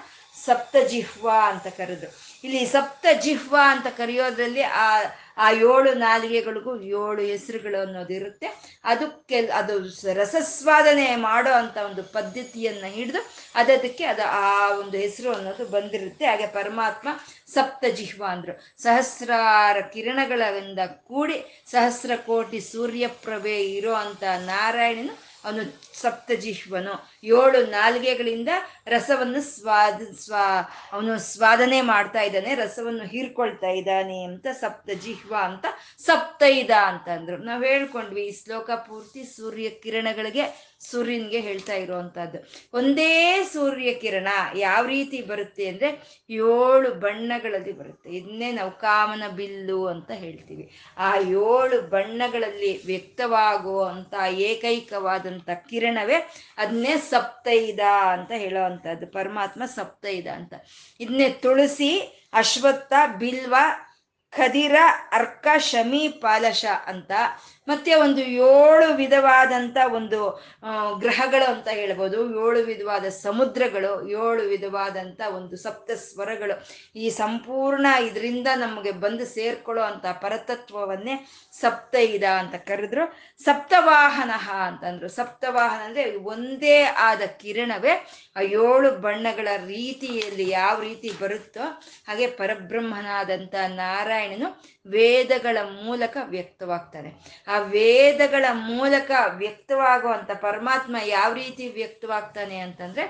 [0.44, 2.10] ಸಪ್ತಜಿಹ್ವ ಅಂತ ಕರೆದ್ರು.
[2.44, 4.88] ಇಲ್ಲಿ ಸಪ್ತಜಿಹ್ವ ಅಂತ ಕರೆಯೋದ್ರಲ್ಲಿ ಆ
[5.36, 8.48] ಆ ಏಳು ನಾಲಿಗೆಗಳಿಗೂ ಏಳು ಹೆಸರುಗಳು ಅನ್ನೋದು ಇರುತ್ತೆ.
[8.84, 9.74] ಅದಕ್ಕೆ ಅದು
[10.14, 13.22] ರಸಸ್ವಾದನೆ ಮಾಡೋ ಅಂತ ಒಂದು ಪದ್ಧತಿಯನ್ನ ಹಿಡಿದು
[13.54, 16.26] ಅದಕ್ಕೆ ಅದು ಆ ಒಂದು ಹೆಸರು ಅನ್ನೋದು ಬಂದಿರುತ್ತೆ.
[16.26, 17.08] ಹಾಗೆ ಪರಮಾತ್ಮ
[17.54, 20.78] ಸಪ್ತಜಿಹ್ವ ಅಂದ್ರು ಸಹಸ್ರಾರ ಕಿರಣಗಳಿಂದ
[21.08, 21.38] ಕೂಡಿ
[21.70, 25.62] ಸಹಸ್ರ ಕೋಟಿ ಸೂರ್ಯಪ್ರಭೆ ಇರೋ ಅಂತ ನಾರಾಯಣನು ಅವನು
[26.00, 28.48] ಸಪ್ತಜಿಹ್ವನು ಏಳು ನಾಲ್ಗೆಗಳಿಂದ
[28.86, 30.44] ರಸವನ್ನು ಸ್ವಾದ, ಸ್ವಾ,
[30.92, 35.66] ಅವನು ಸ್ವಾದನೆ ಮಾಡ್ತಾ ಇದ್ದಾನೆ, ರಸವನ್ನು ಹೀರ್ಕೊಳ್ತಾ ಇದ್ದಾನೆ ಅಂತ ಸಪ್ತಜಿಹ್ವ ಅಂತ
[35.98, 42.38] ಸಪ್ತೈದ ಅಂತಂದ್ರು ನಾವು ಹೇಳ್ಕೊಂಡ್ವಿ ಈ ಶ್ಲೋಕ ಪೂರ್ತಿ ಸೂರ್ಯ ಕಿರಣಗಳಿಗೆ ಸೂರ್ಯನ್ಗೆ ಹೇಳ್ತಾ ಇರುವಂತಹದ್ದು.
[42.74, 45.90] ಒಂದೇ ಸೂರ್ಯ ಕಿರಣ ಯಾವ ರೀತಿ ಬರುತ್ತೆ ಅಂದ್ರೆ
[46.30, 48.10] ಏಳು ಬಣ್ಣಗಳಲ್ಲಿ ಬರುತ್ತೆ.
[48.10, 50.70] ಇದನ್ನೇ ನಾವು ಕಾಮನ ಬಿಲ್ಲು ಅಂತ ಹೇಳ್ತೀವಿ.
[50.98, 55.50] ಆ ಏಳು ಬಣ್ಣಗಳಲ್ಲಿ ವ್ಯಕ್ತವಾಗುವಂತ ಏಕೈಕವಾದಂತ
[55.84, 56.14] ಕಿರಣವೇ
[56.58, 57.80] ಅದನ್ನೇ ಸಪ್ತೈದ
[58.12, 60.54] ಅಂತ ಹೇಳೋವಂಥದ್ದು ಪರಮಾತ್ಮ ಸಪ್ತೈದ ಅಂತ.
[61.00, 61.90] ಇದನ್ನೇ ತುಳಸಿ,
[62.32, 63.54] ಅಶ್ವತ್ಥ, ಬಿಲ್ವ,
[64.32, 64.76] ಖದಿರ,
[65.12, 67.12] ಅರ್ಕ, ಶಮಿ, ಪಾಲಶ ಅಂತ
[67.68, 70.18] ಮತ್ತೆ ಒಂದು ಏಳು ವಿಧವಾದಂಥ ಒಂದು
[70.98, 72.18] ಗ್ರಹಗಳು ಅಂತ ಹೇಳ್ಬೋದು.
[72.44, 73.92] ಏಳು ವಿಧವಾದ ಸಮುದ್ರಗಳು,
[74.24, 76.56] ಏಳು ವಿಧವಾದಂಥ ಒಂದು ಸಪ್ತ ಸ್ವರಗಳು.
[76.96, 81.16] ಈ ಸಂಪೂರ್ಣ ಇದರಿಂದ ನಮಗೆ ಬಂದು ಸೇರ್ಕೊಳ್ಳೋ ಅಂತ ಪರತತ್ವವನ್ನೇ
[81.60, 83.06] ಸಪ್ತೈದ ಅಂತ ಕರೆದ್ರು.
[83.44, 84.30] ಸಪ್ತವಾಹನ
[84.66, 85.08] ಅಂತಂದ್ರು.
[85.08, 86.04] ಸಪ್ತವಾಹನ ಅಂದ್ರೆ
[86.34, 86.76] ಒಂದೇ
[87.08, 87.94] ಆದ ಕಿರಣವೇ
[88.36, 91.64] ಆ ಏಳು ಬಣ್ಣಗಳ ರೀತಿಯಲ್ಲಿ ಯಾವ ರೀತಿ ಬರುತ್ತೋ
[92.08, 94.48] ಹಾಗೆ ಪರಬ್ರಹ್ಮನಾದಂಥ ನಾರಾಯಣನು
[94.86, 97.10] ವೇದಗಳ ಮೂಲಕ ವ್ಯಕ್ತವಾಗ್ತಾನೆ.
[97.48, 103.04] ಆ ವೇದಗಳ ಮೂಲಕ ವ್ಯಕ್ತವಾಗುವಂತ ಪರಮಾತ್ಮ ಯಾವ ರೀತಿ ವ್ಯಕ್ತವಾಗ್ತಾನೆ ಅಂತಂದ್ರೆ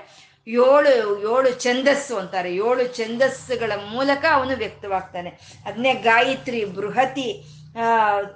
[0.47, 2.55] ಏಳು ಏಳು ಛಂದಸ್ಸು ಅಂತಾರೆ.
[2.55, 5.29] ಏಳು ಛಂದಸ್ಸುಗಳ ಮೂಲಕ ಅವನು ವ್ಯಕ್ತವಾಗ್ತಾನೆ.
[5.65, 7.43] ಅದನ್ನೇ ಗಾಯತ್ರಿ, ಬೃಹತಿ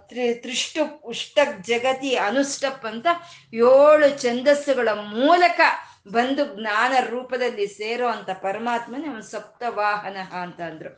[0.08, 3.08] ತ್ರಿ, ತ್ರಿಷ್ಟು, ಉಷ್ಟಕ್ ಜಗತಿ, ಅನುಷ್ಟಪ್ ಅಂತ
[3.54, 5.60] ಏಳು ಛಂದಸ್ಸುಗಳ ಮೂಲಕ
[6.12, 10.92] ಬಂದು ಜ್ಞಾನ ರೂಪದಲ್ಲಿ ಸೇರೋ ಅಂತ ಪರಮಾತ್ಮನೇ ಅವನು ಸಪ್ತವಾಹನ ಅಂತ ಅಂದ್ರು.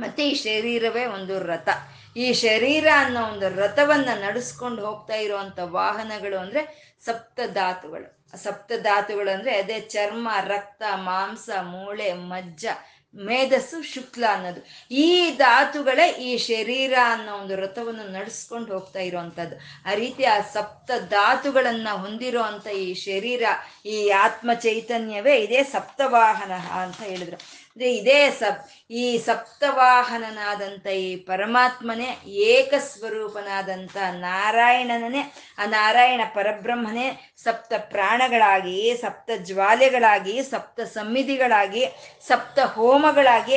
[0.00, 1.68] ಮತ್ತೆ ಈ ಶರೀರವೇ ಒಂದು ರಥ.
[2.16, 6.62] ಈ ಶರೀರ ಅನ್ನೋ ಒಂದು ರಥವನ್ನ ನಡೆಸ್ಕೊಂಡು ಹೋಗ್ತಾ ಇರುವಂತ ವಾಹನಗಳು ಅಂದ್ರೆ
[7.04, 12.66] ಸಪ್ತ ಧಾತುಗಳು ಸಪ್ತ ಧಾತುಗಳು ಅಂದ್ರೆ ಅದೇ ಚರ್ಮ, ರಕ್ತ, ಮಾಂಸ, ಮೂಳೆ, ಮಜ್ಜ,
[13.14, 14.60] ಮೇಧಸ್ಸು, ಶುಕ್ಲ ಅನ್ನೋದು.
[14.94, 19.56] ಈ ಧಾತುಗಳೇ ಈ ಶರೀರ ಅನ್ನೋ ಒಂದು ರಥವನ್ನು ನಡೆಸ್ಕೊಂಡು ಹೋಗ್ತಾ ಇರುವಂತದ್ದು
[19.90, 23.42] ಆ ರೀತಿ ಆ ಸಪ್ತ ಧಾತುಗಳನ್ನ ಹೊಂದಿರೋ ಈ ಶರೀರ,
[23.86, 27.36] ಈ ಆತ್ಮ ಚೈತನ್ಯವೇ ಇದೇ ಸಪ್ತವಾಹನ ಅಂತ ಹೇಳಿದ್ರು.
[27.36, 35.22] ಅಂದ್ರೆ ಇದೇ ಸಪ್ ಈ ಸಪ್ತವಾಹನನಾದಂಥ ಈ ಪರಮಾತ್ಮನೇ, ಏಕ ಸ್ವರೂಪನಾದಂಥ ನಾರಾಯಣನೇ
[35.58, 37.06] ಆ ನಾರಾಯಣ ಪರಬ್ರಹ್ಮನೇ,
[37.44, 41.84] ಸಪ್ತ ಪ್ರಾಣಗಳಾಗಿ, ಸಪ್ತ ಜ್ವಾಲೆಗಳಾಗಿ, ಸಪ್ತ ಸಮ್ಮಿತಿಗಳಾಗಿ
[42.28, 43.56] ಸಪ್ತ ಹೋಮಗಳಾಗಿ,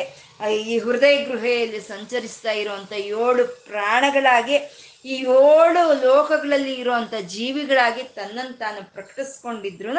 [0.52, 4.58] ಈ ಹೃದಯ ಗೃಹೆಯಲ್ಲಿ ಸಂಚರಿಸ್ತಾ ಇರುವಂತ ಏಳು ಪ್ರಾಣಗಳಾಗಿ,
[5.06, 9.94] ಈ ಏಳು ಲೋಕಗಳಲ್ಲಿ ಇರುವಂತ ಜೀವಿಗಳಾಗಿ ತನ್ನನ್ನು ತಾನು ಪ್ರಕಟಿಸ್ಕೊಂಡಿದ್ರು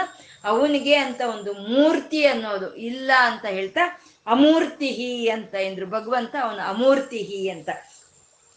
[0.44, 5.86] ಅವನಿಗೆ ಅಂತ ಒಂದು ಮೂರ್ತಿ ಅನ್ನೋದು ಇಲ್ಲ ಅಂತ ಹೇಳ್ತಾ ಅಮೂರ್ತಿಹಿ ಅಂತ ಎಂದ್ರು.
[5.86, 7.68] ಭಗವಂತ ಅವನು ಅಮೂರ್ತಿಹಿ ಅಂತ.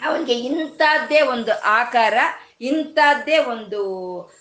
[0.06, 2.14] ಅವನಿಗೆ ಇಂಥದ್ದೇ ಒಂದು ಆಕಾರ,
[2.62, 3.82] ಇಂಥದ್ದೇ ಒಂದು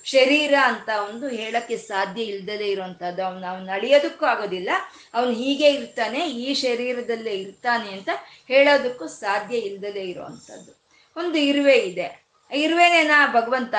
[0.05, 4.71] ಶರೀರ ಅಂತ ಒಂದು ಹೇಳಕ್ಕೆ ಸಾಧ್ಯ ಇಲ್ದಲೇ ಇರುವಂತಹದ್ದು ಅವ್ನು ಅವ್ನು ಅಳಿಯೋದಕ್ಕೂ ಆಗೋದಿಲ್ಲ.
[5.15, 8.09] ಅವನು ಹೀಗೆ ಇರ್ತಾನೆ, ಈ ಶರೀರದಲ್ಲೇ ಇರ್ತಾನೆ ಅಂತ
[8.49, 10.89] ಹೇಳೋದಕ್ಕೂ ಸಾಧ್ಯ ಇಲ್ದಲೇ ಇರುವಂಥದ್ದು.
[11.17, 12.27] ಒಂದು ಇರುವೆ ಇದೆ.
[12.53, 13.75] ಇರುವೆನೇನಾ ಭಗವಂತ?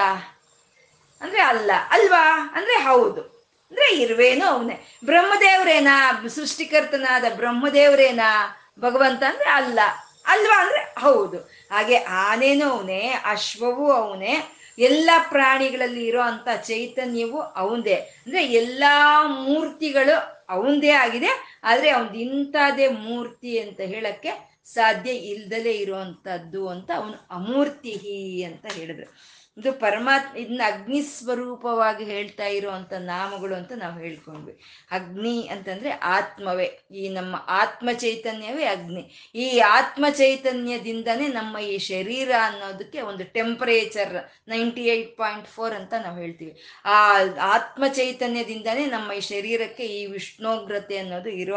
[1.21, 1.71] ಅಂದ್ರೆ ಅಲ್ಲ.
[1.89, 2.51] ಅಲ್ವಾ?
[2.53, 3.36] ಅಂದ್ರೆ ಹೌದು.
[3.71, 4.97] ಅಂದ್ರೆ ಇರುವೇನು ಅವನೇ.
[5.05, 6.27] ಬ್ರಹ್ಮದೇವ್ರೇನಾ?
[6.27, 8.55] ಸೃಷ್ಟಿಕರ್ತನಾದ ಬ್ರಹ್ಮದೇವ್ರೇನಾ?
[8.79, 9.79] ಭಗವಂತ ಅಂದ್ರೆ ಅಲ್ಲ.
[10.25, 11.37] ಅಲ್ವಾ ಅಂದ್ರೆ ಹೌದು.
[11.71, 14.37] ಹಾಗೆ ಆನೇನೂ ಅವನೇ, ಅಶ್ವವು ಅವನೇ,
[14.79, 21.61] ಎಲ್ಲ ಪ್ರಾಣಿಗಳಲ್ಲಿ ಇರೋ ಅಂತ ಚೈತನ್ಯವು ಅವಂದೇ ಅಂದ್ರೆ ಎಲ್ಲಾ ಮೂರ್ತಿಗಳು ಅವಂದೇ ಆಗಿದೆ.
[21.63, 29.36] ಆದ್ರೆ ಅವನ್ ಇಂಥದೇ ಮೂರ್ತಿ ಅಂತ ಹೇಳಕ್ಕೆ ಸಾಧ್ಯ ಇಲ್ದಲೇ ಇರುವಂತದ್ದು ಅಂತ ಅವನು ಅಮೂರ್ತಿ ಅಂತ ಹೇಳಿದ್ರು.
[29.57, 34.59] ಇದು ಪರಮಾತ್ಮ, ಇದನ್ನ ಅಗ್ನಿ ಸ್ವರೂಪವಾಗಿ ಹೇಳ್ತಾ ಇರುವಂತ ನಾಮಗಳು ಅಂತ ನಾವು ಹೇಳ್ಕೊಂಡ್ವಿ.
[34.91, 36.79] ಅಗ್ನಿ ಅಂತಂದ್ರೆ ಆತ್ಮವೇ.
[36.91, 39.31] ಈ ನಮ್ಮ ಆತ್ಮ ಚೈತನ್ಯವೇ ಅಗ್ನಿ.
[39.35, 46.17] ಈ ಆತ್ಮ ಚೈತನ್ಯದಿಂದನೇ ನಮ್ಮ ಈ ಶರೀರ ಅನ್ನೋದಕ್ಕೆ ಒಂದು temperature ninety eight point four ಅಂತ ನಾವು
[46.17, 46.61] ಹೇಳ್ತೀವಿ.
[46.85, 51.55] ಆ ಆತ್ಮ ಚೈತನ್ಯದಿಂದನೇ ನಮ್ಮ ಈ ಶರೀರಕ್ಕೆ ಈ ವಿಷ್ಣೋಗ್ರತೆ ಅನ್ನೋದು ಇರೋ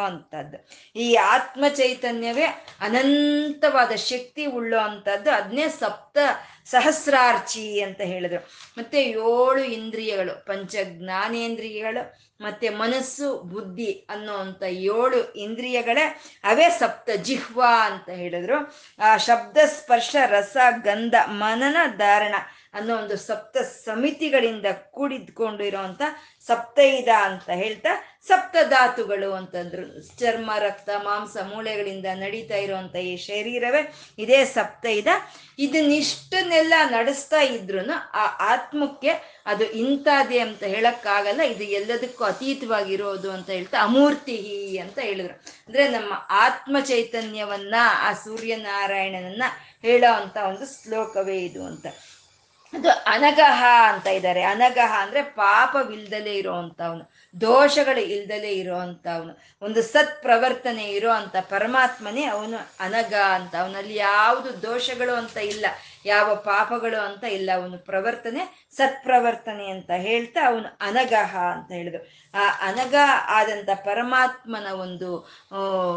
[0.96, 2.44] ಈ ಆತ್ಮ ಚೈತನ್ಯವೇ
[2.80, 6.18] ಅನಂತವಾದ ಶಕ್ತಿ ಉಳ್ಳೋ ಅಂಥದ್ದು ಅದನ್ನೇ ಸಪ್ತ
[6.64, 8.40] ಸಹಸ್ರಾರ್ಚಿ ಅಂತ ಹೇಳಿದ್ರು.
[8.78, 12.02] ಮತ್ತೆ ಏಳು ಇಂದ್ರಿಯಗಳು ಪಂಚ ಜ್ಞಾನೇಂದ್ರಿಯಗಳು
[12.40, 16.04] ಮತ್ತೆ ಮನಸ್ಸು, ಬುದ್ಧಿ ಅನ್ನೋವಂಥ ಏಳು ಇಂದ್ರಿಯಗಳೇ
[16.44, 18.58] ಅವೇ ಸಪ್ತ ಜಿಹ್ವಾ ಅಂತ ಹೇಳಿದ್ರು.
[18.98, 22.34] ಆ ಶಬ್ದ, ಸ್ಪರ್ಶ, ರಸ, ಗಂಧ, ಮನನ ಧಾರಣ
[22.74, 26.02] ಅನ್ನೋ ಒಂದು ಸಪ್ತ ಸಮಿತಿಗಳಿಂದ ಕೂಡಿದ್ಕೊಂಡು ಇರೋವಂಥ
[26.46, 27.88] ಸಪ್ತೈದ ಅಂತ ಹೇಳ್ತಾ
[28.26, 30.02] ಸಪ್ತ ಧಾತುಗಳು ಅಂತಂದ್ರು.
[30.18, 35.06] ಚರ್ಮ, ರಕ್ತ, ಮಾಂಸ ಮೂಳೆಗಳಿಂದ ನಡೀತಾ ಇರುವಂತ ಈ ಶರೀರವೇ ಇದೇ ಸಪ್ತೈದ.
[35.58, 41.42] ಇದನ್ನಿಷ್ಟನ್ನೆಲ್ಲ ನಡೆಸ್ತಾ ಇದ್ರು ಆ ಆತ್ಮಕ್ಕೆ ಅದು ಇಂಥದ್ದೇ ಅಂತ ಹೇಳಕ್ಕಾಗಲ್ಲ.
[41.42, 44.36] ಇದು ಎಲ್ಲದಕ್ಕೂ ಅತೀತವಾಗಿರೋದು ಅಂತ ಹೇಳ್ತಾ ಅಮೂರ್ತಿ
[44.78, 45.34] ಅಂತ ಹೇಳಿದ್ರು.
[45.34, 49.42] ಅಂದ್ರೆ ನಮ್ಮ ಆತ್ಮ ಚೈತನ್ಯವನ್ನ, ಆ ಸೂರ್ಯನಾರಾಯಣನನ್ನ
[49.82, 51.86] ಹೇಳೋ ಅಂತ ಒಂದು ಶ್ಲೋಕವೇ ಇದು ಅಂತ.
[52.72, 57.04] ಅದು ಅನಗಹ ಅಂತ ಇದ್ದಾರೆ ಅನಗಹ ಅಂದ್ರೆ ಪಾಪವಿಲ್ದಲೇ ಇರೋವಂಥವ್ನು
[57.40, 63.54] ದೋಷಗಳು ಇಲ್ದಲೇ ಇರೋವಂಥವ್ನು ಒಂದು ಸತ್ ಪ್ರವರ್ತನೆ ಇರೋ ಅಂತ ಪರಮಾತ್ಮನೇ ಅವನು ಅನಗ ಅಂತ.
[63.54, 65.66] ಅವನಲ್ಲಿ ಯಾವುದು ದೋಷಗಳು ಅಂತ ಇಲ್ಲ.
[66.06, 67.50] ಯಾವ ಪಾಪಗಳು ಅಂತ ಇಲ್ಲ.
[67.54, 72.02] ಅವನು ಪ್ರವರ್ತನೆ, ಸತ್ಪ್ರವರ್ತನೆ ಅಂತ ಹೇಳ್ತಾ ಅವನು ಅನಗಹ ಅಂತ ಹೇಳಿದ್ರು.
[72.34, 72.94] ಆ ಅನಗ
[73.28, 75.10] ಆದಂತ ಪರಮಾತ್ಮನ ಒಂದು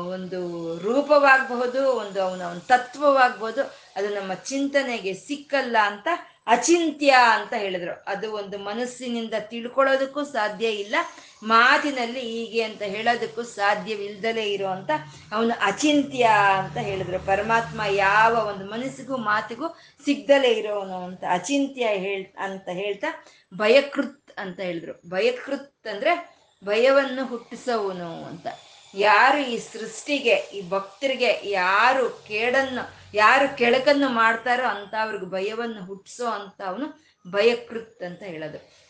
[0.09, 0.41] ಒಂದು
[0.78, 3.63] ರೂಪವಾಗಬಹುದು, ಒಂದು ಅವನ ಒಂದು ತತ್ವವಾಗಬಹುದು.
[3.95, 6.07] ಅದು ನಮ್ಮ ಚಿಂತನೆಗೆ ಸಿಕ್ಕಲ್ಲ ಅಂತ
[6.48, 8.04] ಅಚಿಂತ್ಯ ಅಂತ ಹೇಳಿದ್ರು.
[8.08, 10.96] ಅದು ಒಂದು ಮನಸ್ಸಿನಿಂದ ತಿಳ್ಕೊಳ್ಳೋದಕ್ಕೂ ಸಾಧ್ಯ ಇಲ್ಲ.
[11.44, 14.89] ಮಾತಿನಲ್ಲಿ ಹೀಗೆ ಅಂತ ಹೇಳೋದಕ್ಕೂ ಸಾಧ್ಯವಿಲ್ಲದಲೇ ಇರುವಂತ
[15.32, 17.20] ಅವನು ಅಚಿಂತ್ಯ ಅಂತ ಹೇಳಿದ್ರು.
[17.20, 19.68] ಪರಮಾತ್ಮ ಯಾವ ಒಂದು ಮನಸ್ಸಿಗೂ ಮಾತಿಗೂ
[20.06, 23.26] ಸಿಗ್ದಲೇ ಇರೋನು ಅಂತ, ಅಚಿಂತ್ಯ ಹೇಳ್ ಅಂತ ಹೇಳ್ತಾ
[23.56, 25.10] ಭಯಕೃತ್ ಅಂತ ಹೇಳಿದ್ರು.
[25.10, 26.36] ಭಯಕೃತ್ ಅಂದ್ರೆ
[26.66, 28.48] ಭಯವನ್ನು ಹುಟ್ಟಿಸೋನು ಅಂತ.
[28.96, 36.61] ಯಾರು ಈ ಸೃಷ್ಟಿಗೆ, ಈ ಭಕ್ತರಿಗೆ ಯಾರು ಕೇಡನ್ನು ಯಾರು ಕೆಳಕನ್ನು ಮಾಡ್ತಾರೋ ಅಂತ ಅವ್ರಿಗೆ ಭಯವನ್ನು ಹುಟ್ಟಿಸೋ ಅಂತ
[36.66, 36.88] ಅವನು
[37.32, 38.84] ಭಯಕೃತ್ ಅಂತ ಹೇಳೋದು.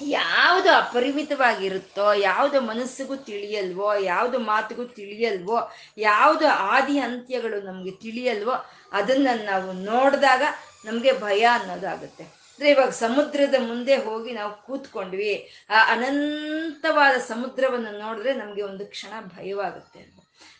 [0.00, 8.52] ಯಾವುದು ಅಪರಿಮಿತವಾಗಿರುತ್ತೋ, ಯಾವುದು ಮನಸ್ಸಿಗೂ ತಿಳಿಯಲ್ವೋ, ಯಾವುದು ಮಾತಿಗೂ ತಿಳಿಯಲ್ವೋ, ಯಾವುದು ಆದಿ ಅಂತ್ಯಗಳು ನಮಗೆ ತಿಳಿಯಲ್ವೋ,
[8.92, 10.42] ಅದನ್ನ ನಾವು ನೋಡಿದಾಗ
[10.84, 18.62] ನಮಗೆ ಭಯ ಅನ್ನೋದಾಗುತ್ತೆ ಅಂದ್ರೆ ಇವಾಗ ಸಮುದ್ರದ ಮುಂದೆ ಹೋಗಿ ನಾವು ಕೂತ್ಕೊಂಡ್ವಿ, ಆ ಅನಂತವಾದ ಸಮುದ್ರವನ್ನು ನೋಡಿದ್ರೆ ನಮಗೆ
[18.62, 20.13] ಒಂದು ಕ್ಷಣ ಭಯವಾಗುತ್ತೆ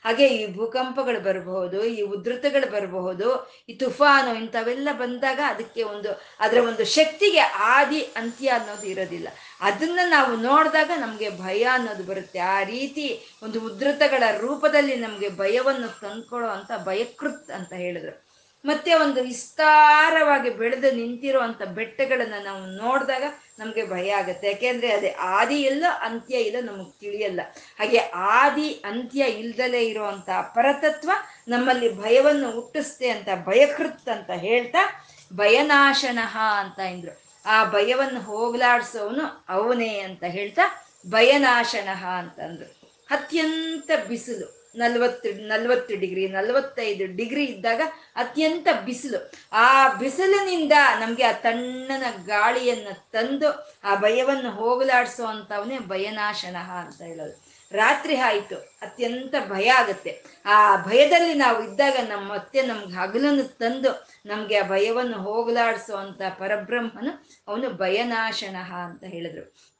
[0.05, 6.85] ಹಾಗೆ ಈ ಭೂಕಂಪಗಳು ಬರಬಹುದು, ಈ ಉದ್ರತಗಳು ಬರಬಹುದು, ಈ ತುಫಾನು ಇಂಥವೆಲ್ಲ ಬಂದಾಗ ಅದಕ್ಕೆ ಒಂದು, ಅದರ ಒಂದು
[6.85, 9.29] ಶಕ್ತಿಗೆ ಆದಿ ಅಂತ್ಯ ಅನ್ನೋದು ಇರೋದಿಲ್ಲ.
[9.61, 12.39] ಅದನ್ನ ನಾವು ನೋಡಿದಾಗ ನಮಗೆ ಭಯ ಅನ್ನೋದು ಬರುತ್ತೆ.
[12.39, 18.25] ಆ ರೀತಿ ಒಂದು ಉದ್ರತಗಳ ರೂಪದಲ್ಲಿ ನಮಗೆ ಭಯವನ್ನು ತಂದ್ಕೊಳ್ಳೋ ಅಂತ ಭಯಕೃತ್ ಅಂತ ಹೇಳಿದ್ರು.
[18.65, 23.23] ಮತ್ತೆ ಒಂದು ವಿಸ್ತಾರವಾಗಿ ಬೆಳೆದು ನಿಂತಿರುವಂತ ಬೆಟ್ಟಗಳನ್ನು ನಾವು ನೋಡಿದಾಗ
[23.59, 24.47] ನಮ್ಗೆ ಭಯ ಆಗುತ್ತೆ.
[24.49, 27.41] ಯಾಕೆಂದ್ರೆ ಅದೇ ಆದಿ ಇಲ್ಲ, ಅಂತ್ಯ ಇಲ್ಲ ನಮಗೆ ತಿಳಿಯಲ್ಲ.
[27.79, 31.11] ಹಾಗೆ ಆದಿ, ಅಂತ್ಯ ಇಲ್ದಲೇ ಇರುವಂತ ಪರತತ್ವ
[31.49, 37.25] ನಮ್ಮಲ್ಲಿ ಭಯವನ್ನು ಹುಟ್ಟಿಸ್ತೆ ಅಂತ, ಭಯಕೃತ್ ಅಂತ ಹೇಳ್ತಾ ಭಯನಾಶನಃ ಅಂತ ಇಂದ್ರು.
[37.47, 42.67] ಆ ಭಯವನ್ನು ಹೋಗ್ಲಾಡ್ಸೋನು ಅವನೇ ಅಂತ ಹೇಳ್ತಾ ಭಯನಾಶನಃ ಅಂತಂದ್ರು
[43.11, 44.64] ಅತ್ಯಂತ ಬಿಸಿಲು.
[44.77, 47.83] ನಲ್ವತ್ತು ನಲ್ವತ್ತು ಡಿಗ್ರಿ, ನಲ್ವತ್ತೈದು ಡಿಗ್ರಿ ಇದ್ದಾಗ
[48.17, 49.21] ಅತ್ಯಂತ ಬಿಸಿಲು.
[49.53, 53.51] ಆ ಬಿಸಿಲಿನಿಂದ ನಮ್ಗೆ ಆ ತಣ್ಣನ ಗಾಳಿಯನ್ನ ತಂದು
[53.85, 57.37] ಆ ಭಯವನ್ನು ಹೋಗಲಾಡಿಸೋ ಅಂತವನೇ ಭಯನಾಶನಃ ಅಂತ ಹೇಳೋದು.
[57.73, 60.13] ರಾತ್ರಿ ಆಯ್ತು, ಅತ್ಯಂತ ಭಯ ಆಗುತ್ತೆ.
[60.47, 63.91] ಆ ಭಯದಲ್ಲಿ ನಾವು ಇದ್ದಾಗ ನಮ್ಮ ಮತ್ತೆ ನಮ್ಗೆ ಹಗಲನ್ನು ತಂದು
[64.27, 67.13] ನಮ್ಗೆ ಆ ಭಯವನ್ನು ಹೋಗಲಾಡಿಸೋ ಅಂತ ಪರಬ್ರಹ್ಮನು
[67.49, 69.74] ಅವನು ಭಯನಾಶನಃ ಅಂತ ಹೇಳಿದ್ರು.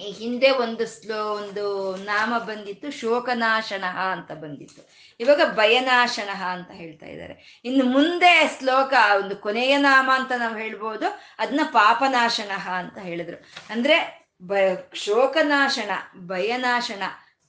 [0.00, 1.64] ಈ ಹಿಂದೆ ಒಂದು ಸ್ಲೋ ಒಂದು
[2.04, 4.82] ನಾಮ ಬಂದಿತ್ತು ಶೋಕನಾಶನ ಅಂತ ಬಂದಿತ್ತು.
[5.20, 7.34] ಇವಾಗ ಭಯನಾಶನ ಅಂತ ಹೇಳ್ತಾ ಇದ್ದಾರೆ.
[7.64, 13.40] ಇನ್ನು ಮುಂದೆ ಶ್ಲೋಕ, ಒಂದು ಕೊನೆಯ ನಾಮ ಅಂತ ನಾವು ಹೇಳ್ಬೋದು ಅದನ್ನ ಪಾಪನಾಶನ ಅಂತ ಹೇಳಿದ್ರು.
[13.70, 13.96] ಅಂದ್ರೆ
[14.42, 14.52] ಬ
[15.06, 15.90] ಶೋಕನಾಶನ,
[16.26, 17.02] ಭಯನಾಶನ,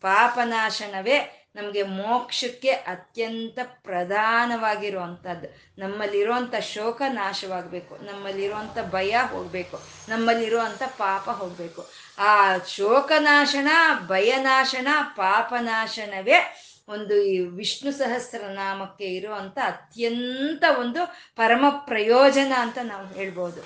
[0.04, 1.20] ಪಾಪನಾಶನವೇ
[1.56, 5.48] ನಮಗೆ ಮೋಕ್ಷಕ್ಕೆ ಅತ್ಯಂತ ಪ್ರಧಾನವಾಗಿರುವಂಥದ್ದು.
[5.78, 9.78] ನಮ್ಮಲ್ಲಿರುವಂಥ ಶೋಕ ನಾಶವಾಗಬೇಕು ನಮ್ಮಲ್ಲಿರುವಂಥ ಭಯ ಹೋಗಬೇಕು,
[10.10, 11.82] ನಮ್ಮಲ್ಲಿರುವಂಥ ಪಾಪ ಹೋಗಬೇಕು.
[12.30, 12.32] ಆ
[12.76, 13.70] ಶೋಕನಾಶನ,
[14.08, 16.40] ಭಯನಾಶನ, ಪಾಪನಾಶನವೇ
[16.88, 21.02] ಒಂದು ಈ ವಿಷ್ಣು ಸಹಸ್ರನಾಮಕ್ಕೆ ಇರುವಂಥ ಅತ್ಯಂತ ಒಂದು
[21.36, 23.62] ಪರಮ ಪ್ರಯೋಜನ ಅಂತ ನಾವು ಹೇಳ್ಬೋದು.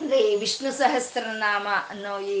[0.00, 2.38] ಅಂದರೆ ಈ ವಿಷ್ಣು ಸಹಸ್ರನಾಮ ಅನ್ನೋ ಈ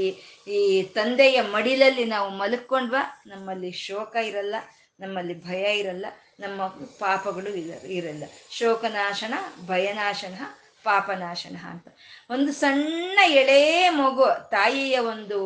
[0.56, 0.60] ಈ
[0.98, 4.56] ತಂದೆಯ ಮಡಿಲಲ್ಲಿ ನಾವು ಮಲ್ಕೊಂಡ್ವಾ, ನಮ್ಮಲ್ಲಿ ಶೋಕ ಇರಲ್ಲ,
[5.00, 6.06] ನಮ್ಮಲ್ಲಿ ಭಯ ಇರಲ್ಲ,
[6.40, 6.60] ನಮ್ಮ
[7.02, 7.50] ಪಾಪಗಳು
[7.98, 8.24] ಇರಲ್ಲ.
[8.58, 9.34] ಶೋಕನಾಶನ,
[9.66, 10.38] ಭಯನಾಶನ,
[10.84, 11.88] ಪಾಪನಾಶನ ಅಂತ.
[12.30, 15.38] ಒಂದು ಸಣ್ಣ ಎಳೆ ಮಗು, ತಾಯಿಯ ಒಂದು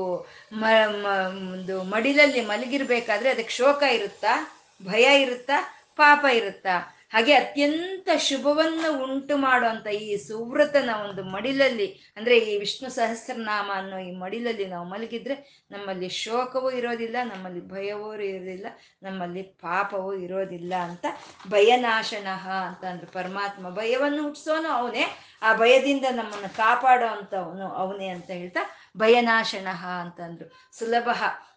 [0.59, 4.63] ಒಂದು ಮಡಿಲಲ್ಲಿ ಮಲಗಿರ್ಬೇಕಾದ್ರೆ ಅದಕ್ಕೆ ಶೋಕ ಇರುತ್ತಾ?
[4.85, 5.85] ಭಯ ಇರುತ್ತಾ?
[5.97, 6.97] ಪಾಪ ಇರುತ್ತಾ?
[7.13, 14.13] ಹಾಗೆ ಅತ್ಯಂತ ಶುಭವನ್ನು ಉಂಟು ಮಾಡುವಂಥ ಈ ಸುವ್ರತನ ಒಂದು ಮಡಿಲಲ್ಲಿ, ಅಂದರೆ ಈ ವಿಷ್ಣು ಸಹಸ್ರನಾಮ ಅನ್ನೋ ಈ
[14.23, 15.37] ಮಡಿಲಲ್ಲಿ ನಾವು ಮಲಗಿದ್ರೆ
[15.71, 18.67] ನಮ್ಮಲ್ಲಿ ಶೋಕವೂ ಇರೋದಿಲ್ಲ, ನಮ್ಮಲ್ಲಿ ಭಯವೂ ಇರೋದಿಲ್ಲ,
[19.03, 21.07] ನಮ್ಮಲ್ಲಿ ಪಾಪವೂ ಇರೋದಿಲ್ಲ ಅಂತ
[21.49, 25.05] ಭಯನಾಶನಃ ಅಂತ ಅಂದ್ರೆ ಪರಮಾತ್ಮ ಭಯವನ್ನು ಹುಟ್ಟಿಸೋನು ಅವನೇ.
[25.43, 28.63] ಆ ಭಯದಿಂದ ನಮ್ಮನ್ನು ಕಾಪಾಡೋ ಅಂಥವನು ಅವನೇ ಅಂತ ಹೇಳ್ತಾ
[28.97, 30.49] ಭಯನಾಶನಃ ಅಂತಂದ್ರು.
[30.79, 31.09] ಸುಲಭ.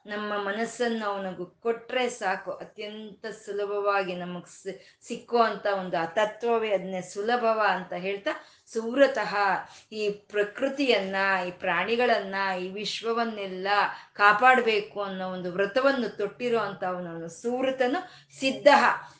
[0.06, 2.52] ನಮ್ಮ ಮನಸ್ಸನ್ನು ಅವನಿಗೆ ಕೊಟ್ರೆ ಸಾಕು.
[2.52, 4.52] ಅತ್ಯಂತ ಸುಲಭವಾಗಿ ನಮಗೆ
[5.08, 8.32] ಸಿಕ್ಕೋ ಅಂತ ಒಂದು ಆ ತತ್ವವೇ ಅದನ್ನೇ ಸುಲಭವ ಅಂತ ಹೇಳ್ತಾ
[8.74, 9.36] ಸುವ್ರತಃ
[9.92, 11.16] ಈ ಪ್ರಕೃತಿಯನ್ನ,
[11.48, 13.68] ಈ ಪ್ರಾಣಿಗಳನ್ನ, ಈ ವಿಶ್ವವನ್ನೆಲ್ಲ
[14.14, 18.00] ಕಾಪಾಡಬೇಕು ಅನ್ನೋ ಒಂದು ವ್ರತವನ್ನು ತೊಟ್ಟಿರೋ ಅಂತ ಅವನವನು ಸುವ್ರತನು
[18.40, 18.68] ಸಿದ್ಧ.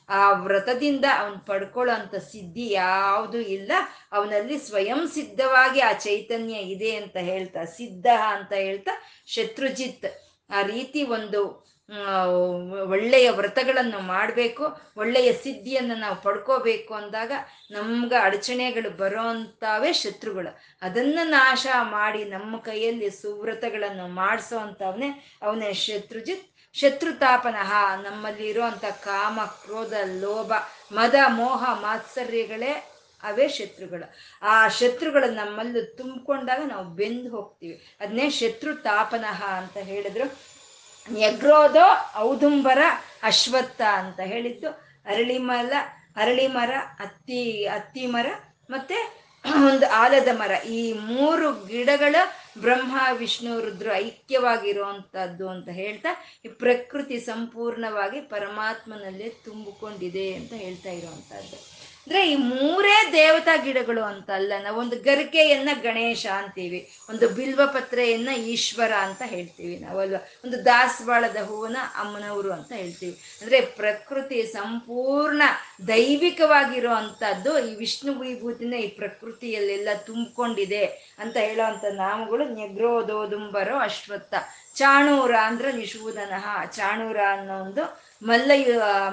[0.10, 3.72] ಆ ವ್ರತದಿಂದ ಅವನು ಪಡ್ಕೊಳ್ಳೋ ಅಂತ ಸಿದ್ಧಿ ಯಾವುದು ಇಲ್ಲ.
[4.12, 8.92] ಅವನಲ್ಲಿ ಸ್ವಯಂ ಸಿದ್ಧವಾಗಿ ಆ ಚೈತನ್ಯ ಇದೆ ಅಂತ ಹೇಳ್ತಾ, ಸಿದ್ಧ ಅಂತ ಹೇಳ್ತಾ
[9.26, 10.06] ಶತ್ರುಜಿತ್
[10.50, 11.66] ಆ ರೀತಿ ಒಂದು
[12.90, 14.64] ಒಳ್ಳೆಯ ವ್ರತಗಳನ್ನು ಮಾಡಬೇಕು,
[14.98, 17.32] ಒಳ್ಳೆಯ ಸಿದ್ಧಿಯನ್ನು ನಾವು ಪಡ್ಕೋಬೇಕು ಅಂದಾಗ
[17.72, 20.60] ನಮ್ಗೆ ಅಡಚಣೆಗಳು ಬರೋ ಅಂಥವೇ ಶತ್ರುಗಳು.
[20.82, 24.60] ಅದನ್ನು ನಾಶ ಮಾಡಿ ನಮ್ಮ ಕೈಯಲ್ಲಿ ಸುವ್ರತಗಳನ್ನು ಮಾಡಿಸೋ
[25.42, 26.56] ಅವನೇ ಶತ್ರುಜಿತ್.
[26.74, 30.52] ಶತ್ರುತಾಪನಃ ನಮ್ಮಲ್ಲಿ ಇರೋವಂಥ ಕಾಮ, ಕ್ರೋಧ, ಲೋಭ,
[30.92, 32.92] ಮದ, ಮೋಹ, ಮಾತ್ಸರ್ಯಗಳೇ
[33.24, 34.16] ಅವೇ ಶತ್ರುಗಳು.
[34.42, 37.98] ಆ ಶತ್ರುಗಳು ನಮ್ಮಲ್ಲಿ ತುಂಬಿಕೊಂಡಾಗ ನಾವು ಬೆಂದು ಹೋಗ್ತೀವಿ.
[38.00, 40.55] ಅದನ್ನೇ ಶತ್ರು ತಾಪನಃ ಅಂತ ಹೇಳಿದ್ರು.
[41.12, 42.78] ನೆಗ್ರೋದೋ ಔದುಂಬರ
[43.24, 44.70] ಅಶ್ವತ್ಥ ಅಂತ ಹೇಳಿದ್ದು.
[45.06, 45.74] ಅರಳಿಮಲ
[46.16, 48.26] ಅರಳಿ ಮರ ಅತ್ತಿ ಹತ್ತಿ ಮರ
[48.70, 50.52] ಮತ್ತೆ ಒಂದು ಆಲದ ಮರ.
[50.66, 52.16] ಈ ಮೂರು ಗಿಡಗಳ
[52.58, 56.10] ಬ್ರಹ್ಮ, ವಿಷ್ಣು, ರುದ್ರ ಐಕ್ಯವಾಗಿರುವಂಥದ್ದು ಅಂತ ಹೇಳ್ತಾ,
[56.46, 61.75] ಈ ಪ್ರಕೃತಿ ಸಂಪೂರ್ಣವಾಗಿ ಪರಮಾತ್ಮನಲ್ಲೇ ತುಂಬಿಕೊಂಡಿದೆ ಅಂತ ಹೇಳ್ತಾ ಇರುವಂತಹದ್ದು.
[62.08, 68.30] ಅಂದ್ರೆ ಈ ಮೂರೇ ದೇವತಾ ಗಿಡಗಳು ಅಂತ ಅಲ್ಲ ನಾವು ಒಂದು ಗರಿಕೆಯನ್ನ ಗಣೇಶ ಅಂತೀವಿ, ಒಂದು ಬಿಲ್ವ ಪತ್ರೆಯನ್ನ
[68.30, 73.20] ಈಶ್ವರ ಅಂತ ಹೇಳ್ತೀವಿ ನಾವಲ್ವ ಒಂದು ದಾಸವಾಳದ ಹೂವನ ಅಮ್ಮನವರು ಅಂತ ಹೇಳ್ತೀವಿ.
[73.42, 75.42] ಅಂದ್ರೆ ಪ್ರಕೃತಿ ಸಂಪೂರ್ಣ
[75.88, 80.86] ದೈವಿಕವಾಗಿರೋ ಅಂತದ್ದು ಈ ವಿಷ್ಣು ವಿಭೂತಿನ ಈ ಪ್ರಕೃತಿಯಲ್ಲೆಲ್ಲ ತುಂಬಿಕೊಂಡಿದೆ
[81.20, 84.34] ಅಂತ ಹೇಳೋವಂಥ ನಾಮಗಳು ನೆಗ್ರೋದೋದುಂಬರೋ ಅಶ್ವತ್ಥ.
[84.76, 88.52] ಚಾಣೂರ ಅಂದ್ರೆ ನಿಶೂದನಃ ಚಾಣೂರ ಅನ್ನೋ ಒಂದು ಮಲ್ಲ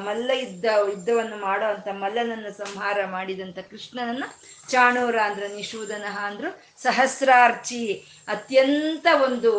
[0.05, 4.25] ಮಲ್ಲ ಯುದ್ಧ ಯುದ್ಧವನ್ನು ಮಾಡೋ ಅಂತ ಮಲ್ಲನನ್ನು ಸಂಹಾರ ಮಾಡಿದಂಥ ಕೃಷ್ಣನನ್ನ
[4.69, 7.83] ಚಾಣೂರ ಅಂದ್ರ ನಿಶೂದನಃ ಅಂದ್ರು, ಸಹಸ್ರಾರ್ಚಿ,
[8.29, 9.53] ಅತ್ಯಂತ ಒಂದು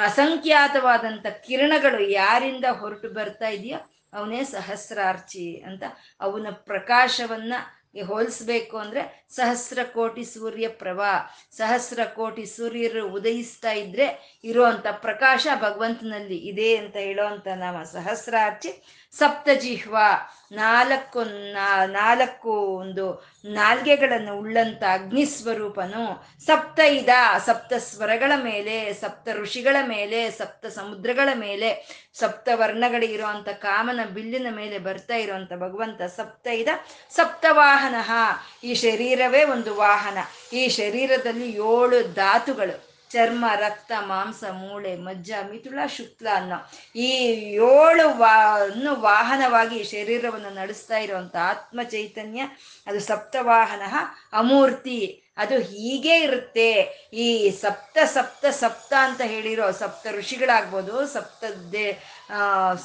[0.00, 3.78] ಅಸಂಖ್ಯಾತವಾದಂಥ ಕಿರಣಗಳು ಯಾರಿಂದ ಹೊರಟು ಬರ್ತಾ ಇದೆಯೋ
[4.14, 5.82] ಅವನೇ ಸಹಸ್ರಾರ್ಚಿ ಅಂತ
[6.20, 7.54] ಅವನ ಪ್ರಕಾಶವನ್ನ
[8.02, 11.10] ಹೋಲಿಸ್ಬೇಕು ಅಂದ್ರೆ ಸಹಸ್ರ ಕೋಟಿ ಸೂರ್ಯ ಪ್ರಭಾ,
[11.52, 18.72] ಸಹಸ್ರ ಕೋಟಿ ಸೂರ್ಯರು ಉದಯಿಸ್ತಾ ಇದ್ರೆ ಇರುವಂತ ಪ್ರಕಾಶ ಭಗವಂತನಲ್ಲಿ ಇದೆ ಅಂತ ಹೇಳೋವಂಥ ನಾಮ ಸಹಸ್ರಾರ್ಚಿ
[19.12, 19.96] ಸಪ್ತಜಿಹ್ವ
[20.52, 21.22] ನಾಲ್ಕು
[21.86, 27.08] ನಾಲ್ಕು ಒಂದು ನಾಲ್ಗೆಗಳನ್ನು ಉಳ್ಳಂತ ಅಗ್ನಿ ಸ್ವರೂಪನು ಸಪ್ತ ಇದ
[27.46, 35.14] ಸಪ್ತ ಸ್ವರಗಳ ಮೇಲೆ, ಸಪ್ತ ಋಷಿಗಳ ಮೇಲೆ, ಸಪ್ತ ಸಮುದ್ರಗಳ ಮೇಲೆ, ಸಪ್ತ ವರ್ಣಗಳಿರುವಂತ ಕಾಮನ ಬಿಲ್ಲಿನ ಮೇಲೆ ಬರ್ತಾ
[35.14, 36.68] ಇರುವಂತ ಭಗವಂತ ಸಪ್ತ ಇದ
[37.10, 37.94] ಸಪ್ತವಾಹನ.
[38.64, 40.18] ಈ ಶರೀರವೇ ಒಂದು ವಾಹನ.
[40.52, 42.95] ಈ ಶರೀರದಲ್ಲಿ ಏಳು ಧಾತುಗಳು.
[43.10, 46.70] ಚರ್ಮ, ರಕ್ತ, ಮಾಂಸ, ಮೂಳೆ, ಮಜ್ಜ ಮಿಥುಳ ಶುಕ್ಲ, ಅನ್ನೋ.
[46.96, 47.08] ಈ
[47.52, 48.58] ಏಳು ವಾ
[48.92, 52.42] ವಾಹನವಾಗಿ ಶರೀರವನ್ನು ನಡೆಸ್ತಾ ಇರುವಂತ ಆತ್ಮ ಚೈತನ್ಯ
[52.86, 53.82] ಅದು ಸಪ್ತವಾಹನ
[54.32, 55.22] ಅಮೂರ್ತಿ.
[55.36, 56.70] ಅದು ಹೀಗೆ ಇರುತ್ತೆ.
[57.24, 57.26] ಈ
[57.62, 61.86] ಸಪ್ತ ಸಪ್ತ ಸಪ್ತ ಅಂತ ಹೇಳಿರೋ ಸಪ್ತ ಋಷಿಗಳಾಗ್ಬೋದು, ಸಪ್ತ ದೇ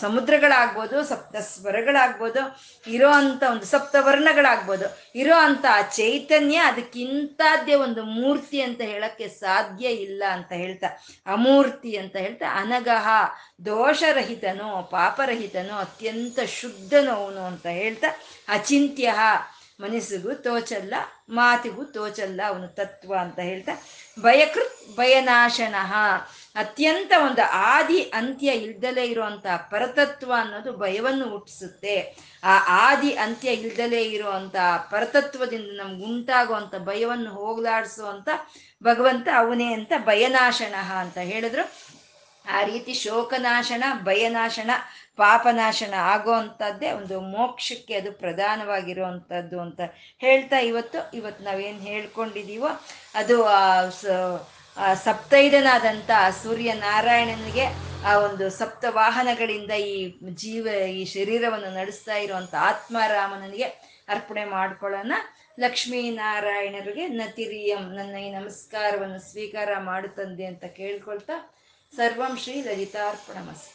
[0.02, 2.42] ಸಮುದ್ರಗಳಾಗ್ಬೋದು, ಸಪ್ತ ಸ್ವರಗಳಾಗ್ಬೋದು,
[2.88, 4.88] ಇರೋ ಅಂಥ ಒಂದು ಸಪ್ತ ವರ್ಣಗಳಾಗ್ಬೋದು.
[5.16, 10.90] ಇರೋ ಅಂಥ ಚೈತನ್ಯ ಅದಕ್ಕಿಂತಾದ್ಯ ಒಂದು ಮೂರ್ತಿ ಅಂತ ಹೇಳಕ್ಕೆ ಸಾಧ್ಯ ಇಲ್ಲ ಅಂತ ಹೇಳ್ತಾ,
[11.28, 13.08] ಅಮೂರ್ತಿ ಅಂತ ಹೇಳ್ತಾ, ಅನಗಹ,
[13.66, 18.12] ದೋಷರಹಿತನೋ, ಪಾಪರಹಿತನೋ, ಅತ್ಯಂತ ಶುದ್ಧನೋ ಅವನು ಅಂತ ಹೇಳ್ತಾ
[18.48, 19.10] ಅಚಿಂತ್ಯ
[19.82, 20.94] ಮನಸ್ಸಿಗೂ ತೋಚಲ್ಲ,
[21.30, 23.74] ಮಾತಿಗೂ ತೋಚಲ್ಲ ಅವನು ತತ್ವ ಅಂತ ಹೇಳ್ತಾ,
[24.22, 25.94] ಭಯಕೃತ್ ಭಯನಾಶನಃ.
[26.56, 31.96] ಅತ್ಯಂತ ಒಂದು ಆದಿ ಅಂತ್ಯ ಇಲ್ದಲೇ ಇರುವಂತ ಪರತತ್ವ ಅನ್ನೋದು ಭಯವನ್ನು ಹುಟ್ಟಿಸುತ್ತೆ.
[32.44, 32.56] ಆ
[32.88, 34.56] ಆದಿ ಅಂತ್ಯ ಇಲ್ದಲೇ ಇರುವಂತ
[34.92, 38.30] ಪರತತ್ವದಿಂದ ನಮ್ಗೆ ಉಂಟಾಗುವಂತ ಭಯವನ್ನು ಹೋಗ್ಲಾಡಿಸುವಂತ
[38.84, 41.66] ಭಗವಂತ ಅವನೇ ಅಂತ ಭಯನಾಶನ ಅಂತ ಹೇಳಿದ್ರು.
[42.46, 44.72] ಆ ರೀತಿ ಶೋಕನಾಶನ, ಭಯನಾಶನ
[45.20, 49.82] ಪಾಪನಾಶನ ಆಗೋ ಅಂಥದ್ದೇ ಒಂದು ಮೋಕ್ಷಕ್ಕೆ ಅದು ಪ್ರಧಾನವಾಗಿರುವಂಥದ್ದು ಅಂತ
[50.22, 52.72] ಹೇಳ್ತಾ ಇವತ್ತು ಇವತ್ತು ನಾವೇನು ಹೇಳ್ಕೊಂಡಿದ್ದೀವೋ
[53.16, 53.38] ಅದು
[55.06, 56.12] ಸಪ್ತೈದನಾದಂಥ
[56.44, 57.66] ಸೂರ್ಯ ನಾರಾಯಣನಿಗೆ
[58.06, 59.96] ಆ ಒಂದು ಸಪ್ತ ವಾಹನಗಳಿಂದ ಈ
[60.34, 63.68] ಜೀವ, ಈ ಶರೀರವನ್ನು ನಡೆಸ್ತಾ ಇರುವಂಥ ಆತ್ಮಾರಾಮನಿಗೆ
[64.10, 65.12] ಅರ್ಪಣೆ ಮಾಡ್ಕೊಳ್ಳೋಣ.
[65.60, 71.38] ಲಕ್ಷ್ಮೀನಾರಾಯಣರಿಗೆ ನತಿರಿಯಂ ನನ್ನ ಈ ನಮಸ್ಕಾರವನ್ನು ಸ್ವೀಕಾರ ಮಾಡುತ್ತಂದೆ ಅಂತ ಕೇಳ್ಕೊಳ್ತಾ
[71.94, 73.71] ಸರ್ವಂ ಶ್ರೀ ಲಲಿತಾರ್ಪಣಮಸ್ತು